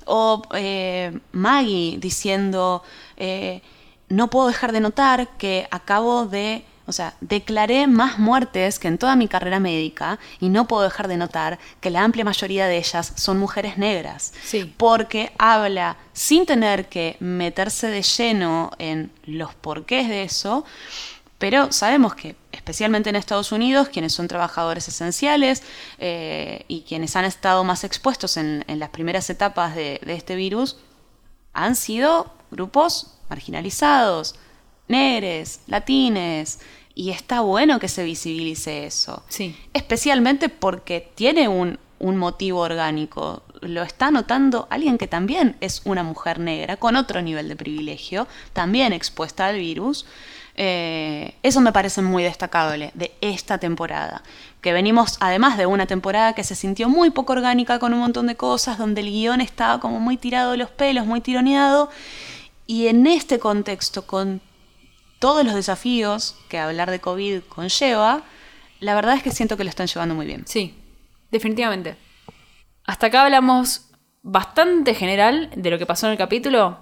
O 0.06 0.42
eh, 0.54 1.20
Maggie 1.32 1.98
diciendo, 1.98 2.82
eh, 3.18 3.60
no 4.08 4.30
puedo 4.30 4.48
dejar 4.48 4.72
de 4.72 4.80
notar 4.80 5.36
que 5.36 5.68
acabo 5.70 6.24
de 6.24 6.64
o 6.86 6.92
sea, 6.92 7.14
declaré 7.20 7.86
más 7.86 8.18
muertes 8.18 8.78
que 8.78 8.88
en 8.88 8.98
toda 8.98 9.14
mi 9.16 9.28
carrera 9.28 9.60
médica 9.60 10.18
y 10.40 10.48
no 10.48 10.66
puedo 10.66 10.82
dejar 10.82 11.08
de 11.08 11.16
notar 11.16 11.58
que 11.80 11.90
la 11.90 12.02
amplia 12.02 12.24
mayoría 12.24 12.66
de 12.66 12.78
ellas 12.78 13.12
son 13.16 13.38
mujeres 13.38 13.78
negras. 13.78 14.32
Sí. 14.44 14.72
Porque 14.76 15.32
habla 15.38 15.96
sin 16.12 16.44
tener 16.44 16.88
que 16.88 17.16
meterse 17.20 17.86
de 17.88 18.02
lleno 18.02 18.72
en 18.78 19.12
los 19.24 19.54
porqués 19.54 20.08
de 20.08 20.24
eso, 20.24 20.64
pero 21.38 21.72
sabemos 21.72 22.14
que, 22.14 22.36
especialmente 22.52 23.10
en 23.10 23.16
Estados 23.16 23.52
Unidos, 23.52 23.88
quienes 23.88 24.12
son 24.12 24.28
trabajadores 24.28 24.86
esenciales 24.86 25.62
eh, 25.98 26.64
y 26.68 26.82
quienes 26.82 27.16
han 27.16 27.24
estado 27.24 27.64
más 27.64 27.82
expuestos 27.84 28.36
en, 28.36 28.64
las 28.68 28.90
primeras 28.90 29.28
etapas 29.30 29.74
de 29.74 30.00
este 30.06 30.36
virus, 30.36 30.76
han 31.52 31.74
sido 31.74 32.32
grupos 32.50 33.14
marginalizados, 33.28 34.36
negres, 34.88 35.60
latines, 35.66 36.58
y 36.94 37.10
está 37.10 37.40
bueno 37.40 37.78
que 37.78 37.88
se 37.88 38.04
visibilice 38.04 38.86
eso. 38.86 39.22
Sí. 39.28 39.56
Especialmente 39.72 40.48
porque 40.48 41.10
tiene 41.14 41.48
un, 41.48 41.78
motivo 42.00 42.60
orgánico. 42.60 43.44
Lo 43.60 43.82
está 43.82 44.10
notando 44.10 44.66
alguien 44.70 44.98
que 44.98 45.06
también 45.06 45.56
es 45.60 45.82
una 45.84 46.02
mujer 46.02 46.40
negra, 46.40 46.76
con 46.76 46.96
otro 46.96 47.22
nivel 47.22 47.48
de 47.48 47.54
privilegio, 47.54 48.26
también 48.52 48.92
expuesta 48.92 49.46
al 49.46 49.58
virus. 49.58 50.04
Eh, 50.56 51.36
eso 51.44 51.60
me 51.60 51.72
parece 51.72 52.02
muy 52.02 52.24
destacable 52.24 52.90
de 52.94 53.12
esta 53.20 53.58
temporada. 53.58 54.24
Que 54.60 54.72
venimos 54.72 55.16
además 55.20 55.56
de 55.56 55.66
una 55.66 55.86
temporada 55.86 56.34
que 56.34 56.42
se 56.42 56.56
sintió 56.56 56.88
muy 56.88 57.10
poco 57.10 57.34
orgánica 57.34 57.78
con 57.78 57.94
un 57.94 58.00
montón 58.00 58.26
de 58.26 58.34
cosas, 58.34 58.78
donde 58.78 59.00
el 59.00 59.10
guion 59.10 59.40
estaba 59.40 59.78
como 59.78 60.00
muy 60.00 60.16
tirado 60.16 60.50
de 60.50 60.56
los 60.56 60.70
pelos, 60.70 61.06
muy 61.06 61.20
tironeado. 61.20 61.88
Y 62.66 62.88
en 62.88 63.06
este 63.06 63.38
contexto, 63.38 64.06
con 64.06 64.40
todos 65.22 65.44
los 65.44 65.54
desafíos 65.54 66.34
que 66.48 66.58
hablar 66.58 66.90
de 66.90 67.00
COVID 67.00 67.42
conlleva, 67.48 68.24
la 68.80 68.96
verdad 68.96 69.14
es 69.14 69.22
que 69.22 69.30
siento 69.30 69.56
que 69.56 69.62
lo 69.62 69.70
están 69.70 69.86
llevando 69.86 70.16
muy 70.16 70.26
bien. 70.26 70.42
Sí, 70.48 70.74
definitivamente. 71.30 71.94
Hasta 72.84 73.06
acá 73.06 73.22
hablamos 73.22 73.88
bastante 74.22 74.96
general 74.96 75.50
de 75.54 75.70
lo 75.70 75.78
que 75.78 75.86
pasó 75.86 76.06
en 76.06 76.12
el 76.12 76.18
capítulo. 76.18 76.80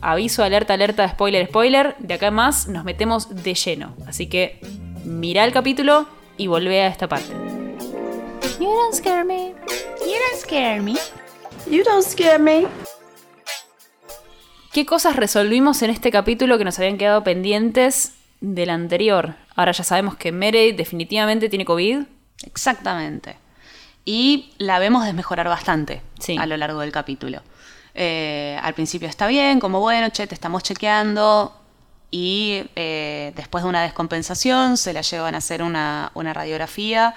Aviso, 0.00 0.42
alerta, 0.42 0.72
alerta, 0.72 1.06
spoiler, 1.06 1.48
spoiler. 1.48 1.96
De 1.98 2.14
acá 2.14 2.30
más 2.30 2.66
nos 2.66 2.82
metemos 2.84 3.42
de 3.42 3.52
lleno. 3.52 3.94
Así 4.06 4.26
que 4.26 4.58
mira 5.04 5.44
el 5.44 5.52
capítulo 5.52 6.08
y 6.38 6.46
volvé 6.46 6.80
a 6.80 6.86
esta 6.86 7.10
parte. 7.10 7.34
You 8.58 8.70
don't 8.70 8.94
scare 8.94 9.22
me. 9.22 9.54
You 10.00 10.14
don't 10.30 10.40
scare 10.40 10.80
me. 10.80 10.96
You 11.70 11.84
don't 11.84 12.02
scare 12.02 12.38
me. 12.38 12.66
¿Qué 14.76 14.84
cosas 14.84 15.16
resolvimos 15.16 15.80
en 15.80 15.88
este 15.88 16.10
capítulo 16.10 16.58
que 16.58 16.64
nos 16.64 16.78
habían 16.78 16.98
quedado 16.98 17.24
pendientes 17.24 18.12
del 18.42 18.68
anterior? 18.68 19.34
Ahora 19.54 19.72
ya 19.72 19.82
sabemos 19.82 20.16
que 20.16 20.32
Meredith 20.32 20.76
definitivamente 20.76 21.48
tiene 21.48 21.64
COVID. 21.64 22.00
Exactamente. 22.44 23.38
Y 24.04 24.52
la 24.58 24.78
vemos 24.78 25.06
desmejorar 25.06 25.48
bastante 25.48 26.02
a 26.38 26.44
lo 26.44 26.58
largo 26.58 26.80
del 26.80 26.92
capítulo. 26.92 27.40
Eh, 27.94 28.60
al 28.62 28.74
principio 28.74 29.08
está 29.08 29.26
bien, 29.26 29.60
como 29.60 29.80
bueno, 29.80 30.10
che, 30.10 30.26
te 30.26 30.34
estamos 30.34 30.62
chequeando. 30.62 31.58
Y 32.10 32.64
eh, 32.76 33.32
después 33.34 33.64
de 33.64 33.70
una 33.70 33.80
descompensación 33.82 34.76
se 34.76 34.92
la 34.92 35.00
llevan 35.00 35.34
a 35.34 35.38
hacer 35.38 35.62
una, 35.62 36.10
una 36.12 36.34
radiografía. 36.34 37.14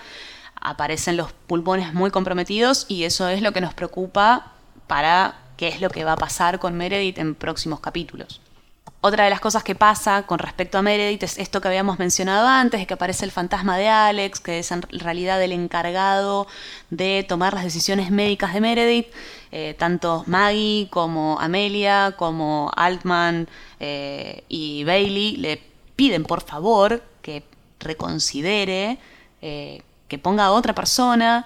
Aparecen 0.62 1.18
los 1.18 1.34
pulmones 1.34 1.94
muy 1.94 2.10
comprometidos 2.10 2.86
y 2.88 3.04
eso 3.04 3.28
es 3.28 3.42
lo 3.42 3.52
que 3.52 3.60
nos 3.60 3.74
preocupa 3.74 4.54
para 4.88 5.36
qué 5.60 5.68
es 5.68 5.82
lo 5.82 5.90
que 5.90 6.06
va 6.06 6.14
a 6.14 6.16
pasar 6.16 6.58
con 6.58 6.78
Meredith 6.78 7.18
en 7.18 7.36
próximos 7.36 7.82
capítulos. 7.82 8.40
Otra 9.02 9.26
de 9.26 9.30
las 9.30 9.42
cosas 9.42 9.62
que 9.62 9.76
pasa 9.76 10.24
con 10.24 10.40
respecto 10.40 10.78
a 10.78 10.82
Meredith 10.82 11.24
es 11.24 11.38
esto 11.38 11.60
que 11.60 11.68
habíamos 11.68 12.00
mencionado 12.00 12.48
antes, 12.48 12.80
de 12.80 12.88
que 12.88 12.94
aparece 12.94 13.26
el 13.26 13.32
fantasma 13.32 13.78
de 13.78 13.90
Alex, 13.90 14.40
que 14.40 14.60
es 14.60 14.72
en 14.72 14.84
realidad 14.84 15.44
el 15.44 15.52
encargado 15.52 16.48
de 16.92 17.26
tomar 17.28 17.54
las 17.54 17.66
decisiones 17.66 18.10
médicas 18.10 18.54
de 18.54 18.62
Meredith. 18.62 19.08
Eh, 19.52 19.76
tanto 19.78 20.24
Maggie 20.28 20.88
como 20.90 21.38
Amelia, 21.42 22.16
como 22.16 22.72
Altman 22.74 23.50
eh, 23.82 24.46
y 24.48 24.86
Bailey 24.86 25.36
le 25.36 25.62
piden 25.98 26.24
por 26.24 26.40
favor 26.40 27.04
que 27.22 27.44
reconsidere, 27.82 28.98
eh, 29.42 29.82
que 30.08 30.18
ponga 30.18 30.46
a 30.46 30.52
otra 30.52 30.74
persona. 30.74 31.44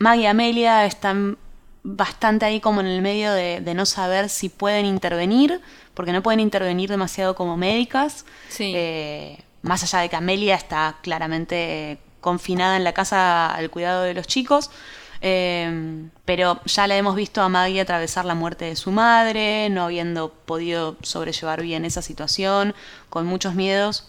Maggie 0.00 0.24
y 0.24 0.26
Amelia 0.26 0.86
están 0.86 1.38
bastante 1.82 2.44
ahí 2.44 2.60
como 2.60 2.80
en 2.80 2.86
el 2.86 3.02
medio 3.02 3.32
de, 3.32 3.60
no 3.74 3.86
saber 3.86 4.28
si 4.28 4.48
pueden 4.48 4.86
intervenir, 4.86 5.60
porque 5.94 6.12
no 6.12 6.22
pueden 6.22 6.40
intervenir 6.40 6.90
demasiado 6.90 7.34
como 7.34 7.56
médicas. 7.56 8.24
Eh, 8.58 9.38
más 9.62 9.82
allá 9.82 10.00
de 10.00 10.08
que 10.08 10.16
Amelia 10.16 10.54
está 10.54 10.96
claramente 11.02 11.98
confinada 12.20 12.76
en 12.76 12.84
la 12.84 12.92
casa 12.92 13.54
al 13.54 13.70
cuidado 13.70 14.02
de 14.02 14.14
los 14.14 14.26
chicos. 14.26 14.70
Eh, 15.20 16.08
pero 16.24 16.60
ya 16.64 16.86
la 16.86 16.96
hemos 16.96 17.16
visto 17.16 17.42
a 17.42 17.48
Maggie 17.48 17.80
atravesar 17.80 18.24
la 18.24 18.34
muerte 18.34 18.66
de 18.66 18.76
su 18.76 18.92
madre, 18.92 19.68
no 19.70 19.84
habiendo 19.84 20.32
podido 20.32 20.96
sobrellevar 21.02 21.62
bien 21.62 21.84
esa 21.84 22.02
situación, 22.02 22.74
con 23.08 23.26
muchos 23.26 23.54
miedos. 23.54 24.08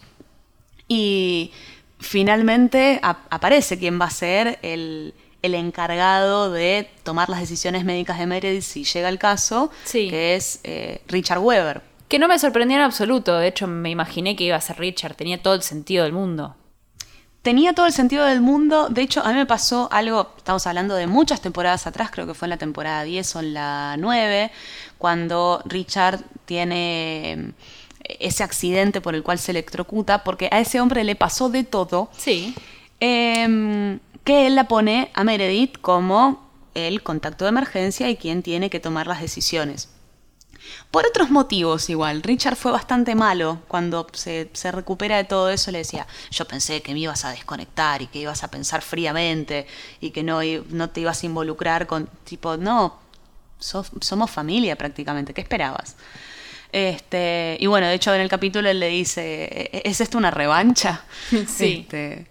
Y 0.88 1.52
finalmente 2.00 3.00
aparece 3.02 3.78
quien 3.78 4.00
va 4.00 4.06
a 4.06 4.12
ser 4.12 4.60
el, 4.62 5.14
el 5.42 5.56
encargado 5.56 6.52
de 6.52 6.90
tomar 7.04 7.30
las 7.30 7.40
decisiones 7.40 7.86
médicas 7.86 8.20
de 8.20 8.26
Meredith 8.26 8.64
si 8.64 8.84
llega 8.84 9.10
el 9.10 9.20
caso, 9.20 9.72
que 9.92 10.36
es 10.36 10.60
eh, 10.64 11.02
Richard 11.08 11.40
Weber. 11.40 11.82
Que 12.08 12.20
no 12.20 12.28
me 12.28 12.40
sorprendió 12.40 12.78
en 12.78 12.84
absoluto, 12.84 13.38
de 13.38 13.48
hecho 13.48 13.68
me 13.68 13.90
imaginé 13.90 14.36
que 14.36 14.44
iba 14.44 14.56
a 14.56 14.62
ser 14.62 14.80
Richard, 14.80 15.16
tenía 15.16 15.42
todo 15.42 15.54
el 15.54 15.62
sentido 15.62 16.04
del 16.04 16.14
mundo. 16.14 16.56
tenía 17.42 17.74
todo 17.74 17.86
el 17.86 17.94
sentido 17.94 18.26
del 18.26 18.42
mundo. 18.42 18.90
De 18.90 19.02
hecho, 19.02 19.24
a 19.24 19.30
mí 19.30 19.36
me 19.36 19.46
pasó 19.46 19.88
algo, 19.92 20.34
estamos 20.38 20.68
hablando 20.68 20.96
de 20.96 21.08
muchas 21.08 21.40
temporadas 21.42 21.88
atrás, 21.88 22.10
creo 22.12 22.28
que 22.28 22.34
fue 22.34 22.48
en 22.48 22.50
la 22.52 22.58
temporada 22.58 23.04
10 23.04 23.36
o 23.36 23.40
en 23.40 23.54
la 23.54 23.96
9, 23.98 24.52
cuando 24.98 25.62
Richard 25.66 26.20
tiene 26.46 27.54
eh, 28.04 28.18
ese 28.20 28.44
accidente 28.44 29.02
por 29.02 29.16
el 29.16 29.24
cual 29.24 29.40
se 29.40 29.52
electrocuta, 29.52 30.24
porque 30.24 30.50
a 30.52 30.60
ese 30.60 30.82
hombre 30.82 31.04
le 31.04 31.16
pasó 31.16 31.50
de 31.50 31.64
todo. 31.64 32.10
Sí. 32.18 32.54
Em, 33.00 34.00
que 34.24 34.48
él 34.48 34.56
la 34.56 34.68
pone 34.68 35.12
a 35.14 35.24
Meredith 35.24 35.80
como 35.80 36.50
el 36.76 37.04
contacto 37.04 37.46
de 37.46 37.50
emergencia 37.50 38.10
y 38.10 38.18
quien 38.18 38.44
tiene 38.44 38.70
que 38.70 38.80
tomar 38.80 39.08
las 39.08 39.22
decisiones. 39.22 39.90
Por 40.92 41.06
otros 41.06 41.30
motivos 41.30 41.90
igual, 41.90 42.22
Richard 42.22 42.56
fue 42.56 42.72
bastante 42.72 43.16
malo 43.16 43.62
cuando 43.68 44.08
se, 44.14 44.50
se, 44.54 44.72
recupera 44.72 45.18
de 45.18 45.24
todo 45.24 45.50
eso, 45.50 45.72
le 45.72 45.80
decía, 45.80 46.06
yo 46.32 46.46
pensé 46.46 46.82
que 46.82 46.94
me 46.94 47.00
ibas 47.00 47.26
a 47.26 47.32
desconectar 47.32 48.02
y 48.02 48.08
que 48.08 48.20
ibas 48.20 48.44
a 48.44 48.50
pensar 48.50 48.82
fríamente 48.82 49.68
y 50.00 50.12
que 50.12 50.24
no, 50.24 50.42
no 50.70 50.90
te 50.90 51.02
ibas 51.02 51.24
a 51.24 51.26
involucrar 51.26 51.88
con, 51.88 52.08
tipo, 52.24 52.58
no, 52.58 53.00
somos 53.60 54.32
familia 54.32 54.76
prácticamente, 54.76 55.34
¿qué 55.34 55.42
esperabas? 55.42 55.96
Este, 56.72 57.58
y 57.60 57.66
bueno, 57.66 57.88
de 57.88 57.96
hecho 57.96 58.14
en 58.14 58.22
el 58.22 58.30
capítulo 58.30 58.70
él 58.70 58.80
le 58.80 58.90
dice, 58.90 59.70
¿E-, 59.74 59.82
¿es 59.86 60.02
esto 60.02 60.18
una 60.18 60.32
revancha? 60.32 61.04
Sí. 61.48 61.82
Este, 61.82 62.28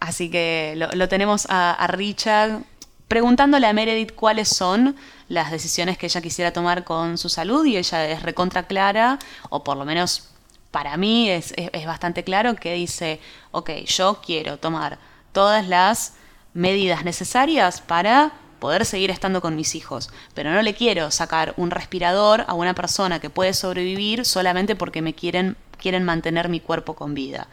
así 0.00 0.30
que 0.30 0.74
lo, 0.76 1.08
tenemos 1.08 1.46
a, 1.48 1.72
a 1.72 1.86
Richard 1.86 2.62
preguntándole 3.08 3.66
a 3.66 3.72
Meredith 3.72 4.14
cuáles 4.14 4.48
son 4.48 4.96
las 5.28 5.50
decisiones 5.50 5.98
que 5.98 6.06
ella 6.06 6.20
quisiera 6.20 6.52
tomar 6.52 6.84
con 6.84 7.18
su 7.18 7.28
salud 7.28 7.64
y 7.66 7.76
ella 7.76 8.08
es 8.08 8.22
recontra 8.22 8.68
clara, 8.68 9.18
o 9.48 9.64
por 9.64 9.76
lo 9.76 9.84
menos 9.84 10.30
para 10.70 10.96
mí 10.96 11.28
es, 11.28 11.52
es, 11.56 11.86
bastante 11.86 12.22
claro 12.22 12.54
que 12.54 12.74
dice, 12.74 13.20
ok, 13.50 13.70
yo 13.86 14.20
quiero 14.24 14.58
tomar 14.58 14.98
todas 15.32 15.66
las 15.66 16.14
medidas 16.54 17.04
necesarias 17.04 17.80
para 17.80 18.32
poder 18.60 18.84
seguir 18.84 19.10
estando 19.10 19.40
con 19.40 19.56
mis 19.56 19.74
hijos, 19.74 20.10
pero 20.34 20.52
no 20.52 20.62
le 20.62 20.74
quiero 20.74 21.10
sacar 21.10 21.54
un 21.56 21.70
respirador 21.70 22.44
a 22.46 22.54
una 22.54 22.74
persona 22.74 23.18
que 23.18 23.30
puede 23.30 23.54
sobrevivir 23.54 24.24
solamente 24.24 24.76
porque 24.76 25.02
me 25.02 25.14
quieren, 25.14 25.56
quieren 25.78 26.04
mantener 26.04 26.48
mi 26.48 26.60
cuerpo 26.60 26.94
con 26.94 27.14
vida. 27.14 27.48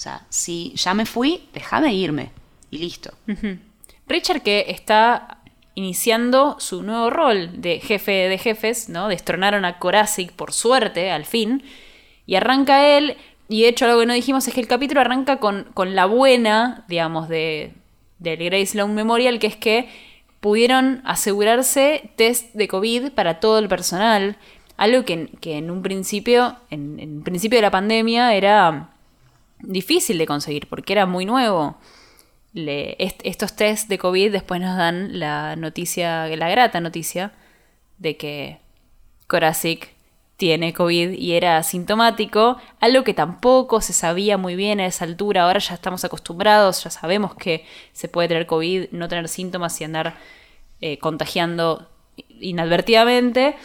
O 0.00 0.02
sea, 0.02 0.22
si 0.30 0.72
ya 0.76 0.94
me 0.94 1.04
fui, 1.04 1.46
déjame 1.52 1.92
irme 1.92 2.30
y 2.70 2.78
listo. 2.78 3.12
Richard 4.06 4.40
que 4.40 4.64
está 4.68 5.42
iniciando 5.74 6.56
su 6.58 6.82
nuevo 6.82 7.10
rol 7.10 7.60
de 7.60 7.80
jefe 7.80 8.12
de 8.30 8.38
jefes, 8.38 8.88
¿no? 8.88 9.08
Destronaron 9.08 9.66
a 9.66 9.78
Koracic 9.78 10.32
por 10.32 10.54
suerte, 10.54 11.10
al 11.10 11.26
fin, 11.26 11.62
y 12.24 12.36
arranca 12.36 12.96
él, 12.96 13.18
y 13.50 13.60
de 13.60 13.68
hecho 13.68 13.84
algo 13.84 14.00
que 14.00 14.06
no 14.06 14.14
dijimos 14.14 14.48
es 14.48 14.54
que 14.54 14.62
el 14.62 14.68
capítulo 14.68 15.02
arranca 15.02 15.36
con, 15.36 15.64
con 15.74 15.94
la 15.94 16.06
buena, 16.06 16.86
digamos, 16.88 17.28
de, 17.28 17.74
del 18.20 18.42
Grace 18.42 18.68
Sloan 18.68 18.94
Memorial, 18.94 19.38
que 19.38 19.48
es 19.48 19.56
que 19.56 19.90
pudieron 20.40 21.02
asegurarse 21.04 22.10
test 22.16 22.54
de 22.54 22.68
COVID 22.68 23.10
para 23.10 23.38
todo 23.38 23.58
el 23.58 23.68
personal, 23.68 24.38
algo 24.78 25.04
que, 25.04 25.28
que 25.42 25.58
en 25.58 25.70
un 25.70 25.82
principio, 25.82 26.56
en, 26.70 26.98
en 26.98 27.22
principio 27.22 27.58
de 27.58 27.62
la 27.64 27.70
pandemia 27.70 28.32
era 28.32 28.94
difícil 29.62 30.18
de 30.18 30.26
conseguir, 30.26 30.68
porque 30.68 30.92
era 30.92 31.06
muy 31.06 31.24
nuevo 31.24 31.76
estos 32.54 33.54
test 33.54 33.88
de 33.88 33.98
COVID 33.98 34.32
después 34.32 34.60
nos 34.60 34.76
dan 34.76 35.18
la 35.18 35.56
noticia, 35.56 36.26
la 36.28 36.48
grata 36.48 36.80
noticia, 36.80 37.32
de 37.98 38.16
que 38.16 38.58
Koracic 39.26 39.94
tiene 40.36 40.72
COVID 40.72 41.10
y 41.12 41.34
era 41.34 41.58
asintomático, 41.58 42.56
algo 42.80 43.04
que 43.04 43.12
tampoco 43.12 43.82
se 43.82 43.92
sabía 43.92 44.38
muy 44.38 44.56
bien 44.56 44.80
a 44.80 44.86
esa 44.86 45.04
altura, 45.04 45.42
ahora 45.44 45.60
ya 45.60 45.74
estamos 45.74 46.04
acostumbrados, 46.04 46.82
ya 46.82 46.90
sabemos 46.90 47.34
que 47.34 47.66
se 47.92 48.08
puede 48.08 48.28
tener 48.28 48.46
COVID, 48.46 48.88
no 48.90 49.06
tener 49.08 49.28
síntomas 49.28 49.78
y 49.80 49.84
andar 49.84 50.16
eh, 50.80 50.98
contagiando 50.98 51.88
inadvertidamente. 52.40 53.56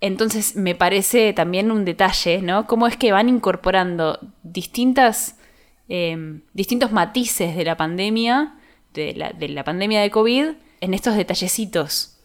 Entonces 0.00 0.56
me 0.56 0.74
parece 0.74 1.32
también 1.32 1.70
un 1.70 1.84
detalle, 1.84 2.42
¿no? 2.42 2.66
Cómo 2.66 2.86
es 2.86 2.96
que 2.96 3.12
van 3.12 3.28
incorporando 3.28 4.18
distintas 4.42 5.36
eh, 5.88 6.40
distintos 6.52 6.90
matices 6.90 7.56
de 7.56 7.64
la 7.64 7.76
pandemia, 7.76 8.54
de 8.92 9.14
la, 9.14 9.30
de 9.30 9.48
la, 9.48 9.62
pandemia 9.62 10.00
de 10.00 10.10
COVID, 10.10 10.46
en 10.80 10.94
estos 10.94 11.16
detallecitos. 11.16 12.16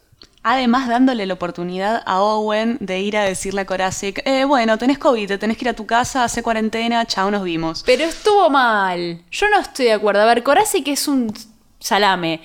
Además, 0.43 0.87
dándole 0.87 1.27
la 1.27 1.35
oportunidad 1.35 2.01
a 2.07 2.21
Owen 2.21 2.77
de 2.79 2.99
ir 2.99 3.15
a 3.15 3.23
decirle 3.23 3.61
a 3.61 3.65
Koracic, 3.65 4.23
eh, 4.25 4.45
bueno, 4.45 4.79
tenés 4.79 4.97
COVID, 4.97 5.27
te 5.27 5.37
tenés 5.37 5.57
que 5.57 5.65
ir 5.65 5.69
a 5.69 5.75
tu 5.75 5.85
casa, 5.85 6.23
hace 6.23 6.41
cuarentena, 6.41 7.05
chao, 7.05 7.29
nos 7.29 7.43
vimos. 7.43 7.83
Pero 7.85 8.05
estuvo 8.05 8.49
mal. 8.49 9.21
Yo 9.29 9.49
no 9.49 9.59
estoy 9.59 9.85
de 9.85 9.93
acuerdo. 9.93 10.21
A 10.21 10.25
ver, 10.25 10.41
Koracic 10.41 10.87
es 10.87 11.07
un 11.07 11.31
salame. 11.79 12.41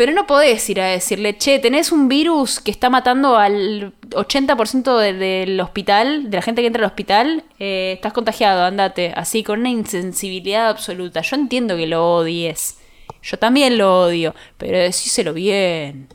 Pero 0.00 0.14
no 0.14 0.26
podés 0.26 0.66
ir 0.70 0.80
a 0.80 0.86
decirle, 0.86 1.36
che, 1.36 1.58
tenés 1.58 1.92
un 1.92 2.08
virus 2.08 2.58
que 2.58 2.70
está 2.70 2.88
matando 2.88 3.36
al 3.36 3.92
80% 4.08 4.96
de, 4.96 5.12
del 5.12 5.60
hospital, 5.60 6.30
de 6.30 6.38
la 6.38 6.42
gente 6.42 6.62
que 6.62 6.68
entra 6.68 6.82
al 6.82 6.88
hospital, 6.88 7.44
eh, 7.58 7.92
estás 7.96 8.14
contagiado, 8.14 8.64
andate. 8.64 9.12
Así, 9.14 9.44
con 9.44 9.60
una 9.60 9.68
insensibilidad 9.68 10.70
absoluta. 10.70 11.20
Yo 11.20 11.36
entiendo 11.36 11.76
que 11.76 11.86
lo 11.86 12.14
odies. 12.14 12.78
Yo 13.20 13.38
también 13.38 13.76
lo 13.76 14.04
odio, 14.04 14.34
pero 14.56 14.78
decíselo 14.78 15.34
bien. 15.34 16.08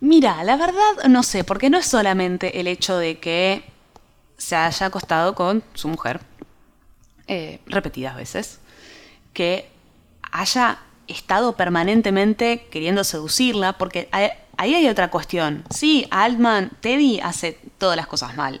Mira, 0.00 0.42
la 0.42 0.56
verdad 0.56 1.04
no 1.06 1.22
sé, 1.22 1.44
porque 1.44 1.68
no 1.68 1.76
es 1.76 1.84
solamente 1.84 2.58
el 2.58 2.66
hecho 2.66 2.96
de 2.96 3.18
que 3.18 3.64
se 4.38 4.56
haya 4.56 4.86
acostado 4.86 5.34
con 5.34 5.62
su 5.74 5.88
mujer 5.88 6.20
eh, 7.26 7.60
repetidas 7.66 8.16
veces, 8.16 8.60
que 9.34 9.68
haya 10.32 10.78
estado 11.08 11.56
permanentemente 11.56 12.66
queriendo 12.70 13.04
seducirla, 13.04 13.74
porque 13.74 14.08
ahí 14.12 14.74
hay 14.74 14.88
otra 14.88 15.10
cuestión. 15.10 15.64
Sí, 15.70 16.06
Altman, 16.10 16.70
Teddy 16.80 17.20
hace 17.20 17.58
todas 17.78 17.96
las 17.96 18.06
cosas 18.06 18.36
mal. 18.36 18.60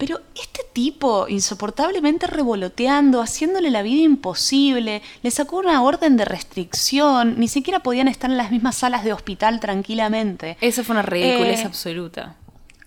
Pero 0.00 0.18
este 0.34 0.62
tipo, 0.72 1.28
insoportablemente 1.28 2.26
revoloteando, 2.26 3.20
haciéndole 3.20 3.70
la 3.70 3.82
vida 3.82 4.00
imposible, 4.00 5.02
le 5.22 5.30
sacó 5.30 5.58
una 5.58 5.82
orden 5.82 6.16
de 6.16 6.24
restricción, 6.24 7.38
ni 7.38 7.48
siquiera 7.48 7.80
podían 7.80 8.08
estar 8.08 8.30
en 8.30 8.38
las 8.38 8.50
mismas 8.50 8.76
salas 8.76 9.04
de 9.04 9.12
hospital 9.12 9.60
tranquilamente. 9.60 10.56
Eso 10.62 10.84
fue 10.84 10.94
una 10.94 11.02
ridiculez 11.02 11.60
eh, 11.60 11.66
absoluta. 11.66 12.34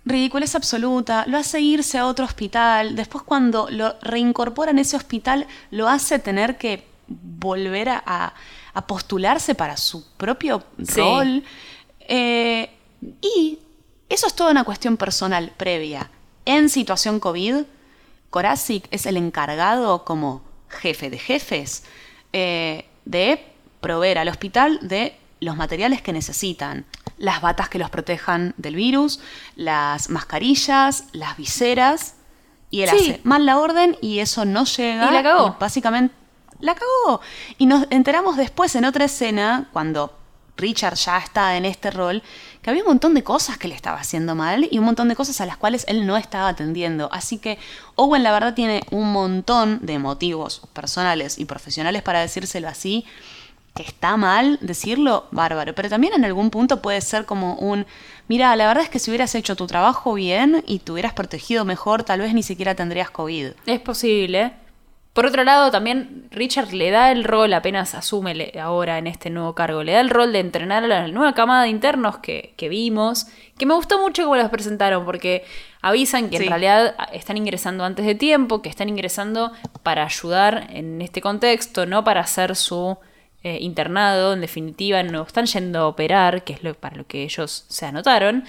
Ridiculez 0.05 0.55
absoluta, 0.55 1.25
lo 1.27 1.37
hace 1.37 1.61
irse 1.61 1.99
a 1.99 2.07
otro 2.07 2.25
hospital, 2.25 2.95
después 2.95 3.23
cuando 3.23 3.67
lo 3.69 3.93
reincorporan 4.01 4.79
a 4.79 4.81
ese 4.81 4.97
hospital, 4.97 5.45
lo 5.69 5.89
hace 5.89 6.17
tener 6.17 6.57
que 6.57 6.92
volver 7.21 7.89
a, 7.89 8.33
a 8.73 8.87
postularse 8.87 9.55
para 9.55 9.77
su 9.77 10.05
propio 10.17 10.63
sí. 10.83 10.99
rol. 10.99 11.43
Eh, 11.99 12.69
y 13.21 13.59
eso 14.09 14.27
es 14.27 14.33
toda 14.33 14.51
una 14.51 14.63
cuestión 14.63 14.97
personal 14.97 15.51
previa. 15.57 16.09
En 16.45 16.69
situación 16.69 17.19
COVID, 17.19 17.63
Koracic 18.29 18.87
es 18.91 19.05
el 19.05 19.17
encargado 19.17 20.03
como 20.03 20.43
jefe 20.67 21.09
de 21.09 21.19
jefes 21.19 21.83
eh, 22.33 22.85
de 23.05 23.45
proveer 23.79 24.17
al 24.17 24.27
hospital 24.27 24.79
de 24.81 25.15
los 25.39 25.55
materiales 25.55 26.01
que 26.01 26.13
necesitan. 26.13 26.85
Las 27.17 27.41
batas 27.41 27.69
que 27.69 27.77
los 27.77 27.89
protejan 27.89 28.55
del 28.57 28.75
virus, 28.75 29.19
las 29.55 30.09
mascarillas, 30.09 31.05
las 31.11 31.37
viseras. 31.37 32.15
Y 32.71 32.81
él 32.81 32.89
sí. 32.89 32.95
hace 32.95 33.21
mal 33.23 33.45
la 33.45 33.59
orden 33.59 33.97
y 34.01 34.19
eso 34.19 34.45
no 34.45 34.65
llega. 34.65 35.09
Y 35.09 35.13
la 35.13 35.21
cagó. 35.21 35.47
Y 35.49 35.59
básicamente 35.59 36.15
la 36.63 36.75
cagó. 36.75 37.21
Y 37.57 37.65
nos 37.65 37.85
enteramos 37.89 38.37
después 38.37 38.75
en 38.75 38.85
otra 38.85 39.05
escena, 39.05 39.69
cuando 39.73 40.13
Richard 40.55 40.95
ya 40.95 41.17
está 41.17 41.57
en 41.57 41.65
este 41.65 41.91
rol, 41.91 42.23
que 42.61 42.69
había 42.69 42.83
un 42.83 42.89
montón 42.89 43.13
de 43.13 43.23
cosas 43.23 43.57
que 43.57 43.67
le 43.67 43.75
estaba 43.75 43.99
haciendo 43.99 44.35
mal 44.35 44.67
y 44.69 44.79
un 44.79 44.85
montón 44.85 45.09
de 45.09 45.15
cosas 45.15 45.41
a 45.41 45.45
las 45.45 45.57
cuales 45.57 45.85
él 45.87 46.05
no 46.05 46.15
estaba 46.15 46.47
atendiendo. 46.47 47.09
Así 47.11 47.37
que 47.37 47.57
Owen 47.95 48.23
la 48.23 48.31
verdad 48.31 48.53
tiene 48.53 48.81
un 48.91 49.11
montón 49.11 49.79
de 49.81 49.99
motivos 49.99 50.61
personales 50.73 51.37
y 51.37 51.45
profesionales 51.45 52.01
para 52.01 52.21
decírselo 52.21 52.67
así. 52.67 53.05
Que 53.75 53.81
está 53.81 54.17
mal 54.17 54.59
decirlo, 54.61 55.25
bárbaro. 55.31 55.73
Pero 55.73 55.89
también 55.89 56.13
en 56.13 56.23
algún 56.23 56.51
punto 56.51 56.79
puede 56.79 57.01
ser 57.01 57.25
como 57.25 57.55
un, 57.55 57.87
mira, 58.27 58.55
la 58.55 58.67
verdad 58.67 58.83
es 58.83 58.89
que 58.91 58.99
si 58.99 59.09
hubieras 59.09 59.33
hecho 59.33 59.55
tu 59.55 59.65
trabajo 59.65 60.13
bien 60.13 60.63
y 60.67 60.77
te 60.77 60.91
hubieras 60.91 61.13
protegido 61.13 61.65
mejor, 61.65 62.03
tal 62.03 62.19
vez 62.19 62.35
ni 62.35 62.43
siquiera 62.43 62.75
tendrías 62.75 63.09
COVID. 63.09 63.47
Es 63.65 63.79
posible. 63.79 64.53
Por 65.13 65.27
otro 65.27 65.43
lado, 65.43 65.69
también 65.69 66.27
Richard 66.31 66.73
le 66.73 66.89
da 66.89 67.11
el 67.11 67.23
rol, 67.23 67.53
apenas 67.53 67.93
asume 67.93 68.51
ahora 68.59 68.97
en 68.97 69.05
este 69.05 69.29
nuevo 69.29 69.53
cargo, 69.53 69.83
le 69.83 69.91
da 69.91 70.01
el 70.01 70.09
rol 70.09 70.33
de 70.33 70.39
entrenar 70.39 70.83
a 70.83 70.87
la 70.87 71.07
nueva 71.07 71.33
camada 71.33 71.63
de 71.63 71.69
internos 71.69 72.17
que, 72.17 72.55
que 72.57 72.67
vimos, 72.67 73.27
que 73.59 73.67
me 73.67 73.75
gustó 73.75 73.99
mucho 73.99 74.23
cómo 74.23 74.37
los 74.37 74.49
presentaron, 74.49 75.05
porque 75.05 75.45
avisan 75.83 76.31
que 76.31 76.37
sí. 76.37 76.43
en 76.43 76.49
realidad 76.49 76.95
están 77.13 77.37
ingresando 77.37 77.83
antes 77.83 78.07
de 78.07 78.15
tiempo, 78.15 78.63
que 78.63 78.69
están 78.69 78.89
ingresando 78.89 79.51
para 79.83 80.03
ayudar 80.03 80.67
en 80.71 80.99
este 80.99 81.21
contexto, 81.21 81.85
no 81.85 82.03
para 82.03 82.21
hacer 82.21 82.55
su 82.55 82.97
eh, 83.43 83.59
internado, 83.61 84.33
en 84.33 84.41
definitiva, 84.41 85.03
no 85.03 85.21
están 85.21 85.45
yendo 85.45 85.77
a 85.77 85.87
operar, 85.87 86.43
que 86.43 86.53
es 86.53 86.63
lo, 86.63 86.73
para 86.73 86.95
lo 86.95 87.05
que 87.05 87.21
ellos 87.21 87.65
se 87.67 87.85
anotaron, 87.85 88.45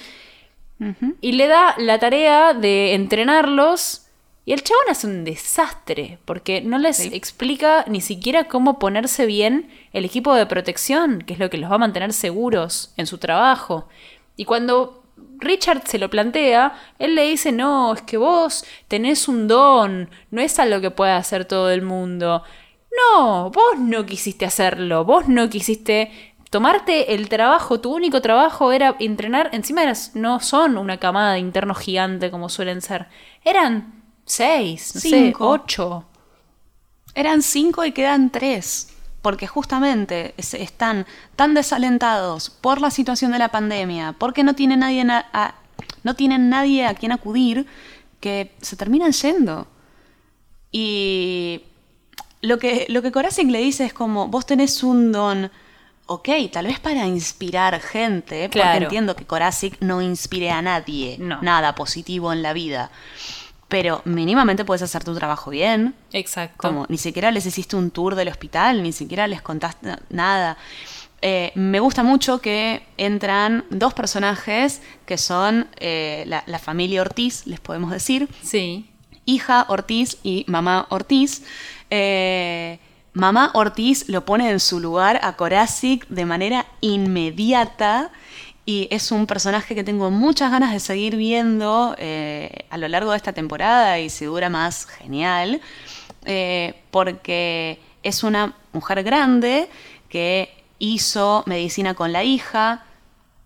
uh 0.81 0.85
-huh. 0.85 1.15
y 1.21 1.33
le 1.33 1.47
da 1.47 1.75
la 1.77 1.99
tarea 1.99 2.55
de 2.55 2.95
entrenarlos 2.95 4.04
Y 4.47 4.53
el 4.53 4.63
chabón 4.63 4.85
hace 4.91 5.07
un 5.07 5.25
desastre, 5.25 6.19
porque 6.27 6.61
no 6.61 6.79
les 6.79 7.01
explica 7.01 7.85
ni 7.89 8.03
siquiera 8.03 8.45
cómo 8.45 8.79
ponerse 8.79 9.25
bien 9.25 9.71
el 9.93 10.05
equipo 10.05 10.35
de 10.35 10.45
protección, 10.45 11.23
que 11.23 11.33
es 11.33 11.39
lo 11.39 11.49
que 11.49 11.57
los 11.57 11.71
va 11.71 11.77
a 11.77 11.79
mantener 11.79 12.13
seguros 12.13 12.93
en 12.99 13.07
su 13.07 13.17
trabajo. 13.17 13.89
Y 14.37 14.45
cuando 14.45 15.03
Richard 15.39 15.87
se 15.87 15.99
lo 15.99 16.11
plantea, 16.11 16.75
él 16.99 17.15
le 17.15 17.27
dice, 17.27 17.53
no, 17.53 17.95
es 17.95 18.03
que 18.03 18.19
vos 18.19 18.67
tenés 18.87 19.29
un 19.29 19.49
don, 19.49 20.11
no 20.31 20.43
es 20.43 20.59
algo 20.59 20.81
que 20.83 20.91
pueda 20.91 21.17
hacer 21.17 21.47
todo 21.47 21.71
el 21.71 21.81
mundo. 21.81 22.43
No, 23.17 23.51
vos 23.51 23.79
no 23.79 24.05
quisiste 24.05 24.45
hacerlo, 24.45 25.07
vos 25.07 25.27
no 25.27 25.49
quisiste 25.49 26.35
tomarte 26.51 27.15
el 27.15 27.29
trabajo, 27.29 27.81
tu 27.81 27.93
único 27.93 28.21
trabajo 28.21 28.71
era 28.71 28.95
entrenar, 29.01 29.51
encima 29.53 29.83
eras, 29.83 30.13
no 30.15 30.39
son 30.39 30.77
una 30.79 30.99
camada 30.99 31.33
de 31.33 31.41
internos 31.41 31.79
gigante 31.79 32.31
como 32.31 32.49
suelen 32.49 32.81
ser, 32.81 33.07
eran 33.43 34.04
seis, 34.25 34.95
no 34.95 35.01
cinco. 35.01 35.49
ocho. 35.49 36.05
Eran 37.15 37.43
cinco 37.43 37.85
y 37.85 37.93
quedan 37.93 38.31
tres. 38.31 38.89
Porque 39.23 39.47
justamente 39.47 40.35
están 40.37 41.07
tan 41.35 41.55
desalentados 41.55 42.51
por 42.51 42.83
la 42.83 42.91
situación 42.91 43.33
de 43.33 43.39
la 43.39 43.49
pandemia, 43.49 44.15
porque 44.19 44.45
no 44.45 44.55
tienen 44.55 44.81
nadie 44.81 45.03
a, 45.09 45.55
no 46.03 46.15
tienen 46.15 46.51
nadie 46.51 46.87
a 46.87 46.93
quien 46.93 47.11
acudir, 47.11 47.67
que 48.21 48.55
se 48.61 48.77
terminan 48.77 49.13
yendo. 49.13 49.67
Y 50.71 51.63
lo 52.43 52.59
que, 52.59 52.85
lo 52.91 53.01
que 53.01 53.11
le 53.47 53.59
dice 53.61 53.87
es 53.87 53.95
como, 53.95 54.29
vos 54.29 54.45
tenés 54.45 54.83
un 54.83 55.11
don, 55.11 55.51
ok, 56.05 56.29
tal 56.53 56.67
vez 56.67 56.79
para 56.79 57.07
inspirar 57.07 57.81
gente, 57.81 58.51
porque 58.51 58.77
entiendo 58.77 59.17
que 59.17 59.25
Corazic 59.25 59.81
no 59.81 60.03
inspire 60.03 60.51
a 60.51 60.61
nadie 60.61 61.17
nada 61.19 61.75
positivo 61.75 62.31
en 62.31 62.43
la 62.43 62.53
vida 62.53 62.91
pero 63.69 64.03
mínimamente 64.05 64.65
puedes 64.65 64.83
hacer 64.83 65.05
tu 65.05 65.15
trabajo 65.15 65.51
bien. 65.51 65.95
Exacto. 66.13 66.57
Como 66.57 66.87
ni 66.89 66.99
siquiera 66.99 67.31
les 67.31 67.47
hiciste 67.47 67.77
un 67.77 67.91
tour 67.91 68.15
del 68.15 68.29
hospital, 68.29 68.83
ni 68.83 68.93
siquiera 68.93 69.27
les 69.27 69.43
contaste 69.43 69.97
nada. 70.11 70.57
Eh, 71.27 71.53
me 71.55 71.81
gusta 71.81 72.03
mucho 72.03 72.43
que 72.43 72.83
entran 72.99 73.65
dos 73.71 73.95
personajes 73.95 74.83
que 75.07 75.17
son 75.17 75.69
eh, 75.77 76.25
la, 76.27 76.59
familia 76.59 77.01
Ortiz, 77.01 77.47
les 77.47 77.61
podemos 77.61 77.91
decir. 77.91 78.29
Sí. 78.43 78.91
Hija 79.25 79.65
Ortiz 79.69 80.19
y 80.23 80.45
mamá 80.49 80.87
Ortiz. 80.91 81.43
Eh, 81.89 82.79
mamá 83.15 83.53
Ortiz 83.55 84.07
lo 84.11 84.27
pone 84.27 84.51
en 84.51 84.61
su 84.61 84.81
lugar 84.81 85.19
a 85.23 85.35
Corazic 85.37 86.07
de 86.09 86.27
manera 86.27 86.67
inmediata 86.83 88.11
y 88.67 88.89
es 88.91 89.11
un 89.13 89.27
personaje 89.27 89.75
que 89.75 89.85
tengo 89.85 90.11
muchas 90.11 90.51
ganas 90.51 90.73
de 90.73 90.81
seguir 90.81 91.17
viendo 91.17 91.95
eh, 91.99 92.65
a 92.71 92.79
lo 92.79 92.89
largo 92.89 93.11
de 93.11 93.19
esta 93.19 93.33
temporada 93.33 93.99
y 93.99 94.09
si 94.09 94.25
dura 94.25 94.49
más, 94.49 94.87
genial, 94.87 95.61
eh, 96.25 96.75
porque 96.91 97.79
es 98.03 98.23
una 98.25 98.55
mujer 98.73 99.03
grande 99.03 99.69
que 100.09 100.51
hizo 100.79 101.43
medicina 101.47 101.95
con 101.95 102.13
la 102.13 102.25
hija, 102.25 102.85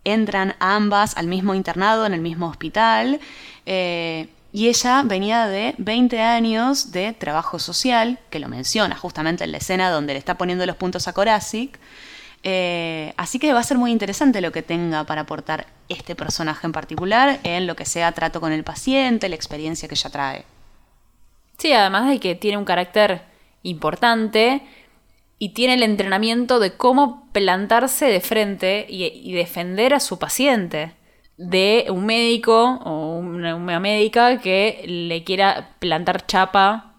entran 0.05 0.55
ambas 0.59 1.17
al 1.17 1.27
mismo 1.27 1.53
internado, 1.53 2.05
en 2.05 2.13
el 2.13 2.21
mismo 2.21 2.47
hospital, 2.47 3.19
eh, 3.65 4.29
y 4.51 4.67
ella 4.67 5.03
venía 5.03 5.47
de 5.47 5.75
20 5.77 6.21
años 6.21 6.91
de 6.91 7.13
trabajo 7.13 7.59
social, 7.59 8.19
que 8.29 8.39
lo 8.39 8.47
menciona 8.47 8.95
justamente 8.95 9.43
en 9.43 9.51
la 9.51 9.57
escena 9.57 9.91
donde 9.91 10.13
le 10.13 10.19
está 10.19 10.37
poniendo 10.37 10.65
los 10.65 10.77
puntos 10.77 11.07
a 11.07 11.13
Corazic, 11.13 11.77
eh, 12.43 13.13
así 13.17 13.37
que 13.37 13.53
va 13.53 13.59
a 13.59 13.63
ser 13.63 13.77
muy 13.77 13.91
interesante 13.91 14.41
lo 14.41 14.51
que 14.51 14.61
tenga 14.61 15.03
para 15.03 15.21
aportar 15.21 15.67
este 15.89 16.15
personaje 16.15 16.65
en 16.65 16.71
particular 16.71 17.39
en 17.43 17.67
lo 17.67 17.75
que 17.75 17.85
sea 17.85 18.11
trato 18.13 18.39
con 18.39 18.53
el 18.53 18.63
paciente, 18.63 19.27
la 19.27 19.35
experiencia 19.35 19.87
que 19.89 19.95
ella 19.95 20.09
trae. 20.09 20.45
Sí, 21.57 21.73
además 21.73 22.07
de 22.07 22.19
que 22.19 22.35
tiene 22.35 22.57
un 22.57 22.65
carácter 22.65 23.23
importante 23.63 24.61
y 25.37 25.49
tiene 25.49 25.73
el 25.73 25.83
entrenamiento 25.83 26.59
de 26.59 26.73
cómo 26.73 27.27
plantarse 27.33 28.05
de 28.05 28.21
frente 28.21 28.85
y, 28.87 29.33
defender 29.33 29.93
a 29.93 29.99
su 29.99 30.19
paciente 30.19 30.93
de 31.37 31.87
un 31.89 32.05
médico 32.05 32.79
o 32.83 33.17
una, 33.17 33.55
una 33.55 33.79
médica 33.79 34.39
que 34.39 34.83
le 34.85 35.23
quiera 35.23 35.75
plantar 35.79 36.25
chapa 36.25 36.93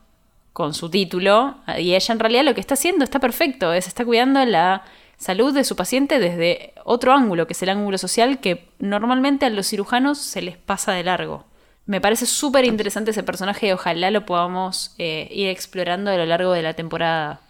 con 0.52 0.74
su 0.74 0.90
título 0.90 1.56
y 1.78 1.94
ella 1.94 2.12
en 2.12 2.18
realidad 2.18 2.44
lo 2.44 2.54
que 2.54 2.60
está 2.60 2.74
haciendo 2.74 3.04
está 3.04 3.18
perfecto, 3.18 3.72
es 3.72 3.86
está 3.86 4.04
cuidando 4.04 4.44
la 4.44 4.82
salud 5.20 5.52
de 5.52 5.64
su 5.64 5.76
paciente 5.76 6.18
desde 6.18 6.72
otro 6.84 7.12
ángulo, 7.12 7.46
que 7.46 7.52
es 7.52 7.62
el 7.62 7.68
ángulo 7.68 7.98
social, 7.98 8.40
que 8.40 8.66
normalmente 8.78 9.46
a 9.46 9.50
los 9.50 9.68
cirujanos 9.68 10.18
se 10.18 10.42
les 10.42 10.56
pasa 10.56 10.92
de 10.92 11.04
largo. 11.04 11.44
Me 11.86 12.00
parece 12.00 12.24
súper 12.26 12.64
interesante 12.64 13.10
ese 13.10 13.22
personaje 13.22 13.68
y 13.68 13.72
ojalá 13.72 14.10
lo 14.10 14.24
podamos 14.24 14.94
eh, 14.98 15.28
ir 15.30 15.48
explorando 15.48 16.10
a 16.10 16.16
lo 16.16 16.24
largo 16.24 16.52
de 16.52 16.62
la 16.62 16.74
temporada. 16.74 17.40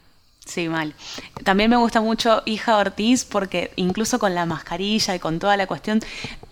Sí, 0.45 0.69
mal. 0.69 0.95
También 1.45 1.71
me 1.71 1.77
gusta 1.77 2.01
mucho 2.01 2.43
Hija 2.45 2.77
Ortiz 2.77 3.25
porque 3.25 3.71
incluso 3.77 4.19
con 4.19 4.35
la 4.35 4.47
mascarilla 4.47 5.15
y 5.15 5.19
con 5.19 5.39
toda 5.39 5.57
la 5.57 5.67
cuestión, 5.67 6.01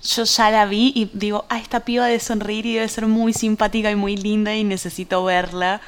yo 0.03 0.25
ya 0.25 0.51
la 0.51 0.67
vi 0.67 0.93
y 0.95 1.11
digo, 1.15 1.47
ah, 1.49 1.59
esta 1.59 1.81
piba 1.81 2.07
de 2.07 2.21
sonreír 2.21 2.67
y 2.67 2.75
debe 2.75 2.89
ser 2.89 3.07
muy 3.07 3.33
simpática 3.33 3.91
y 3.91 3.97
muy 3.97 4.17
linda 4.17 4.55
y 4.55 4.63
necesito 4.63 5.25
verla 5.25 5.81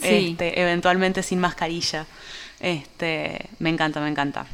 este, 0.00 0.62
eventualmente 0.62 1.22
sin 1.22 1.40
mascarilla. 1.40 2.06
Este, 2.60 3.50
me 3.58 3.68
encanta, 3.68 4.00
me 4.00 4.08
encanta. 4.08 4.46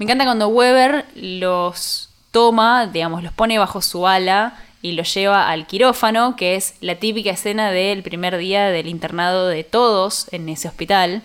Me 0.00 0.04
encanta 0.04 0.24
cuando 0.24 0.48
Weber 0.48 1.04
los 1.14 2.08
toma, 2.30 2.86
digamos, 2.86 3.22
los 3.22 3.34
pone 3.34 3.58
bajo 3.58 3.82
su 3.82 4.08
ala 4.08 4.56
y 4.80 4.92
los 4.92 5.12
lleva 5.12 5.50
al 5.50 5.66
quirófano, 5.66 6.36
que 6.36 6.54
es 6.54 6.72
la 6.80 6.94
típica 6.94 7.32
escena 7.32 7.70
del 7.70 8.02
primer 8.02 8.38
día 8.38 8.70
del 8.70 8.86
internado 8.86 9.46
de 9.48 9.62
todos 9.62 10.28
en 10.32 10.48
ese 10.48 10.68
hospital. 10.68 11.20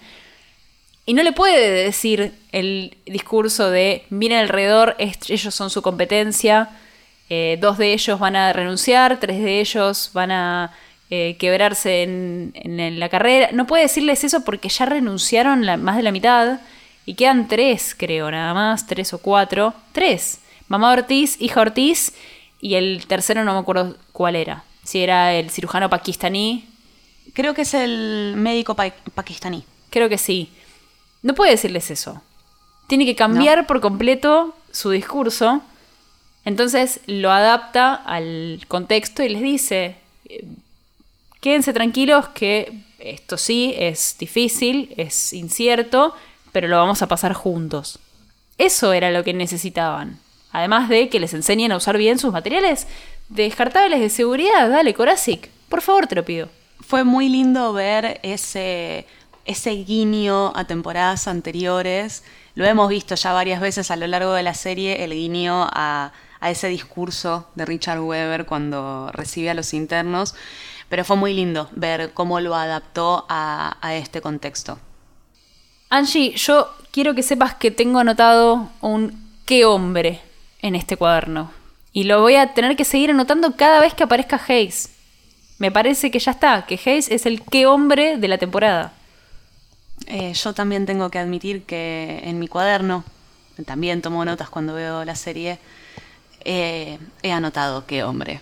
Y 1.06 1.14
no 1.14 1.24
le 1.24 1.32
puede 1.32 1.86
decir 1.86 2.34
el 2.52 2.98
discurso 3.06 3.70
de, 3.70 4.04
miren 4.10 4.40
alrededor, 4.40 4.98
ellos 5.00 5.56
son 5.56 5.70
su 5.70 5.82
competencia, 5.82 6.68
eh, 7.30 7.58
dos 7.62 7.78
de 7.78 7.94
ellos 7.94 8.20
van 8.20 8.36
a 8.36 8.52
renunciar, 8.52 9.22
tres 9.22 9.42
de 9.42 9.62
ellos 9.62 10.10
van 10.12 10.32
a 10.32 10.74
eh, 11.10 11.38
quebrarse 11.40 12.04
en, 12.04 13.00
la 13.00 13.08
carrera. 13.08 13.52
No 13.54 13.68
puede 13.68 13.84
decirles 13.84 14.26
eso 14.26 14.44
porque 14.44 14.68
ya 14.68 14.86
renunciaron 14.86 15.62
más 15.82 15.96
de 15.96 16.04
la 16.04 16.12
mitad. 16.12 16.60
Y 17.06 17.14
quedan 17.16 17.48
tres, 17.48 17.96
creo, 17.98 18.32
nada 18.32 18.54
más, 18.54 18.88
tres 18.88 19.14
o 19.14 19.20
cuatro. 19.20 19.74
Tres. 19.92 20.40
Mamá 20.68 20.92
Ortiz, 20.92 21.40
hija 21.40 21.62
Ortiz 21.62 22.14
y 22.60 22.76
el 22.76 23.06
tercero 23.08 23.44
no 23.44 23.54
me 23.54 23.60
acuerdo 23.60 23.96
cuál 24.12 24.36
era. 24.36 24.64
Si 24.84 25.00
era 25.00 25.34
el 25.34 25.52
cirujano 25.52 25.90
pakistaní. 25.90 26.68
Creo 27.34 27.54
que 27.54 27.62
es 27.64 27.74
el 27.74 28.34
médico 28.38 28.76
pakistaní. 28.76 29.66
Creo 29.90 30.10
que 30.10 30.18
sí. 30.18 30.50
No 31.22 31.36
puede 31.36 31.52
decirles 31.52 31.92
eso. 31.92 32.22
Tiene 32.88 33.06
que 33.06 33.16
cambiar 33.16 33.68
por 33.68 33.82
completo 33.82 34.56
su 34.72 34.92
discurso. 34.92 35.62
Entonces 36.44 37.02
lo 37.08 37.32
adapta 37.32 37.94
al 37.94 38.64
contexto 38.68 39.24
y 39.24 39.30
les 39.30 39.42
dice, 39.42 39.96
eh, 40.30 40.46
quédense 41.42 41.74
tranquilos 41.74 42.30
que 42.30 42.72
esto 43.00 43.38
sí 43.38 43.74
es 43.78 44.16
difícil, 44.20 44.94
es 44.98 45.34
incierto, 45.34 46.14
pero 46.56 46.70
lo 46.70 46.78
vamos 46.78 47.02
a 47.02 47.10
pasar 47.10 47.34
juntos. 47.34 48.00
Eso 48.58 48.94
era 48.94 49.12
lo 49.12 49.26
que 49.26 49.34
necesitaban. 49.34 50.20
Además 50.54 50.88
de 50.88 51.10
que 51.10 51.20
les 51.20 51.34
enseñen 51.34 51.74
a 51.74 51.76
usar 51.76 51.98
bien 51.98 52.18
sus 52.18 52.32
materiales 52.32 52.88
descartables 53.28 54.00
de 54.00 54.10
seguridad. 54.10 54.70
Dale, 54.70 54.94
Corazic, 54.94 55.50
por 55.68 55.82
favor 55.82 56.08
te 56.08 56.16
lo 56.16 56.24
pido. 56.24 56.48
Fue 56.80 57.04
muy 57.04 57.28
lindo 57.28 57.74
ver 57.74 58.22
ese, 58.24 59.06
ese 59.44 59.72
guiño 59.72 60.56
a 60.56 60.64
temporadas 60.64 61.28
anteriores. 61.28 62.24
Lo 62.54 62.64
hemos 62.64 62.88
visto 62.88 63.16
ya 63.16 63.34
varias 63.34 63.60
veces 63.60 63.92
a 63.92 63.98
lo 63.98 64.08
largo 64.08 64.32
de 64.32 64.44
la 64.44 64.54
serie, 64.54 65.04
el 65.04 65.12
guiño 65.12 65.68
a, 65.74 66.14
ese 66.42 66.70
discurso 66.70 67.50
de 67.56 67.66
Richard 67.66 68.00
Weber 68.00 68.46
cuando 68.46 69.12
recibe 69.12 69.50
a 69.50 69.56
los 69.56 69.74
internos. 69.74 70.36
Pero 70.88 71.04
fue 71.04 71.18
muy 71.18 71.34
lindo 71.34 71.68
ver 71.74 72.14
cómo 72.14 72.40
lo 72.40 72.56
adaptó 72.56 73.26
a 73.28 73.94
este 73.94 74.22
contexto. 74.22 74.80
Angie, 75.96 76.36
yo 76.36 76.76
quiero 76.92 77.16
que 77.16 77.24
sepas 77.24 77.56
que 77.56 77.72
tengo 77.72 78.00
anotado 78.00 78.70
un 78.82 79.18
qué 79.46 79.64
hombre 79.64 80.20
en 80.62 80.76
este 80.76 80.98
cuaderno. 80.98 81.54
Y 81.94 82.04
lo 82.04 82.20
voy 82.20 82.36
a 82.36 82.54
tener 82.54 82.76
que 82.76 82.84
seguir 82.84 83.12
anotando 83.12 83.56
cada 83.56 83.80
vez 83.80 83.94
que 83.94 84.04
aparezca 84.04 84.42
Hayes. 84.46 84.90
Me 85.58 85.72
parece 85.72 86.12
que 86.12 86.20
ya 86.20 86.32
está, 86.32 86.66
que 86.66 86.78
Hayes 86.86 87.10
es 87.10 87.26
el 87.26 87.42
qué 87.44 87.66
hombre 87.66 88.18
de 88.18 88.28
la 88.28 88.38
temporada. 88.38 88.92
Eh, 90.08 90.34
yo 90.34 90.52
también 90.52 90.86
tengo 90.86 91.10
que 91.10 91.18
admitir 91.18 91.64
que 91.64 92.20
en 92.26 92.40
mi 92.40 92.50
cuaderno, 92.50 93.06
también 93.66 94.02
tomo 94.02 94.26
notas 94.26 94.50
cuando 94.50 94.74
veo 94.74 95.06
la 95.06 95.16
serie, 95.16 95.60
eh, 96.44 97.00
he 97.24 97.32
anotado 97.32 97.86
qué 97.86 98.04
hombre. 98.04 98.42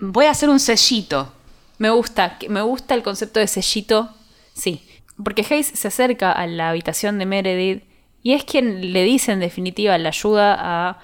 Voy 0.00 0.24
a 0.24 0.32
hacer 0.32 0.48
un 0.48 0.58
sellito. 0.58 1.32
Me 1.78 1.90
gusta, 1.90 2.38
me 2.48 2.62
gusta 2.62 2.94
el 2.94 3.04
concepto 3.04 3.38
de 3.38 3.46
sellito. 3.46 4.10
Sí, 4.52 4.82
porque 5.22 5.44
Hayes 5.48 5.66
se 5.66 5.88
acerca 5.88 6.32
a 6.32 6.46
la 6.46 6.70
habitación 6.70 7.18
de 7.18 7.26
Meredith 7.26 7.84
y 8.22 8.32
es 8.32 8.44
quien 8.44 8.92
le 8.92 9.02
dice 9.04 9.32
en 9.32 9.40
definitiva, 9.40 9.96
le 9.98 10.08
ayuda 10.08 10.56
a 10.58 10.98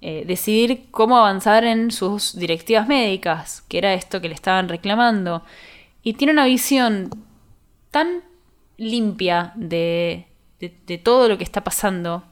eh, 0.00 0.24
decidir 0.26 0.86
cómo 0.90 1.18
avanzar 1.18 1.64
en 1.64 1.90
sus 1.90 2.36
directivas 2.38 2.86
médicas, 2.86 3.62
que 3.68 3.78
era 3.78 3.94
esto 3.94 4.20
que 4.20 4.28
le 4.28 4.34
estaban 4.34 4.68
reclamando. 4.68 5.42
y 6.02 6.14
tiene 6.14 6.32
una 6.32 6.46
visión 6.46 7.10
tan 7.90 8.22
limpia 8.76 9.52
de, 9.56 10.26
de, 10.60 10.76
de 10.86 10.98
todo 10.98 11.28
lo 11.28 11.38
que 11.38 11.44
está 11.44 11.64
pasando 11.64 12.24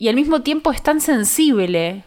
y 0.00 0.08
al 0.08 0.14
mismo 0.14 0.40
tiempo 0.40 0.72
es 0.72 0.82
tan 0.82 0.98
sensible 1.02 2.04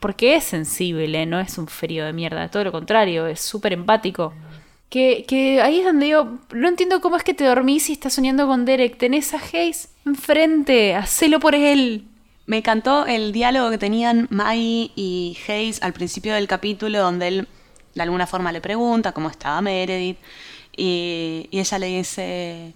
porque 0.00 0.34
es 0.34 0.42
sensible, 0.42 1.26
no 1.26 1.38
es 1.38 1.56
un 1.56 1.68
frío 1.68 2.04
de 2.04 2.12
mierda, 2.12 2.50
todo 2.50 2.64
lo 2.64 2.72
contrario, 2.72 3.28
es 3.28 3.40
súper 3.40 3.72
empático. 3.72 4.34
Que, 4.90 5.26
que, 5.28 5.60
ahí 5.60 5.80
es 5.80 5.84
donde 5.84 6.08
yo 6.08 6.38
no 6.52 6.66
entiendo 6.68 7.02
cómo 7.02 7.16
es 7.16 7.22
que 7.22 7.34
te 7.34 7.44
dormís 7.44 7.90
y 7.90 7.92
estás 7.92 8.14
soñando 8.14 8.46
con 8.46 8.64
Derek. 8.64 8.96
Tenés 8.96 9.34
a 9.34 9.40
Hayes 9.52 9.90
enfrente, 10.06 10.94
hacelo 10.94 11.40
por 11.40 11.54
él. 11.54 12.06
Me 12.46 12.58
encantó 12.58 13.04
el 13.04 13.32
diálogo 13.32 13.68
que 13.70 13.76
tenían 13.76 14.26
Maggie 14.30 14.90
y 14.96 15.36
Hayes 15.46 15.82
al 15.82 15.92
principio 15.92 16.32
del 16.34 16.48
capítulo, 16.48 17.00
donde 17.00 17.28
él 17.28 17.48
de 17.94 18.02
alguna 18.02 18.26
forma 18.26 18.52
le 18.52 18.62
pregunta 18.62 19.12
cómo 19.12 19.28
estaba 19.28 19.60
Meredith. 19.60 20.16
Y, 20.74 21.48
y 21.50 21.58
ella 21.58 21.78
le 21.78 21.86
dice: 21.98 22.72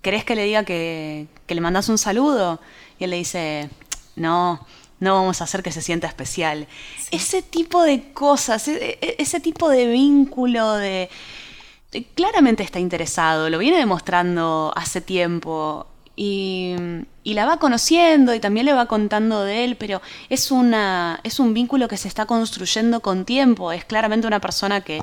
¿Querés 0.00 0.24
que 0.24 0.36
le 0.36 0.44
diga 0.44 0.64
que, 0.64 1.26
que 1.46 1.54
le 1.54 1.60
mandas 1.60 1.90
un 1.90 1.98
saludo? 1.98 2.60
Y 2.98 3.04
él 3.04 3.10
le 3.10 3.16
dice: 3.16 3.68
No, 4.16 4.66
no 5.00 5.14
vamos 5.14 5.42
a 5.42 5.44
hacer 5.44 5.62
que 5.62 5.72
se 5.72 5.82
sienta 5.82 6.06
especial. 6.06 6.66
Ese 7.10 7.42
tipo 7.42 7.82
de 7.82 8.12
cosas, 8.14 8.66
e- 8.68 8.98
e- 9.02 9.16
ese 9.18 9.40
tipo 9.40 9.68
de 9.68 9.86
vínculo 9.86 10.74
de... 10.76 11.10
Claramente 12.14 12.62
está 12.62 12.78
interesado, 12.78 13.50
lo 13.50 13.58
viene 13.58 13.78
demostrando 13.78 14.72
hace 14.76 15.00
tiempo 15.00 15.86
y, 16.14 16.76
y 17.24 17.34
la 17.34 17.46
va 17.46 17.58
conociendo 17.58 18.32
y 18.32 18.40
también 18.40 18.66
le 18.66 18.72
va 18.72 18.86
contando 18.86 19.42
de 19.42 19.64
él, 19.64 19.76
pero 19.76 20.00
es, 20.28 20.52
una, 20.52 21.18
es 21.24 21.40
un 21.40 21.52
vínculo 21.52 21.88
que 21.88 21.96
se 21.96 22.06
está 22.06 22.26
construyendo 22.26 23.00
con 23.00 23.24
tiempo. 23.24 23.72
Es 23.72 23.84
claramente 23.84 24.26
una 24.28 24.40
persona 24.40 24.82
que 24.82 25.00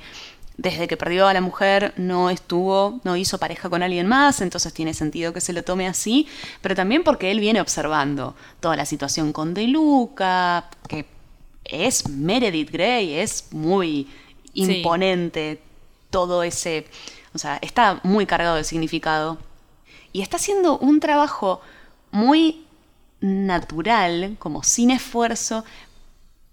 desde 0.57 0.87
que 0.87 0.95
perdió 0.95 1.27
a 1.27 1.33
la 1.33 1.41
mujer 1.41 1.93
no 1.97 2.29
estuvo, 2.29 2.99
no 3.03 3.15
hizo 3.15 3.37
pareja 3.37 3.69
con 3.69 3.83
alguien 3.83 4.07
más, 4.07 4.41
entonces 4.41 4.73
tiene 4.73 4.93
sentido 4.93 5.33
que 5.33 5.41
se 5.41 5.53
lo 5.53 5.63
tome 5.63 5.87
así, 5.87 6.27
pero 6.61 6.73
también 6.73 7.03
porque 7.03 7.31
él 7.31 7.39
viene 7.39 7.61
observando 7.61 8.35
toda 8.59 8.75
la 8.75 8.85
situación 8.85 9.33
con 9.33 9.53
De 9.53 9.67
Luca, 9.67 10.69
que 10.87 11.05
es 11.63 12.09
Meredith 12.09 12.71
Grey, 12.71 13.13
es 13.13 13.49
muy 13.51 14.07
imponente 14.53 15.61
todo 16.09 16.43
ese, 16.43 16.87
o 17.33 17.37
sea, 17.37 17.57
está 17.61 17.99
muy 18.03 18.25
cargado 18.25 18.55
de 18.55 18.63
significado 18.63 19.37
y 20.13 20.21
está 20.21 20.37
haciendo 20.37 20.77
un 20.77 20.99
trabajo 20.99 21.61
muy 22.11 22.65
natural, 23.19 24.35
como 24.39 24.63
sin 24.63 24.91
esfuerzo, 24.91 25.63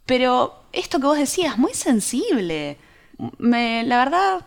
pero 0.07 0.65
esto 0.73 0.99
que 0.99 1.07
vos 1.07 1.19
decías, 1.19 1.59
muy 1.59 1.73
sensible. 1.75 2.77
Me, 3.39 3.85
la 3.85 3.99
verdad, 3.99 4.47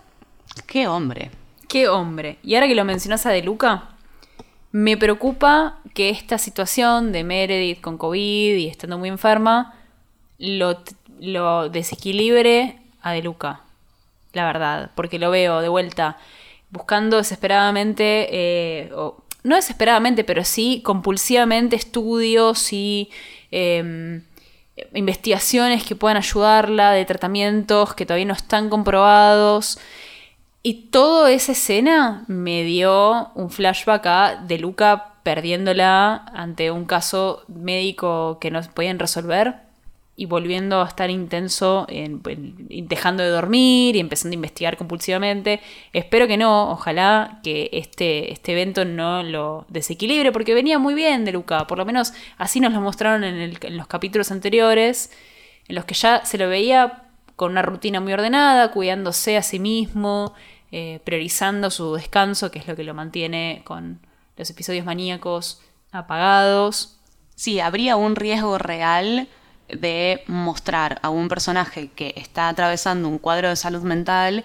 qué 0.65 0.87
hombre. 0.87 1.31
Qué 1.67 1.89
hombre. 1.89 2.37
Y 2.43 2.55
ahora 2.55 2.67
que 2.67 2.75
lo 2.75 2.85
mencionas 2.85 3.25
a 3.25 3.31
De 3.31 3.41
Luca, 3.41 3.89
me 4.71 4.97
preocupa 4.97 5.79
que 5.93 6.09
esta 6.09 6.37
situación 6.37 7.11
de 7.11 7.23
Meredith 7.23 7.81
con 7.81 7.97
COVID 7.97 8.55
y 8.55 8.67
estando 8.67 8.97
muy 8.97 9.09
enferma 9.09 9.73
lo, 10.37 10.83
lo 11.19 11.69
desequilibre 11.69 12.79
a 13.01 13.11
De 13.11 13.21
Luca. 13.21 13.61
La 14.33 14.45
verdad, 14.45 14.91
porque 14.95 15.19
lo 15.19 15.31
veo 15.31 15.61
de 15.61 15.69
vuelta 15.69 16.17
buscando 16.69 17.17
desesperadamente, 17.17 18.27
eh, 18.31 18.91
o, 18.93 19.23
no 19.43 19.55
desesperadamente, 19.55 20.23
pero 20.23 20.43
sí 20.43 20.81
compulsivamente 20.83 21.75
estudios 21.75 22.73
y 22.73 23.09
eh, 23.51 24.21
investigaciones 24.93 25.83
que 25.83 25.95
puedan 25.95 26.17
ayudarla, 26.17 26.91
de 26.91 27.05
tratamientos 27.05 27.93
que 27.93 28.05
todavía 28.05 28.25
no 28.25 28.33
están 28.33 28.69
comprobados. 28.69 29.79
Y 30.63 30.89
toda 30.89 31.31
esa 31.31 31.53
escena 31.53 32.25
me 32.27 32.63
dio 32.63 33.31
un 33.35 33.49
flashback 33.49 34.05
a 34.05 34.35
De 34.47 34.59
Luca 34.59 35.13
perdiéndola 35.23 36.25
ante 36.33 36.71
un 36.71 36.85
caso 36.85 37.43
médico 37.47 38.37
que 38.39 38.51
no 38.51 38.61
podían 38.73 38.99
resolver 38.99 39.66
y 40.19 40.25
volviendo 40.25 40.81
a 40.81 40.87
estar 40.87 41.11
intenso, 41.11 41.85
en, 41.89 42.21
en, 42.25 42.87
dejando 42.87 43.21
de 43.21 43.29
dormir 43.29 43.95
y 43.95 43.99
empezando 43.99 44.33
a 44.33 44.35
investigar 44.35 44.75
compulsivamente. 44.75 45.61
Espero 45.93 46.27
que 46.27 46.37
no, 46.37 46.71
ojalá 46.71 47.39
que 47.43 47.69
este, 47.71 48.33
este 48.33 48.53
evento 48.53 48.83
no 48.83 49.21
lo 49.21 49.65
desequilibre, 49.69 50.31
porque 50.31 50.55
venía 50.55 50.79
muy 50.79 50.95
bien 50.95 51.23
de 51.23 51.33
Luca, 51.33 51.67
por 51.67 51.77
lo 51.77 51.85
menos 51.85 52.13
así 52.37 52.59
nos 52.59 52.73
lo 52.73 52.81
mostraron 52.81 53.23
en 53.23 53.77
los 53.77 53.87
capítulos 53.87 54.31
anteriores, 54.31 55.11
en 55.67 55.75
los 55.75 55.85
que 55.85 55.93
ya 55.93 56.25
se 56.25 56.39
lo 56.39 56.49
veía 56.49 57.03
con 57.35 57.51
una 57.51 57.61
rutina 57.61 58.01
muy 58.01 58.11
ordenada, 58.11 58.71
cuidándose 58.71 59.37
a 59.37 59.43
sí 59.43 59.59
mismo, 59.59 60.33
eh, 60.71 60.99
priorizando 61.03 61.69
su 61.69 61.93
descanso, 61.93 62.49
que 62.49 62.57
es 62.57 62.67
lo 62.67 62.75
que 62.75 62.83
lo 62.83 62.95
mantiene 62.95 63.61
con 63.65 63.99
los 64.35 64.49
episodios 64.49 64.83
maníacos 64.83 65.61
apagados. 65.91 66.97
Sí, 67.35 67.59
habría 67.59 67.95
un 67.95 68.15
riesgo 68.15 68.57
real 68.57 69.27
de 69.69 70.23
mostrar 70.27 70.99
a 71.01 71.09
un 71.09 71.27
personaje 71.27 71.89
que 71.95 72.13
está 72.15 72.49
atravesando 72.49 73.07
un 73.07 73.17
cuadro 73.17 73.49
de 73.49 73.55
salud 73.55 73.81
mental 73.81 74.43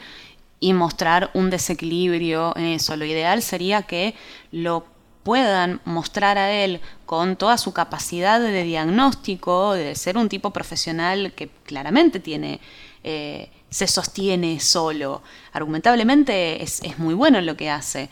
y 0.61 0.73
mostrar 0.73 1.31
un 1.35 1.51
desequilibrio 1.51 2.57
en 2.57 2.65
eso. 2.65 2.97
Lo 2.97 3.05
ideal 3.05 3.43
sería 3.43 3.83
que 3.83 4.15
lo 4.51 4.87
puedan 5.23 5.81
mostrar 5.85 6.39
a 6.39 6.53
él 6.53 6.81
con 7.07 7.37
toda 7.37 7.59
su 7.59 7.73
capacidad 7.73 8.41
de 8.41 8.63
diagnóstico, 8.65 9.75
de 9.75 9.95
ser 9.95 10.17
un 10.17 10.29
tipo 10.29 10.51
profesional 10.51 11.33
que 11.35 11.49
claramente 11.65 12.21
tiene, 12.21 12.61
eh, 13.05 13.51
se 13.71 13.87
sostiene 13.87 14.61
solo. 14.61 15.23
Argumentablemente 15.53 16.63
es, 16.63 16.81
es, 16.83 16.99
muy 16.99 17.15
bueno 17.15 17.39
en 17.39 17.47
lo 17.47 17.57
que 17.57 17.71
hace. 17.71 18.09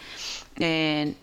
Eh, 0.59 1.15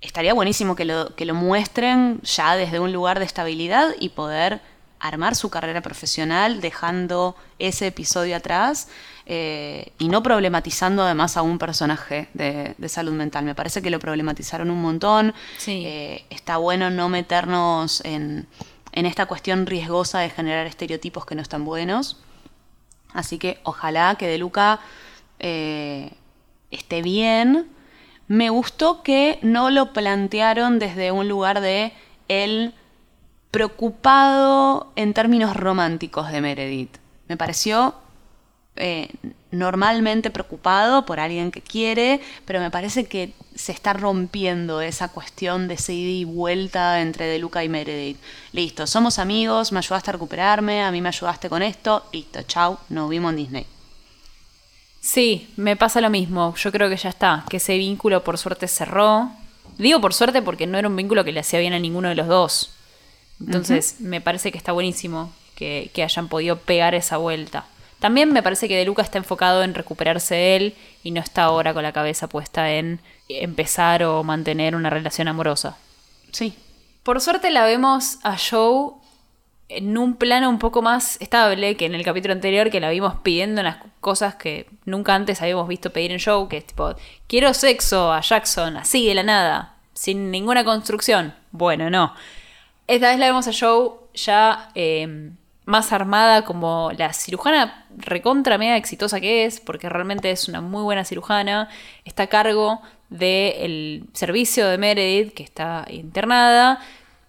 estaría 0.00 0.34
buenísimo 0.34 0.76
que 0.76 0.84
lo, 0.84 1.14
que 1.16 1.24
lo 1.24 1.34
muestren 1.34 2.20
ya 2.22 2.56
desde 2.56 2.80
un 2.80 2.92
lugar 2.92 3.18
de 3.18 3.24
estabilidad 3.24 3.90
y 3.98 4.10
poder 4.10 4.60
armar 5.00 5.34
su 5.34 5.50
carrera 5.50 5.82
profesional 5.82 6.60
dejando 6.60 7.36
ese 7.58 7.88
episodio 7.88 8.36
atrás 8.36 8.88
eh, 9.26 9.92
y 9.98 10.08
no 10.08 10.22
problematizando 10.22 11.02
además 11.02 11.36
a 11.36 11.42
un 11.42 11.58
personaje 11.58 12.28
de, 12.32 12.74
de, 12.78 12.88
salud 12.88 13.12
mental. 13.12 13.44
Me 13.44 13.54
parece 13.54 13.82
que 13.82 13.90
lo 13.90 13.98
problematizaron 13.98 14.70
un 14.70 14.80
montón. 14.80 15.34
Sí. 15.58 15.82
Eh, 15.84 16.24
está 16.30 16.58
bueno 16.58 16.90
no 16.90 17.08
meternos 17.08 18.04
en, 18.04 18.46
en, 18.92 19.06
esta 19.06 19.26
cuestión 19.26 19.66
riesgosa 19.66 20.20
de 20.20 20.30
generar 20.30 20.66
estereotipos 20.66 21.26
que 21.26 21.34
no 21.34 21.42
están 21.42 21.64
buenos. 21.64 22.18
Así 23.12 23.38
que 23.38 23.58
ojalá 23.64 24.14
que 24.16 24.28
De 24.28 24.38
Luca 24.38 24.80
eh, 25.38 26.12
esté 26.70 27.02
bien. 27.02 27.68
Me 28.28 28.50
gustó 28.50 29.02
que 29.02 29.38
no 29.42 29.70
lo 29.70 29.92
plantearon 29.92 30.78
desde 30.78 31.12
un 31.12 31.28
lugar 31.28 31.60
de 31.60 31.92
él 32.28 32.74
preocupado 33.56 34.92
en 34.96 35.14
términos 35.14 35.56
románticos 35.56 36.30
de 36.30 36.42
Meredith. 36.42 36.98
Me 37.26 37.38
pareció 37.38 37.94
eh, 38.76 39.08
normalmente 39.50 40.30
preocupado 40.30 41.06
por 41.06 41.20
alguien 41.20 41.50
que 41.50 41.62
quiere, 41.62 42.20
pero 42.44 42.60
me 42.60 42.70
parece 42.70 43.06
que 43.06 43.32
se 43.54 43.72
está 43.72 43.94
rompiendo 43.94 44.82
esa 44.82 45.08
cuestión 45.08 45.68
de 45.68 45.74
ese 45.76 45.94
ida 45.94 46.10
y 46.10 46.24
vuelta 46.24 47.00
entre 47.00 47.24
De 47.24 47.38
Luca 47.38 47.64
y 47.64 47.70
Meredith. 47.70 48.18
Listo, 48.52 48.86
somos 48.86 49.18
amigos, 49.18 49.72
me 49.72 49.78
ayudaste 49.78 50.10
a 50.10 50.12
recuperarme, 50.12 50.82
a 50.82 50.92
mí 50.92 51.00
me 51.00 51.08
ayudaste 51.08 51.48
con 51.48 51.62
esto, 51.62 52.04
listo, 52.12 52.42
chau, 52.42 52.76
nos 52.90 53.08
vimos 53.08 53.30
en 53.30 53.36
Disney. 53.36 53.66
Sí, 55.00 55.50
me 55.56 55.76
pasa 55.76 56.02
lo 56.02 56.10
mismo. 56.10 56.54
Yo 56.56 56.70
creo 56.70 56.90
que 56.90 56.98
ya 56.98 57.08
está, 57.08 57.46
que 57.48 57.56
ese 57.56 57.78
vínculo 57.78 58.22
por 58.22 58.36
suerte 58.36 58.68
cerró. 58.68 59.30
Digo 59.78 59.98
por 60.02 60.12
suerte 60.12 60.42
porque 60.42 60.66
no 60.66 60.76
era 60.76 60.88
un 60.88 60.96
vínculo 60.96 61.24
que 61.24 61.32
le 61.32 61.40
hacía 61.40 61.60
bien 61.60 61.72
a 61.72 61.78
ninguno 61.78 62.10
de 62.10 62.16
los 62.16 62.26
dos. 62.26 62.75
Entonces, 63.40 63.96
uh 63.98 64.02
-huh. 64.02 64.08
me 64.08 64.20
parece 64.20 64.50
que 64.52 64.58
está 64.58 64.72
buenísimo 64.72 65.32
que, 65.54 65.90
que, 65.94 66.02
hayan 66.02 66.28
podido 66.28 66.56
pegar 66.58 66.94
esa 66.94 67.16
vuelta. 67.16 67.66
También 67.98 68.32
me 68.32 68.42
parece 68.42 68.68
que 68.68 68.76
De 68.76 68.84
Luca 68.84 69.02
está 69.02 69.18
enfocado 69.18 69.62
en 69.62 69.74
recuperarse 69.74 70.34
de 70.34 70.56
él 70.56 70.74
y 71.02 71.10
no 71.10 71.20
está 71.20 71.44
ahora 71.44 71.72
con 71.72 71.82
la 71.82 71.92
cabeza 71.92 72.28
puesta 72.28 72.72
en 72.72 73.00
empezar 73.28 74.02
o 74.04 74.22
mantener 74.22 74.76
una 74.76 74.90
relación 74.90 75.28
amorosa. 75.28 75.76
Sí. 76.30 76.54
Por 77.02 77.20
suerte 77.20 77.50
la 77.50 77.64
vemos 77.64 78.18
a 78.22 78.36
Joe 78.36 78.92
en 79.68 79.98
un 79.98 80.14
plano 80.16 80.48
un 80.48 80.58
poco 80.58 80.82
más 80.82 81.20
estable 81.20 81.76
que 81.76 81.86
en 81.86 81.94
el 81.94 82.04
capítulo 82.04 82.32
anterior, 82.32 82.70
que 82.70 82.80
la 82.80 82.90
vimos 82.90 83.14
pidiendo 83.22 83.60
unas 83.60 83.78
cosas 84.00 84.36
que 84.36 84.68
nunca 84.84 85.14
antes 85.14 85.42
habíamos 85.42 85.66
visto 85.66 85.90
pedir 85.90 86.12
en 86.12 86.20
Joe, 86.20 86.48
que 86.48 86.58
es 86.58 86.66
tipo, 86.66 86.94
quiero 87.26 87.52
sexo 87.52 88.12
a 88.12 88.20
Jackson, 88.20 88.76
así 88.76 89.06
de 89.06 89.14
la 89.14 89.22
nada, 89.22 89.74
sin 89.94 90.30
ninguna 90.30 90.64
construcción. 90.64 91.34
Bueno, 91.50 91.90
no. 91.90 92.14
Esta 92.86 93.10
vez 93.10 93.18
la 93.18 93.26
vemos 93.26 93.48
a 93.48 93.52
Joe 93.52 93.90
ya 94.14 94.70
eh, 94.74 95.32
más 95.64 95.92
armada 95.92 96.44
como 96.44 96.90
la 96.96 97.12
cirujana 97.12 97.86
recontra 97.96 98.56
mega 98.56 98.76
exitosa 98.76 99.20
que 99.20 99.44
es, 99.44 99.60
porque 99.60 99.88
realmente 99.88 100.30
es 100.30 100.48
una 100.48 100.60
muy 100.60 100.82
buena 100.82 101.04
cirujana, 101.04 101.68
está 102.04 102.24
a 102.24 102.26
cargo 102.28 102.80
del 103.10 104.04
servicio 104.12 104.68
de 104.68 104.78
Meredith, 104.78 105.34
que 105.34 105.42
está 105.42 105.84
internada. 105.90 106.80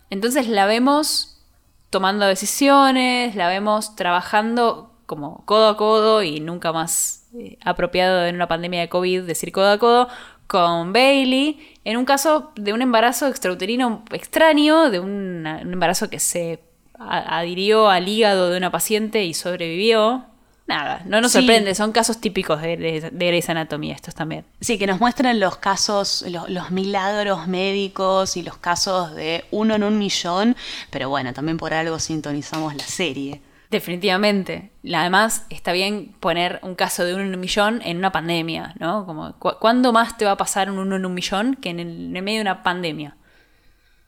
Entonces 0.10 0.48
la 0.48 0.68
vemos 0.68 1.42
tomando 1.90 2.26
decisiones, 2.28 3.36
la 3.36 3.48
vemos 3.48 3.96
trabajando 3.96 4.92
como 5.08 5.44
codo 5.46 5.70
a 5.70 5.78
codo 5.78 6.22
y 6.22 6.40
nunca 6.40 6.72
más 6.72 7.28
eh, 7.34 7.58
apropiado 7.64 8.26
en 8.26 8.36
una 8.36 8.48
pandemia 8.48 8.82
de 8.82 8.90
COVID, 8.90 9.24
decir 9.24 9.52
codo 9.52 9.72
a 9.72 9.80
codo, 9.80 10.10
con 10.48 10.94
Bailey, 10.94 11.76
en 11.84 11.98
un 11.98 12.06
caso 12.06 12.52
de 12.56 12.74
un 12.74 12.82
embarazo 12.82 13.28
extrauterino 13.28 14.04
extraño, 14.12 14.90
de 14.90 15.00
un, 15.00 15.46
un 15.46 15.74
embarazo 15.74 16.10
que 16.10 16.20
se 16.20 16.60
adhirió 17.00 17.90
al 17.90 18.08
hígado 18.08 18.50
de 18.50 18.58
una 18.58 18.72
paciente 18.72 19.24
y 19.24 19.34
sobrevivió. 19.34 20.26
Nada, 20.66 21.02
no 21.06 21.22
nos 21.22 21.32
Sí. 21.32 21.38
sorprende, 21.40 21.74
son 21.76 21.94
casos 21.94 22.20
típicos 22.20 22.62
de, 22.62 22.76
de, 22.76 23.10
de 23.10 23.28
Grey's 23.28 23.50
Anatomy 23.50 23.92
estos 23.92 24.14
también. 24.16 24.44
Sí, 24.60 24.78
que 24.78 24.86
nos 24.86 25.00
muestren 25.00 25.40
los 25.40 25.56
casos, 25.58 26.26
lo- 26.28 26.46
los, 26.50 26.72
milagros 26.72 27.48
médicos 27.48 28.36
y 28.36 28.44
los 28.44 28.58
casos 28.58 29.16
de 29.16 29.46
uno 29.52 29.76
en 29.76 29.84
un 29.84 29.98
millón, 29.98 30.58
pero 30.90 31.08
bueno, 31.08 31.32
también 31.34 31.56
por 31.58 31.74
algo 31.74 32.00
sintonizamos 32.00 32.76
la 32.76 32.84
serie. 32.84 33.40
Definitivamente. 33.70 34.72
Además, 34.94 35.46
está 35.50 35.74
bien 35.74 36.16
poner 36.22 36.60
un 36.64 36.76
caso 36.76 37.04
de 37.04 37.14
uno 37.14 37.24
en 37.24 37.34
un 37.34 37.40
millón 37.42 37.82
en 37.84 37.98
una 37.98 38.12
pandemia, 38.14 38.74
¿no? 38.80 39.06
Como, 39.06 39.34
cu- 39.40 39.58
¿cuándo 39.60 39.92
más 39.92 40.18
te 40.18 40.24
va 40.26 40.32
a 40.32 40.38
pasar 40.38 40.72
un 40.72 40.78
uno 40.80 40.96
en 40.96 41.06
un 41.06 41.14
millón 41.14 41.56
que 41.56 41.70
en 41.72 41.80
el, 41.82 41.88
en 42.08 42.16
el 42.16 42.24
medio 42.24 42.38
de 42.38 42.44
una 42.44 42.64
pandemia? 42.64 43.18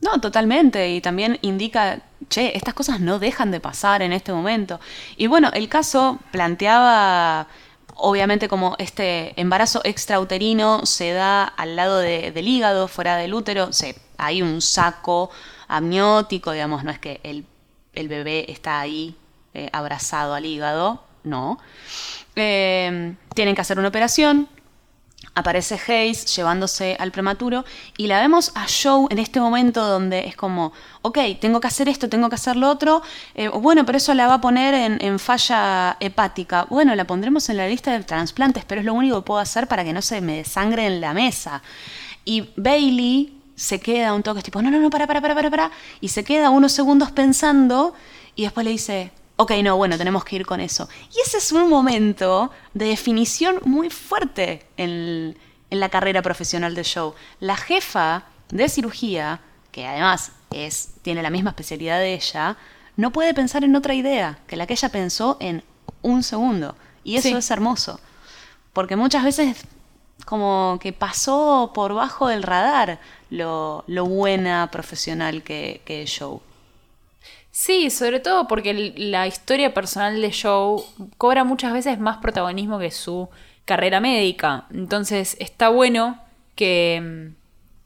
No, 0.01 0.21
totalmente. 0.21 0.89
Y 0.91 1.01
también 1.01 1.39
indica, 1.41 2.01
che, 2.29 2.55
estas 2.55 2.73
cosas 2.73 3.01
no 3.01 3.19
dejan 3.19 3.51
de 3.51 3.59
pasar 3.59 4.01
en 4.01 4.13
este 4.13 4.31
momento. 4.33 4.79
Y 5.17 5.27
bueno, 5.27 5.51
el 5.53 5.67
caso 5.67 6.19
planteaba, 6.31 7.47
obviamente, 7.95 8.47
como 8.47 8.75
este 8.79 9.33
embarazo 9.41 9.81
extrauterino 9.83 10.85
se 10.85 11.11
da 11.11 11.43
al 11.43 11.75
lado 11.75 11.99
de- 11.99 12.31
del 12.31 12.47
hígado, 12.47 12.87
fuera 12.87 13.17
del 13.17 13.33
útero. 13.33 13.73
Se, 13.73 13.95
hay 14.17 14.41
un 14.41 14.61
saco 14.61 15.31
amniótico, 15.67 16.51
digamos, 16.53 16.83
no 16.85 16.91
es 16.91 16.99
que 16.99 17.19
el, 17.23 17.45
el 17.93 18.07
bebé 18.07 18.49
está 18.51 18.79
ahí 18.79 19.15
eh, 19.53 19.69
abrazado 19.73 20.33
al 20.33 20.45
hígado, 20.45 21.03
no. 21.23 21.59
Eh, 22.35 23.15
tienen 23.33 23.55
que 23.55 23.61
hacer 23.61 23.79
una 23.79 23.87
operación, 23.89 24.47
aparece 25.35 25.79
Hayes 25.87 26.35
llevándose 26.35 26.95
al 26.99 27.11
prematuro 27.11 27.65
y 27.97 28.07
la 28.07 28.19
vemos 28.19 28.51
a 28.55 28.65
Joe 28.67 29.07
en 29.09 29.19
este 29.19 29.39
momento 29.39 29.85
donde 29.85 30.27
es 30.27 30.35
como, 30.35 30.71
ok, 31.01 31.17
tengo 31.39 31.59
que 31.59 31.67
hacer 31.67 31.89
esto, 31.89 32.09
tengo 32.09 32.29
que 32.29 32.35
hacer 32.35 32.55
lo 32.55 32.69
otro, 32.69 33.01
eh, 33.35 33.47
bueno, 33.49 33.85
pero 33.85 33.97
eso 33.97 34.13
la 34.13 34.27
va 34.27 34.35
a 34.35 34.41
poner 34.41 34.73
en, 34.73 35.03
en 35.03 35.19
falla 35.19 35.97
hepática. 35.99 36.65
Bueno, 36.69 36.95
la 36.95 37.05
pondremos 37.05 37.49
en 37.49 37.57
la 37.57 37.67
lista 37.67 37.91
de 37.91 38.03
trasplantes, 38.03 38.65
pero 38.65 38.81
es 38.81 38.85
lo 38.85 38.93
único 38.93 39.21
que 39.21 39.25
puedo 39.25 39.39
hacer 39.39 39.67
para 39.67 39.83
que 39.83 39.93
no 39.93 40.01
se 40.01 40.21
me 40.21 40.37
desangre 40.37 40.85
en 40.85 41.01
la 41.01 41.13
mesa. 41.13 41.61
Y 42.25 42.49
Bailey 42.55 43.37
se 43.55 43.79
queda 43.79 44.13
un 44.13 44.23
toque, 44.23 44.39
es 44.39 44.45
tipo, 44.45 44.61
no, 44.61 44.71
no, 44.71 44.79
no, 44.79 44.89
para, 44.89 45.05
para, 45.07 45.21
para, 45.21 45.35
para, 45.35 45.49
para, 45.49 45.71
y 45.99 46.09
se 46.09 46.23
queda 46.23 46.49
unos 46.49 46.71
segundos 46.71 47.11
pensando 47.11 47.93
y 48.35 48.43
después 48.43 48.63
le 48.63 48.71
dice, 48.71 49.11
ok, 49.41 49.51
no, 49.63 49.77
bueno, 49.77 49.97
tenemos 49.97 50.25
que 50.25 50.35
ir 50.35 50.45
con 50.45 50.59
eso. 50.59 50.89
Y 51.15 51.21
ese 51.21 51.37
es 51.37 51.51
un 51.53 51.69
momento 51.69 52.51
de 52.73 52.87
definición 52.87 53.59
muy 53.63 53.89
fuerte 53.89 54.65
en, 54.75 55.37
en 55.69 55.79
la 55.79 55.87
carrera 55.87 56.21
profesional 56.21 56.75
de 56.75 56.83
Joe. 56.83 57.13
La 57.39 57.55
jefa 57.55 58.23
de 58.49 58.67
cirugía, 58.67 59.39
que 59.71 59.87
además 59.87 60.33
es, 60.51 60.89
tiene 61.03 61.23
la 61.23 61.29
misma 61.29 61.51
especialidad 61.51 61.99
de 61.99 62.15
ella, 62.15 62.57
no 62.97 63.11
puede 63.11 63.33
pensar 63.33 63.63
en 63.63 63.77
otra 63.77 63.93
idea 63.93 64.39
que 64.45 64.57
la 64.57 64.67
que 64.67 64.73
ella 64.73 64.89
pensó 64.89 65.37
en 65.39 65.63
un 66.01 66.21
segundo. 66.21 66.75
Y 67.05 67.15
eso 67.15 67.29
Sí. 67.29 67.33
es 67.35 67.49
hermoso. 67.49 67.97
Porque 68.73 68.97
muchas 68.97 69.23
veces 69.23 69.65
como 70.25 70.79
que 70.81 70.91
pasó 70.91 71.71
por 71.73 71.93
bajo 71.93 72.27
del 72.27 72.43
radar 72.43 72.99
lo, 73.29 73.85
lo 73.87 74.03
buena 74.05 74.69
profesional 74.69 75.43
que, 75.43 75.81
que 75.85 76.03
es 76.03 76.17
Joe. 76.19 76.39
Sí, 77.61 77.89
sobre 77.89 78.21
todo 78.21 78.47
porque 78.47 78.93
la 78.95 79.27
historia 79.27 79.73
personal 79.73 80.21
de 80.21 80.31
Joe 80.31 80.81
cobra 81.17 81.43
muchas 81.43 81.73
veces 81.73 81.99
más 81.99 82.19
protagonismo 82.19 82.79
que 82.79 82.89
su 82.89 83.27
carrera 83.65 83.99
médica. 83.99 84.65
Entonces 84.73 85.35
está 85.41 85.67
bueno 85.67 86.17
que, 86.55 87.31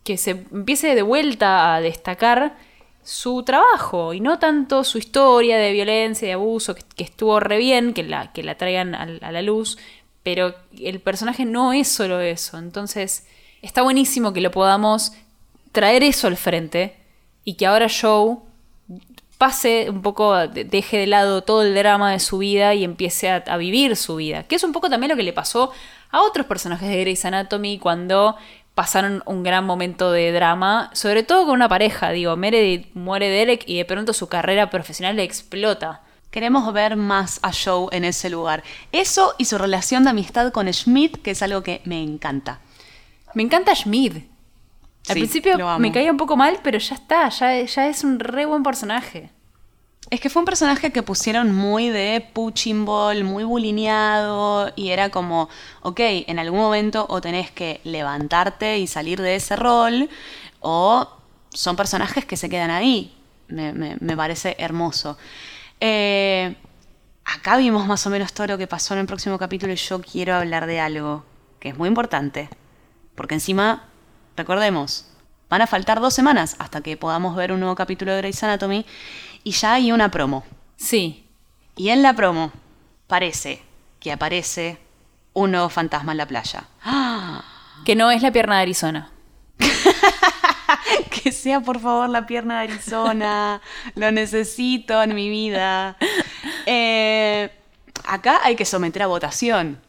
que 0.03 0.17
se 0.17 0.29
empiece 0.51 0.93
de 0.93 1.01
vuelta 1.01 1.73
a 1.73 1.81
destacar 1.81 2.55
su 3.01 3.41
trabajo 3.41 4.13
y 4.13 4.19
no 4.19 4.37
tanto 4.37 4.83
su 4.83 4.99
historia 4.99 5.57
de 5.57 5.71
violencia 5.71 6.27
y 6.27 6.29
de 6.29 6.33
abuso, 6.33 6.75
que, 6.75 6.83
estuvo 7.03 7.39
re 7.39 7.57
bien, 7.57 7.95
que 7.95 8.03
la, 8.03 8.31
que 8.31 8.43
la 8.43 8.55
traigan 8.59 8.93
al- 8.93 9.21
a 9.23 9.31
la 9.31 9.41
luz, 9.41 9.79
pero 10.21 10.53
el 10.79 10.99
personaje 10.99 11.45
no 11.45 11.73
es 11.73 11.87
solo 11.87 12.21
eso. 12.21 12.59
Entonces 12.59 13.25
está 13.63 13.81
buenísimo 13.81 14.33
que 14.33 14.41
lo 14.41 14.51
podamos 14.51 15.13
traer 15.71 16.03
eso 16.03 16.27
al 16.27 16.37
frente 16.37 16.95
y 17.43 17.55
que 17.55 17.65
ahora 17.65 17.87
Joe 17.89 18.37
pase 19.43 19.87
un 19.89 20.01
poco, 20.01 20.47
de- 20.47 20.63
deje 20.63 20.97
de 20.99 21.07
lado 21.07 21.41
todo 21.43 21.63
el 21.63 21.75
drama 21.75 22.13
de 22.13 22.19
su 22.21 22.37
vida 22.37 22.73
y 22.75 22.85
empiece 22.85 23.29
a, 23.29 23.43
a 23.45 23.57
vivir 23.57 23.97
su 23.97 24.15
vida. 24.15 24.43
Que 24.43 24.55
es 24.55 24.63
un 24.63 24.71
poco 24.71 24.89
también 24.89 25.09
lo 25.09 25.17
que 25.17 25.23
le 25.23 25.33
pasó 25.33 25.73
a 26.11 26.21
otros 26.21 26.45
personajes 26.45 26.87
de 26.87 26.97
Grey's 27.01 27.25
Anatomy 27.25 27.77
cuando 27.77 28.37
pasaron 28.73 29.21
un 29.25 29.43
gran 29.43 29.65
momento 29.65 30.13
de 30.13 30.31
drama, 30.31 30.89
sobre 30.93 31.23
todo 31.23 31.45
con 31.45 31.55
una 31.55 31.67
pareja. 31.67 32.11
Digo, 32.11 32.37
Meredith 32.37 32.87
muere 32.93 33.27
Derek 33.29 33.65
y 33.67 33.75
de 33.75 33.83
pronto 33.83 34.13
su 34.13 34.29
carrera 34.29 34.69
profesional 34.69 35.17
le 35.17 35.23
explota. 35.23 35.99
Queremos 36.31 36.71
ver 36.71 36.95
más 36.95 37.39
a 37.43 37.51
Joe 37.51 37.87
en 37.91 38.05
ese 38.05 38.29
lugar. 38.29 38.63
Eso 38.93 39.35
y 39.37 39.43
su 39.43 39.57
relación 39.57 40.05
de 40.05 40.11
amistad 40.11 40.53
con 40.53 40.71
Schmidt, 40.71 41.21
que 41.21 41.31
es 41.31 41.41
algo 41.43 41.63
que 41.63 41.81
me 41.83 42.01
encanta. 42.01 42.61
Me 43.33 43.43
encanta 43.43 43.75
Schmidt. 43.75 44.23
Al 45.07 45.13
Sí, 45.13 45.19
principio 45.19 45.57
me 45.77 45.91
caía 45.91 46.11
un 46.11 46.17
poco 46.17 46.35
mal, 46.37 46.59
pero 46.63 46.77
ya 46.79 46.95
está, 46.95 47.29
ya, 47.29 47.61
ya 47.63 47.87
es 47.87 48.03
un 48.03 48.19
re 48.19 48.45
buen 48.45 48.63
personaje. 48.63 49.31
Es 50.09 50.19
que 50.19 50.29
fue 50.29 50.41
un 50.41 50.45
personaje 50.45 50.91
que 50.91 51.01
pusieron 51.01 51.55
muy 51.55 51.89
de 51.89 52.25
punching 52.33 52.85
ball, 52.85 53.23
muy 53.23 53.43
bulineado, 53.45 54.71
y 54.75 54.89
era 54.89 55.09
como, 55.09 55.49
ok, 55.81 55.99
en 56.27 56.39
algún 56.39 56.59
momento 56.59 57.05
o 57.09 57.19
tenés 57.21 57.49
que 57.51 57.81
levantarte 57.83 58.77
y 58.77 58.85
salir 58.87 59.21
de 59.21 59.35
ese 59.35 59.55
rol, 59.55 60.09
o 60.59 61.07
son 61.49 61.75
personajes 61.75 62.25
que 62.25 62.37
se 62.37 62.49
quedan 62.49 62.69
ahí. 62.69 63.15
Me, 63.47 63.73
me- 63.73 63.97
me 63.99 64.15
parece 64.17 64.55
hermoso. 64.59 65.17
Eh, 65.79 66.55
acá 67.25 67.57
vimos 67.57 67.87
más 67.87 68.05
o 68.07 68.09
menos 68.09 68.33
todo 68.33 68.47
lo 68.47 68.57
que 68.57 68.67
pasó 68.67 68.93
en 68.93 69.01
el 69.01 69.05
próximo 69.07 69.37
capítulo 69.39 69.73
y 69.73 69.77
yo 69.77 70.01
quiero 70.01 70.35
hablar 70.35 70.65
de 70.67 70.79
algo 70.79 71.25
que 71.59 71.69
es 71.69 71.77
muy 71.77 71.87
importante. 71.89 72.49
Porque 73.15 73.35
encima, 73.35 73.89
recordemos, 74.35 75.05
van 75.49 75.61
a 75.61 75.67
faltar 75.67 75.99
dos 75.99 76.13
semanas 76.13 76.55
hasta 76.59 76.81
que 76.81 76.97
podamos 76.97 77.35
ver 77.35 77.51
un 77.51 77.59
nuevo 77.59 77.75
capítulo 77.75 78.11
de 78.11 78.17
Grey's 78.19 78.43
Anatomy 78.43 78.85
y 79.43 79.51
ya 79.51 79.73
hay 79.73 79.91
una 79.91 80.09
promo. 80.09 80.43
Sí, 80.75 81.27
Y 81.75 81.89
en 81.89 82.03
la 82.03 82.13
promo 82.13 82.51
parece 83.07 83.63
que 83.99 84.11
aparece 84.11 84.77
un 85.33 85.51
nuevo 85.51 85.69
fantasma 85.69 86.11
en 86.11 86.17
la 86.19 86.27
playa. 86.27 86.65
¡Ah! 86.83 87.43
que 87.85 87.95
no 87.95 88.11
es 88.11 88.21
la 88.21 88.31
pierna 88.31 88.57
de 88.57 88.61
Arizona. 88.61 89.11
Que 91.09 91.31
sea 91.31 91.61
por 91.61 91.79
favor 91.79 92.09
la 92.09 92.25
pierna 92.25 92.59
de 92.61 92.73
Arizona. 92.73 93.61
Lo 93.95 94.11
necesito 94.11 95.01
en 95.01 95.15
mi 95.15 95.29
vida. 95.29 95.97
Eh, 96.65 97.49
acá 98.05 98.41
hay 98.43 98.55
que 98.55 98.65
someter 98.65 99.03
a 99.03 99.07
votación. 99.07 99.79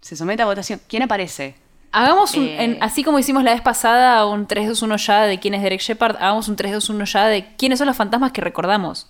Se 0.00 0.16
somete 0.16 0.42
a 0.42 0.46
votación. 0.46 0.80
¿Quién 0.88 1.02
aparece? 1.02 1.54
Hagamos 1.92 2.34
un, 2.34 2.46
Eh. 2.46 2.64
en- 2.64 2.82
así 2.82 3.02
como 3.02 3.18
hicimos 3.18 3.42
la 3.42 3.52
vez 3.52 3.62
pasada, 3.62 4.24
un 4.26 4.46
3-2-1 4.46 4.96
ya 4.96 5.22
de 5.22 5.40
quién 5.40 5.54
es 5.54 5.62
Derek 5.62 5.80
Shepard, 5.80 6.16
hagamos 6.16 6.48
un 6.48 6.56
3-2-1 6.56 7.04
ya 7.04 7.26
de 7.26 7.56
quiénes 7.56 7.78
son 7.78 7.88
los 7.88 7.96
fantasmas 7.96 8.30
que 8.32 8.40
recordamos. 8.40 9.08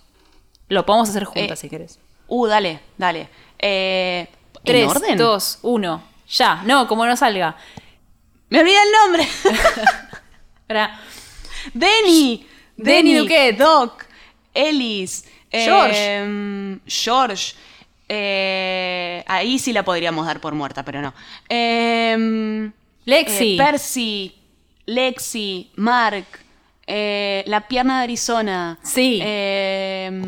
Lo 0.67 0.85
podemos 0.85 1.09
hacer 1.09 1.25
juntas 1.25 1.59
Eh, 1.59 1.61
si 1.61 1.69
querés. 1.69 1.99
Uh, 2.27 2.47
dale, 2.47 2.79
dale. 2.97 3.27
Eh, 3.59 4.27
¿En 4.55 4.63
3, 4.63 4.87
orden? 4.87 5.17
2, 5.17 5.59
1. 5.61 6.03
Ya, 6.29 6.61
no, 6.65 6.87
como 6.87 7.05
no 7.05 7.15
salga. 7.17 7.55
Me 8.49 8.59
olvidé 8.59 8.77
el 8.77 8.91
nombre. 9.05 9.27
Denny. 11.73 12.47
Denny 12.77 13.15
Duquette. 13.15 13.57
Doc. 13.57 14.05
Ellis. 14.53 15.25
George. 15.51 15.97
em, 16.17 16.79
George. 16.87 17.53
Eh, 18.13 19.23
ahí 19.27 19.57
sí 19.57 19.71
la 19.71 19.83
podríamos 19.83 20.25
dar 20.25 20.41
por 20.41 20.53
muerta, 20.53 20.83
pero 20.83 21.01
no. 21.01 21.13
Em, 21.47 22.71
Lexi. 23.05 23.53
eh, 23.53 23.57
Percy. 23.57 24.35
Lexi. 24.85 25.71
Mark. 25.77 26.25
eh, 26.87 27.43
la 27.47 27.61
pierna 27.69 27.99
de 27.99 28.03
Arizona. 28.03 28.77
Sí. 28.83 29.19
em, 29.23 30.25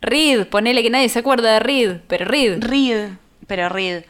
Reed, 0.00 0.46
ponele 0.46 0.80
que 0.82 0.90
nadie 0.90 1.08
se 1.08 1.18
acuerda 1.18 1.54
de 1.54 1.58
Reed, 1.60 1.96
pero 2.06 2.24
Reed. 2.24 2.62
Reed. 2.62 3.08
Pero 3.48 3.68
Reed. 3.68 4.04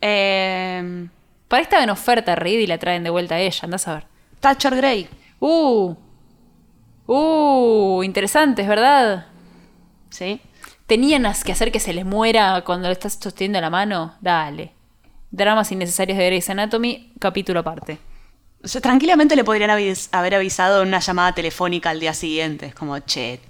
em, 0.00 1.08
Para 1.48 1.62
estaba 1.62 1.82
en 1.82 1.90
oferta 1.90 2.36
Reed 2.36 2.60
y 2.60 2.66
la 2.68 2.78
traen 2.78 3.02
de 3.02 3.10
vuelta 3.10 3.34
a 3.36 3.40
ella, 3.40 3.60
andás 3.64 3.88
a 3.88 3.94
ver. 3.94 4.04
Thatcher 4.40 4.76
Gray. 4.76 5.08
Uh. 5.40 5.94
Uh, 7.08 8.02
interesantes, 8.04 8.66
¿verdad? 8.68 9.26
¿Sí? 10.10 10.40
¿Tenían 10.86 11.26
que 11.44 11.52
hacer 11.52 11.72
que 11.72 11.80
se 11.80 11.92
les 11.92 12.04
muera 12.04 12.62
cuando 12.64 12.88
le 12.88 12.92
estás 12.92 13.18
sosteniendo 13.20 13.60
la 13.60 13.70
mano? 13.70 14.14
Dale. 14.20 14.72
Dramas 15.30 15.72
innecesarios 15.72 16.16
de 16.16 16.26
Grey's 16.26 16.48
Anatomy, 16.48 17.12
capítulo 17.18 17.60
aparte. 17.60 17.98
O 18.62 18.68
sea, 18.68 18.80
tranquilamente 18.80 19.34
le 19.36 19.44
podrían 19.44 19.70
avis- 19.70 20.08
haber 20.12 20.34
avisado 20.36 20.82
en 20.82 20.88
una 20.88 21.00
llamada 21.00 21.32
telefónica 21.32 21.90
al 21.90 22.00
día 22.00 22.14
siguiente. 22.14 22.66
Es 22.66 22.74
como, 22.74 22.98
che, 23.00 23.40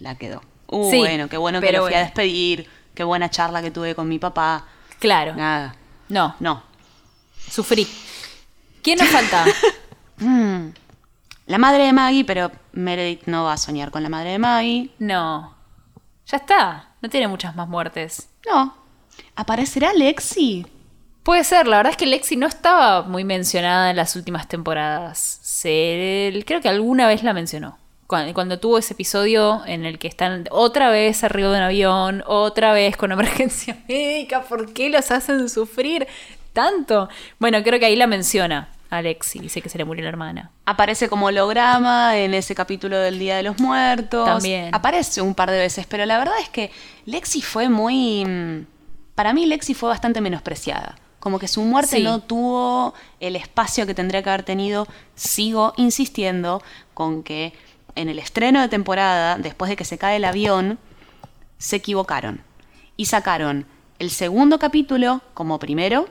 la 0.00 0.14
quedó. 0.16 0.42
Uh, 0.68 0.90
Sí, 0.90 0.98
bueno, 0.98 1.28
qué 1.28 1.36
bueno 1.36 1.60
que 1.60 1.70
lo 1.72 1.78
fui 1.84 1.92
a 1.94 1.98
bueno. 1.98 2.04
despedir. 2.06 2.68
Qué 2.94 3.04
buena 3.04 3.28
charla 3.30 3.60
que 3.62 3.70
tuve 3.70 3.94
con 3.94 4.08
mi 4.08 4.18
papá. 4.18 4.64
Claro. 4.98 5.34
Nada. 5.34 5.76
No, 6.08 6.34
No. 6.40 6.62
sufrí. 7.50 7.86
¿Quién 8.82 8.98
nos 8.98 9.08
falta? 9.08 9.44
La 11.46 11.58
madre 11.58 11.84
de 11.84 11.92
Maggie, 11.92 12.24
pero 12.24 12.50
Meredith 12.72 13.24
no 13.26 13.44
va 13.44 13.52
a 13.52 13.56
soñar 13.58 13.90
con 13.90 14.02
la 14.02 14.08
madre 14.08 14.30
de 14.30 14.38
Maggie. 14.38 14.90
No. 14.98 15.54
Ya 16.26 16.38
está. 16.38 16.85
No 17.00 17.08
tiene 17.08 17.28
muchas 17.28 17.54
más 17.56 17.68
muertes. 17.68 18.28
No. 18.50 18.74
¿Aparecerá 19.34 19.92
Lexi? 19.92 20.66
Puede 21.22 21.44
ser, 21.44 21.66
la 21.66 21.78
verdad 21.78 21.90
es 21.90 21.96
que 21.96 22.06
Lexi 22.06 22.36
no 22.36 22.46
estaba 22.46 23.02
muy 23.02 23.24
mencionada 23.24 23.90
en 23.90 23.96
las 23.96 24.14
últimas 24.16 24.48
temporadas. 24.48 25.40
Se, 25.42 26.42
creo 26.46 26.60
que 26.60 26.68
alguna 26.68 27.08
vez 27.08 27.22
la 27.22 27.32
mencionó. 27.32 27.78
Cuando, 28.06 28.32
cuando 28.34 28.60
tuvo 28.60 28.78
ese 28.78 28.94
episodio 28.94 29.62
en 29.66 29.84
el 29.84 29.98
que 29.98 30.06
están 30.06 30.44
otra 30.52 30.90
vez 30.90 31.24
arriba 31.24 31.50
de 31.50 31.56
un 31.56 31.62
avión, 31.64 32.24
otra 32.26 32.72
vez 32.72 32.96
con 32.96 33.10
emergencia 33.10 33.76
médica, 33.88 34.42
¿por 34.42 34.72
qué 34.72 34.88
los 34.90 35.10
hacen 35.10 35.48
sufrir 35.48 36.06
tanto? 36.52 37.08
Bueno, 37.40 37.62
creo 37.64 37.80
que 37.80 37.86
ahí 37.86 37.96
la 37.96 38.06
menciona 38.06 38.68
a 38.90 39.02
Lexi, 39.02 39.38
dice 39.40 39.60
que 39.60 39.68
se 39.68 39.78
le 39.78 39.84
murió 39.84 40.02
la 40.04 40.10
hermana. 40.10 40.50
Aparece 40.64 41.08
como 41.08 41.26
holograma 41.26 42.16
en 42.16 42.34
ese 42.34 42.54
capítulo 42.54 42.96
del 42.98 43.18
Día 43.18 43.36
de 43.36 43.42
los 43.42 43.58
Muertos. 43.58 44.24
También. 44.26 44.74
Aparece 44.74 45.20
un 45.20 45.34
par 45.34 45.50
de 45.50 45.58
veces, 45.58 45.86
pero 45.86 46.06
la 46.06 46.18
verdad 46.18 46.34
es 46.40 46.48
que 46.48 46.70
Lexi 47.04 47.42
fue 47.42 47.68
muy... 47.68 48.24
mm, 48.24 48.66
Para 49.14 49.32
mí 49.32 49.46
Lexi 49.46 49.74
fue 49.74 49.88
bastante 49.88 50.20
menospreciada. 50.20 50.96
Como 51.18 51.38
que 51.40 51.48
su 51.48 51.62
muerte 51.62 51.96
Sí. 51.96 52.02
no 52.04 52.20
tuvo 52.20 52.94
el 53.18 53.34
espacio 53.34 53.86
que 53.86 53.94
tendría 53.94 54.22
que 54.22 54.28
haber 54.30 54.44
tenido. 54.44 54.86
Sigo 55.16 55.72
insistiendo 55.76 56.62
con 56.94 57.22
que 57.24 57.52
en 57.96 58.08
el 58.08 58.18
estreno 58.20 58.60
de 58.60 58.68
temporada, 58.68 59.36
después 59.38 59.68
de 59.68 59.74
que 59.76 59.84
se 59.84 59.98
cae 59.98 60.16
el 60.18 60.24
avión, 60.24 60.78
se 61.58 61.76
equivocaron. 61.76 62.42
Y 62.96 63.06
sacaron 63.06 63.66
el 63.98 64.10
segundo 64.10 64.58
capítulo 64.58 65.22
como 65.34 65.58
primero 65.58 66.06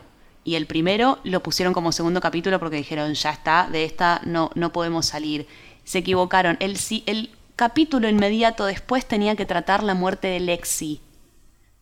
y 0.45 0.55
el 0.55 0.65
primero 0.67 1.19
lo 1.25 1.41
pusieron 1.43 1.73
como 1.73 1.91
segundo 1.91 2.21
capítulo 2.21 2.59
porque 2.59 2.77
dijeron, 2.77 3.13
ya 3.15 3.31
está, 3.31 3.67
de 3.69 3.83
esta 3.83 4.21
no, 4.23 4.51
no 4.55 4.71
podemos 4.71 5.05
salir. 5.07 5.47
Se 5.83 5.97
equivocaron. 5.97 6.55
El, 6.61 6.77
el 7.07 7.31
capítulo 7.57 8.07
inmediato 8.07 8.65
después 8.65 9.05
tenía 9.05 9.35
que 9.35 9.45
tratar 9.45 9.83
la 9.83 9.93
muerte 9.95 10.27
de 10.29 10.39
Lexi, 10.39 11.01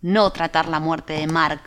no 0.02 0.32
tratar 0.32 0.68
la 0.70 0.80
muerte 0.80 1.14
de 1.14 1.28
Mark. 1.28 1.62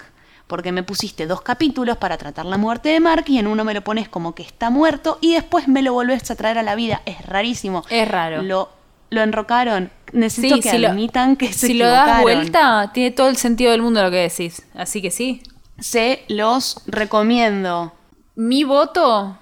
Porque 0.46 0.70
me 0.70 0.84
pusiste 0.84 1.26
dos 1.26 1.40
capítulos 1.42 1.96
para 1.96 2.16
tratar 2.16 2.46
la 2.46 2.56
muerte 2.56 2.88
de 2.90 3.00
Mark 3.00 3.24
y 3.26 3.38
en 3.38 3.48
uno 3.48 3.64
me 3.64 3.74
lo 3.74 3.82
pones 3.82 4.08
como 4.08 4.34
que 4.34 4.44
está 4.44 4.70
muerto 4.70 5.18
y 5.20 5.34
después 5.34 5.66
me 5.66 5.82
lo 5.82 5.92
volvés 5.92 6.30
a 6.30 6.36
traer 6.36 6.56
a 6.58 6.62
la 6.62 6.76
vida. 6.76 7.02
Es 7.04 7.20
rarísimo. 7.26 7.84
Es 7.90 8.06
raro. 8.08 8.42
Lo, 8.42 8.70
lo 9.10 9.22
enrocaron. 9.22 9.90
Necesito 10.12 10.60
que 10.60 10.70
si 10.70 10.78
lo- 10.78 10.88
admitan 10.90 11.34
que 11.36 11.52
se 11.52 11.66
si 11.66 11.74
lo 11.74 11.86
das 11.86 12.22
vuelta, 12.22 12.92
tiene 12.94 13.10
todo 13.10 13.28
el 13.28 13.36
sentido 13.36 13.72
del 13.72 13.82
mundo 13.82 14.02
lo 14.04 14.10
que 14.12 14.18
decís. 14.18 14.62
Así 14.74 15.02
que 15.02 15.10
sí. 15.10 15.42
Se 15.78 16.24
los 16.28 16.82
recomiendo. 16.86 17.92
Mi 18.34 18.64
voto 18.64 19.38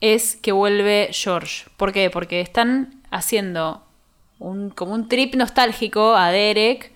es 0.00 0.36
que 0.36 0.52
vuelve 0.52 1.10
George. 1.12 1.66
¿Por 1.76 1.92
qué? 1.92 2.10
Porque 2.10 2.40
están 2.40 3.02
haciendo 3.10 3.82
un, 4.38 4.70
como 4.70 4.94
un 4.94 5.08
trip 5.08 5.34
nostálgico 5.34 6.14
a 6.14 6.30
Derek. 6.30 6.92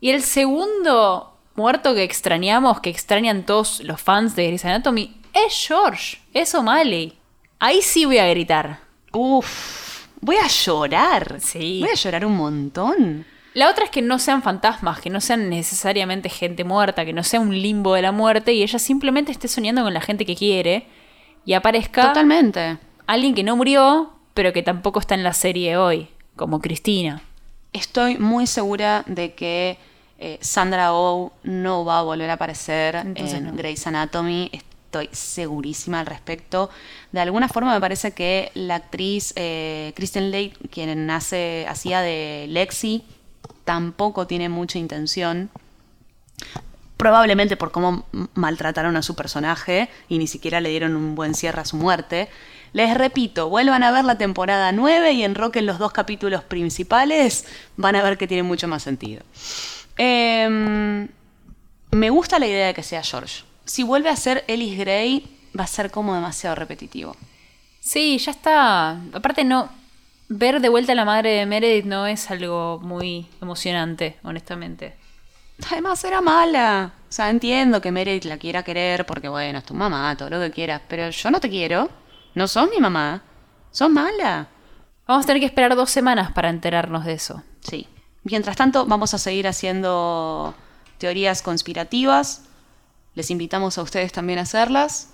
Y 0.00 0.10
el 0.10 0.22
segundo 0.22 1.36
muerto 1.54 1.94
que 1.94 2.02
extrañamos, 2.02 2.80
que 2.80 2.90
extrañan 2.90 3.46
todos 3.46 3.80
los 3.80 4.00
fans 4.00 4.36
de 4.36 4.46
Grey's 4.46 4.64
Anatomy, 4.64 5.16
es 5.32 5.66
George. 5.66 6.18
Es 6.32 6.54
O'Malley. 6.54 7.18
Ahí 7.58 7.80
sí 7.82 8.04
voy 8.04 8.18
a 8.18 8.28
gritar. 8.28 8.80
Uf, 9.12 10.06
voy 10.20 10.36
a 10.36 10.46
llorar. 10.46 11.40
Sí. 11.40 11.80
Voy 11.80 11.90
a 11.90 11.94
llorar 11.94 12.26
un 12.26 12.36
montón. 12.36 13.26
La 13.54 13.70
otra 13.70 13.84
es 13.84 13.90
que 13.90 14.02
no 14.02 14.18
sean 14.18 14.42
fantasmas, 14.42 15.00
que 15.00 15.10
no 15.10 15.20
sean 15.20 15.48
necesariamente 15.48 16.28
gente 16.28 16.64
muerta, 16.64 17.04
que 17.04 17.12
no 17.12 17.22
sea 17.22 17.38
un 17.38 17.56
limbo 17.56 17.94
de 17.94 18.02
la 18.02 18.10
muerte 18.10 18.52
y 18.52 18.62
ella 18.62 18.80
simplemente 18.80 19.30
esté 19.30 19.46
soñando 19.46 19.84
con 19.84 19.94
la 19.94 20.00
gente 20.00 20.26
que 20.26 20.34
quiere 20.34 20.88
y 21.46 21.52
aparezca 21.52 22.08
Totalmente. 22.08 22.78
alguien 23.06 23.34
que 23.34 23.44
no 23.44 23.56
murió, 23.56 24.12
pero 24.34 24.52
que 24.52 24.64
tampoco 24.64 24.98
está 24.98 25.14
en 25.14 25.22
la 25.22 25.32
serie 25.32 25.76
hoy, 25.76 26.08
como 26.34 26.60
Cristina. 26.60 27.22
Estoy 27.72 28.18
muy 28.18 28.48
segura 28.48 29.04
de 29.06 29.34
que 29.34 29.78
eh, 30.18 30.38
Sandra 30.40 30.92
Oh 30.92 31.32
no 31.44 31.84
va 31.84 32.00
a 32.00 32.02
volver 32.02 32.30
a 32.30 32.34
aparecer 32.34 32.96
Entonces 32.96 33.34
en 33.38 33.44
no. 33.46 33.52
Grey's 33.52 33.86
Anatomy. 33.86 34.50
Estoy 34.52 35.08
segurísima 35.12 36.00
al 36.00 36.06
respecto. 36.06 36.70
De 37.12 37.20
alguna 37.20 37.48
forma 37.48 37.72
me 37.72 37.80
parece 37.80 38.12
que 38.12 38.50
la 38.54 38.76
actriz 38.76 39.32
eh, 39.36 39.92
Kristen 39.94 40.30
Lake, 40.30 40.54
quien 40.70 41.06
nace, 41.06 41.66
hacía 41.68 42.00
de 42.00 42.46
Lexi, 42.48 43.04
tampoco 43.64 44.26
tiene 44.26 44.48
mucha 44.48 44.78
intención. 44.78 45.50
Probablemente 46.96 47.56
por 47.56 47.72
cómo 47.72 48.06
maltrataron 48.34 48.96
a 48.96 49.02
su 49.02 49.14
personaje 49.14 49.90
y 50.08 50.18
ni 50.18 50.26
siquiera 50.26 50.60
le 50.60 50.70
dieron 50.70 50.96
un 50.96 51.14
buen 51.14 51.34
cierre 51.34 51.60
a 51.60 51.64
su 51.64 51.76
muerte. 51.76 52.28
Les 52.72 52.96
repito, 52.96 53.48
vuelvan 53.48 53.82
a 53.82 53.90
ver 53.90 54.04
la 54.04 54.18
temporada 54.18 54.72
9 54.72 55.12
y 55.12 55.24
enroquen 55.24 55.66
los 55.66 55.78
dos 55.78 55.92
capítulos 55.92 56.42
principales, 56.44 57.46
van 57.76 57.96
a 57.96 58.02
ver 58.02 58.18
que 58.18 58.26
tiene 58.26 58.42
mucho 58.42 58.68
más 58.68 58.82
sentido. 58.82 59.22
Em, 59.96 61.08
me 61.90 62.10
gusta 62.10 62.38
la 62.38 62.46
idea 62.46 62.66
de 62.68 62.74
que 62.74 62.82
sea 62.82 63.02
George. 63.02 63.44
Si 63.64 63.82
vuelve 63.82 64.08
a 64.08 64.16
ser 64.16 64.44
Ellis 64.48 64.78
Gray, 64.78 65.38
va 65.58 65.64
a 65.64 65.68
ser 65.68 65.90
como 65.90 66.14
demasiado 66.14 66.56
repetitivo. 66.56 67.16
Sí, 67.80 68.18
ya 68.18 68.32
está. 68.32 68.98
Aparte 69.12 69.44
no 69.44 69.68
ver 70.28 70.60
de 70.60 70.68
vuelta 70.68 70.92
a 70.92 70.94
la 70.94 71.04
madre 71.04 71.30
de 71.30 71.46
Meredith 71.46 71.84
no 71.84 72.06
es 72.06 72.30
algo 72.30 72.80
muy 72.82 73.26
emocionante, 73.40 74.18
honestamente. 74.22 74.96
Además 75.70 76.02
era 76.04 76.20
mala. 76.20 76.92
O 77.08 77.12
sea, 77.12 77.30
entiendo 77.30 77.80
que 77.80 77.92
Meredith 77.92 78.24
la 78.24 78.38
quiera 78.38 78.62
querer 78.62 79.06
porque, 79.06 79.28
bueno, 79.28 79.58
es 79.58 79.64
tu 79.64 79.74
mamá, 79.74 80.16
todo 80.16 80.30
lo 80.30 80.40
que 80.40 80.50
quieras. 80.50 80.82
Pero 80.88 81.10
yo 81.10 81.30
no 81.30 81.40
te 81.40 81.48
quiero. 81.48 81.88
No 82.34 82.48
sos 82.48 82.68
mi 82.70 82.78
mamá. 82.78 83.22
Sos 83.70 83.90
mala. 83.90 84.48
Vamos 85.06 85.24
a 85.24 85.26
tener 85.26 85.40
que 85.40 85.46
esperar 85.46 85.76
dos 85.76 85.90
semanas 85.90 86.32
para 86.32 86.48
enterarnos 86.48 87.04
de 87.04 87.12
eso. 87.12 87.42
Sí. 87.60 87.86
Mientras 88.24 88.56
tanto, 88.56 88.86
vamos 88.86 89.14
a 89.14 89.18
seguir 89.18 89.46
haciendo 89.46 90.54
teorías 90.98 91.42
conspirativas. 91.42 92.44
Les 93.14 93.30
invitamos 93.30 93.78
a 93.78 93.82
ustedes 93.82 94.12
también 94.12 94.38
a 94.38 94.42
hacerlas. 94.42 95.10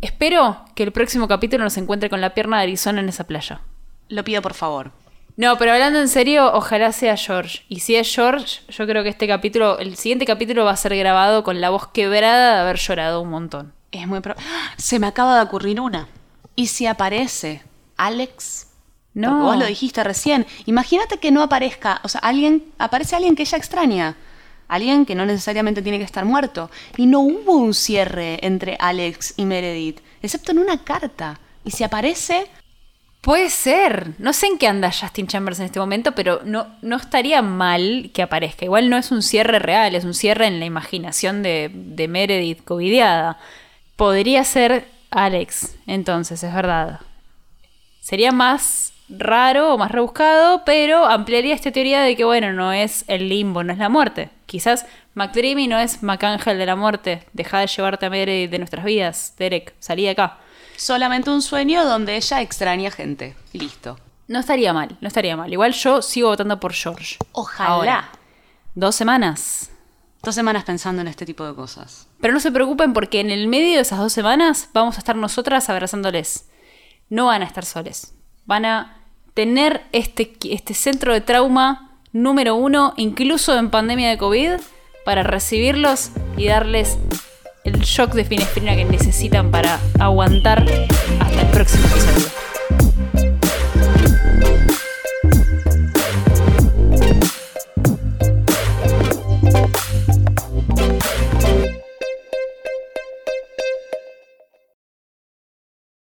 Espero 0.00 0.64
que 0.74 0.84
el 0.84 0.92
próximo 0.92 1.26
capítulo 1.28 1.64
nos 1.64 1.76
encuentre 1.76 2.08
con 2.08 2.20
la 2.20 2.32
pierna 2.32 2.58
de 2.58 2.62
Arizona 2.62 3.00
en 3.00 3.08
esa 3.08 3.24
playa. 3.24 3.60
Lo 4.08 4.24
pido 4.24 4.42
por 4.42 4.54
favor. 4.54 4.92
No, 5.36 5.58
pero 5.58 5.72
hablando 5.72 5.98
en 5.98 6.08
serio, 6.08 6.52
ojalá 6.54 6.92
sea 6.92 7.16
George. 7.16 7.64
Y 7.68 7.80
si 7.80 7.96
es 7.96 8.14
George, 8.14 8.60
yo 8.68 8.86
creo 8.86 9.02
que 9.02 9.08
este 9.08 9.26
capítulo, 9.26 9.78
el 9.80 9.96
siguiente 9.96 10.26
capítulo 10.26 10.64
va 10.64 10.70
a 10.70 10.76
ser 10.76 10.96
grabado 10.96 11.42
con 11.42 11.60
la 11.60 11.70
voz 11.70 11.88
quebrada 11.88 12.54
de 12.54 12.60
haber 12.60 12.76
llorado 12.76 13.20
un 13.20 13.30
montón. 13.30 13.72
Es 13.90 14.06
muy 14.06 14.20
pro- 14.20 14.36
¡Ah! 14.38 14.74
Se 14.76 14.98
me 15.00 15.06
acaba 15.08 15.36
de 15.36 15.42
ocurrir 15.42 15.80
una. 15.80 16.06
¿Y 16.54 16.68
si 16.68 16.86
aparece 16.86 17.62
Alex? 17.96 18.68
No. 19.12 19.28
Porque 19.30 19.42
vos 19.44 19.56
lo 19.58 19.66
dijiste 19.66 20.04
recién. 20.04 20.46
Imagínate 20.66 21.18
que 21.18 21.32
no 21.32 21.42
aparezca, 21.42 22.00
o 22.04 22.08
sea, 22.08 22.20
alguien, 22.20 22.64
aparece 22.78 23.16
alguien 23.16 23.34
que 23.34 23.42
ella 23.42 23.58
extraña. 23.58 24.16
Alguien 24.68 25.04
que 25.04 25.14
no 25.14 25.26
necesariamente 25.26 25.82
tiene 25.82 25.98
que 25.98 26.04
estar 26.04 26.24
muerto. 26.24 26.70
Y 26.96 27.06
no 27.06 27.20
hubo 27.20 27.56
un 27.56 27.74
cierre 27.74 28.38
entre 28.46 28.76
Alex 28.78 29.34
y 29.36 29.44
Meredith, 29.46 30.00
excepto 30.22 30.52
en 30.52 30.58
una 30.60 30.82
carta. 30.84 31.38
Y 31.64 31.70
si 31.72 31.82
aparece, 31.84 32.46
Puede 33.24 33.48
ser. 33.48 34.10
No 34.18 34.34
sé 34.34 34.48
en 34.48 34.58
qué 34.58 34.68
anda 34.68 34.92
Justin 34.92 35.26
Chambers 35.26 35.58
en 35.58 35.64
este 35.64 35.80
momento, 35.80 36.12
pero 36.12 36.42
no, 36.44 36.66
no 36.82 36.96
estaría 36.96 37.40
mal 37.40 38.10
que 38.12 38.20
aparezca. 38.20 38.66
Igual 38.66 38.90
no 38.90 38.98
es 38.98 39.10
un 39.10 39.22
cierre 39.22 39.58
real, 39.58 39.94
es 39.94 40.04
un 40.04 40.12
cierre 40.12 40.46
en 40.46 40.60
la 40.60 40.66
imaginación 40.66 41.42
de, 41.42 41.70
de 41.72 42.06
Meredith 42.06 42.62
covideada. 42.64 43.38
Podría 43.96 44.44
ser 44.44 44.86
Alex, 45.10 45.74
entonces, 45.86 46.42
es 46.42 46.52
verdad. 46.52 47.00
Sería 48.00 48.30
más 48.30 48.92
raro 49.08 49.72
o 49.72 49.78
más 49.78 49.90
rebuscado, 49.90 50.62
pero 50.66 51.06
ampliaría 51.06 51.54
esta 51.54 51.72
teoría 51.72 52.02
de 52.02 52.16
que, 52.16 52.24
bueno, 52.24 52.52
no 52.52 52.74
es 52.74 53.06
el 53.08 53.30
limbo, 53.30 53.64
no 53.64 53.72
es 53.72 53.78
la 53.78 53.88
muerte. 53.88 54.28
Quizás 54.44 54.84
McDreamy 55.14 55.66
no 55.66 55.78
es 55.78 56.02
McAngel 56.02 56.58
de 56.58 56.66
la 56.66 56.76
muerte. 56.76 57.22
Deja 57.32 57.60
de 57.60 57.68
llevarte 57.68 58.04
a 58.04 58.10
Meredith 58.10 58.50
de 58.50 58.58
nuestras 58.58 58.84
vidas, 58.84 59.34
Derek. 59.38 59.72
Salí 59.78 60.02
de 60.02 60.10
acá. 60.10 60.40
Solamente 60.76 61.30
un 61.30 61.42
sueño 61.42 61.84
donde 61.84 62.16
ella 62.16 62.40
extraña 62.40 62.90
gente. 62.90 63.36
Listo. 63.52 63.98
No 64.26 64.40
estaría 64.40 64.72
mal, 64.72 64.96
no 65.00 65.08
estaría 65.08 65.36
mal. 65.36 65.52
Igual 65.52 65.72
yo 65.72 66.00
sigo 66.02 66.28
votando 66.28 66.58
por 66.58 66.72
George. 66.72 67.16
Ojalá. 67.32 67.70
Ahora, 67.70 68.10
dos 68.74 68.94
semanas. 68.94 69.70
Dos 70.22 70.34
semanas 70.34 70.64
pensando 70.64 71.02
en 71.02 71.08
este 71.08 71.26
tipo 71.26 71.44
de 71.44 71.54
cosas. 71.54 72.08
Pero 72.20 72.32
no 72.32 72.40
se 72.40 72.50
preocupen 72.50 72.94
porque 72.94 73.20
en 73.20 73.30
el 73.30 73.46
medio 73.46 73.74
de 73.74 73.80
esas 73.80 73.98
dos 73.98 74.12
semanas 74.12 74.70
vamos 74.72 74.96
a 74.96 74.98
estar 74.98 75.16
nosotras 75.16 75.68
abrazándoles. 75.68 76.48
No 77.10 77.26
van 77.26 77.42
a 77.42 77.44
estar 77.44 77.66
soles. 77.66 78.14
Van 78.46 78.64
a 78.64 78.96
tener 79.34 79.82
este, 79.92 80.32
este 80.50 80.72
centro 80.72 81.12
de 81.12 81.20
trauma 81.20 81.98
número 82.12 82.54
uno, 82.54 82.94
incluso 82.96 83.58
en 83.58 83.68
pandemia 83.68 84.08
de 84.08 84.16
COVID, 84.16 84.52
para 85.04 85.22
recibirlos 85.22 86.12
y 86.38 86.46
darles 86.46 86.96
el 87.64 87.80
shock 87.80 88.12
de 88.12 88.26
finefrina 88.26 88.76
que 88.76 88.84
necesitan 88.84 89.50
para 89.50 89.80
aguantar 89.98 90.64
hasta 91.18 91.40
el 91.40 91.46
próximo 91.48 91.86
episodio. 91.86 92.53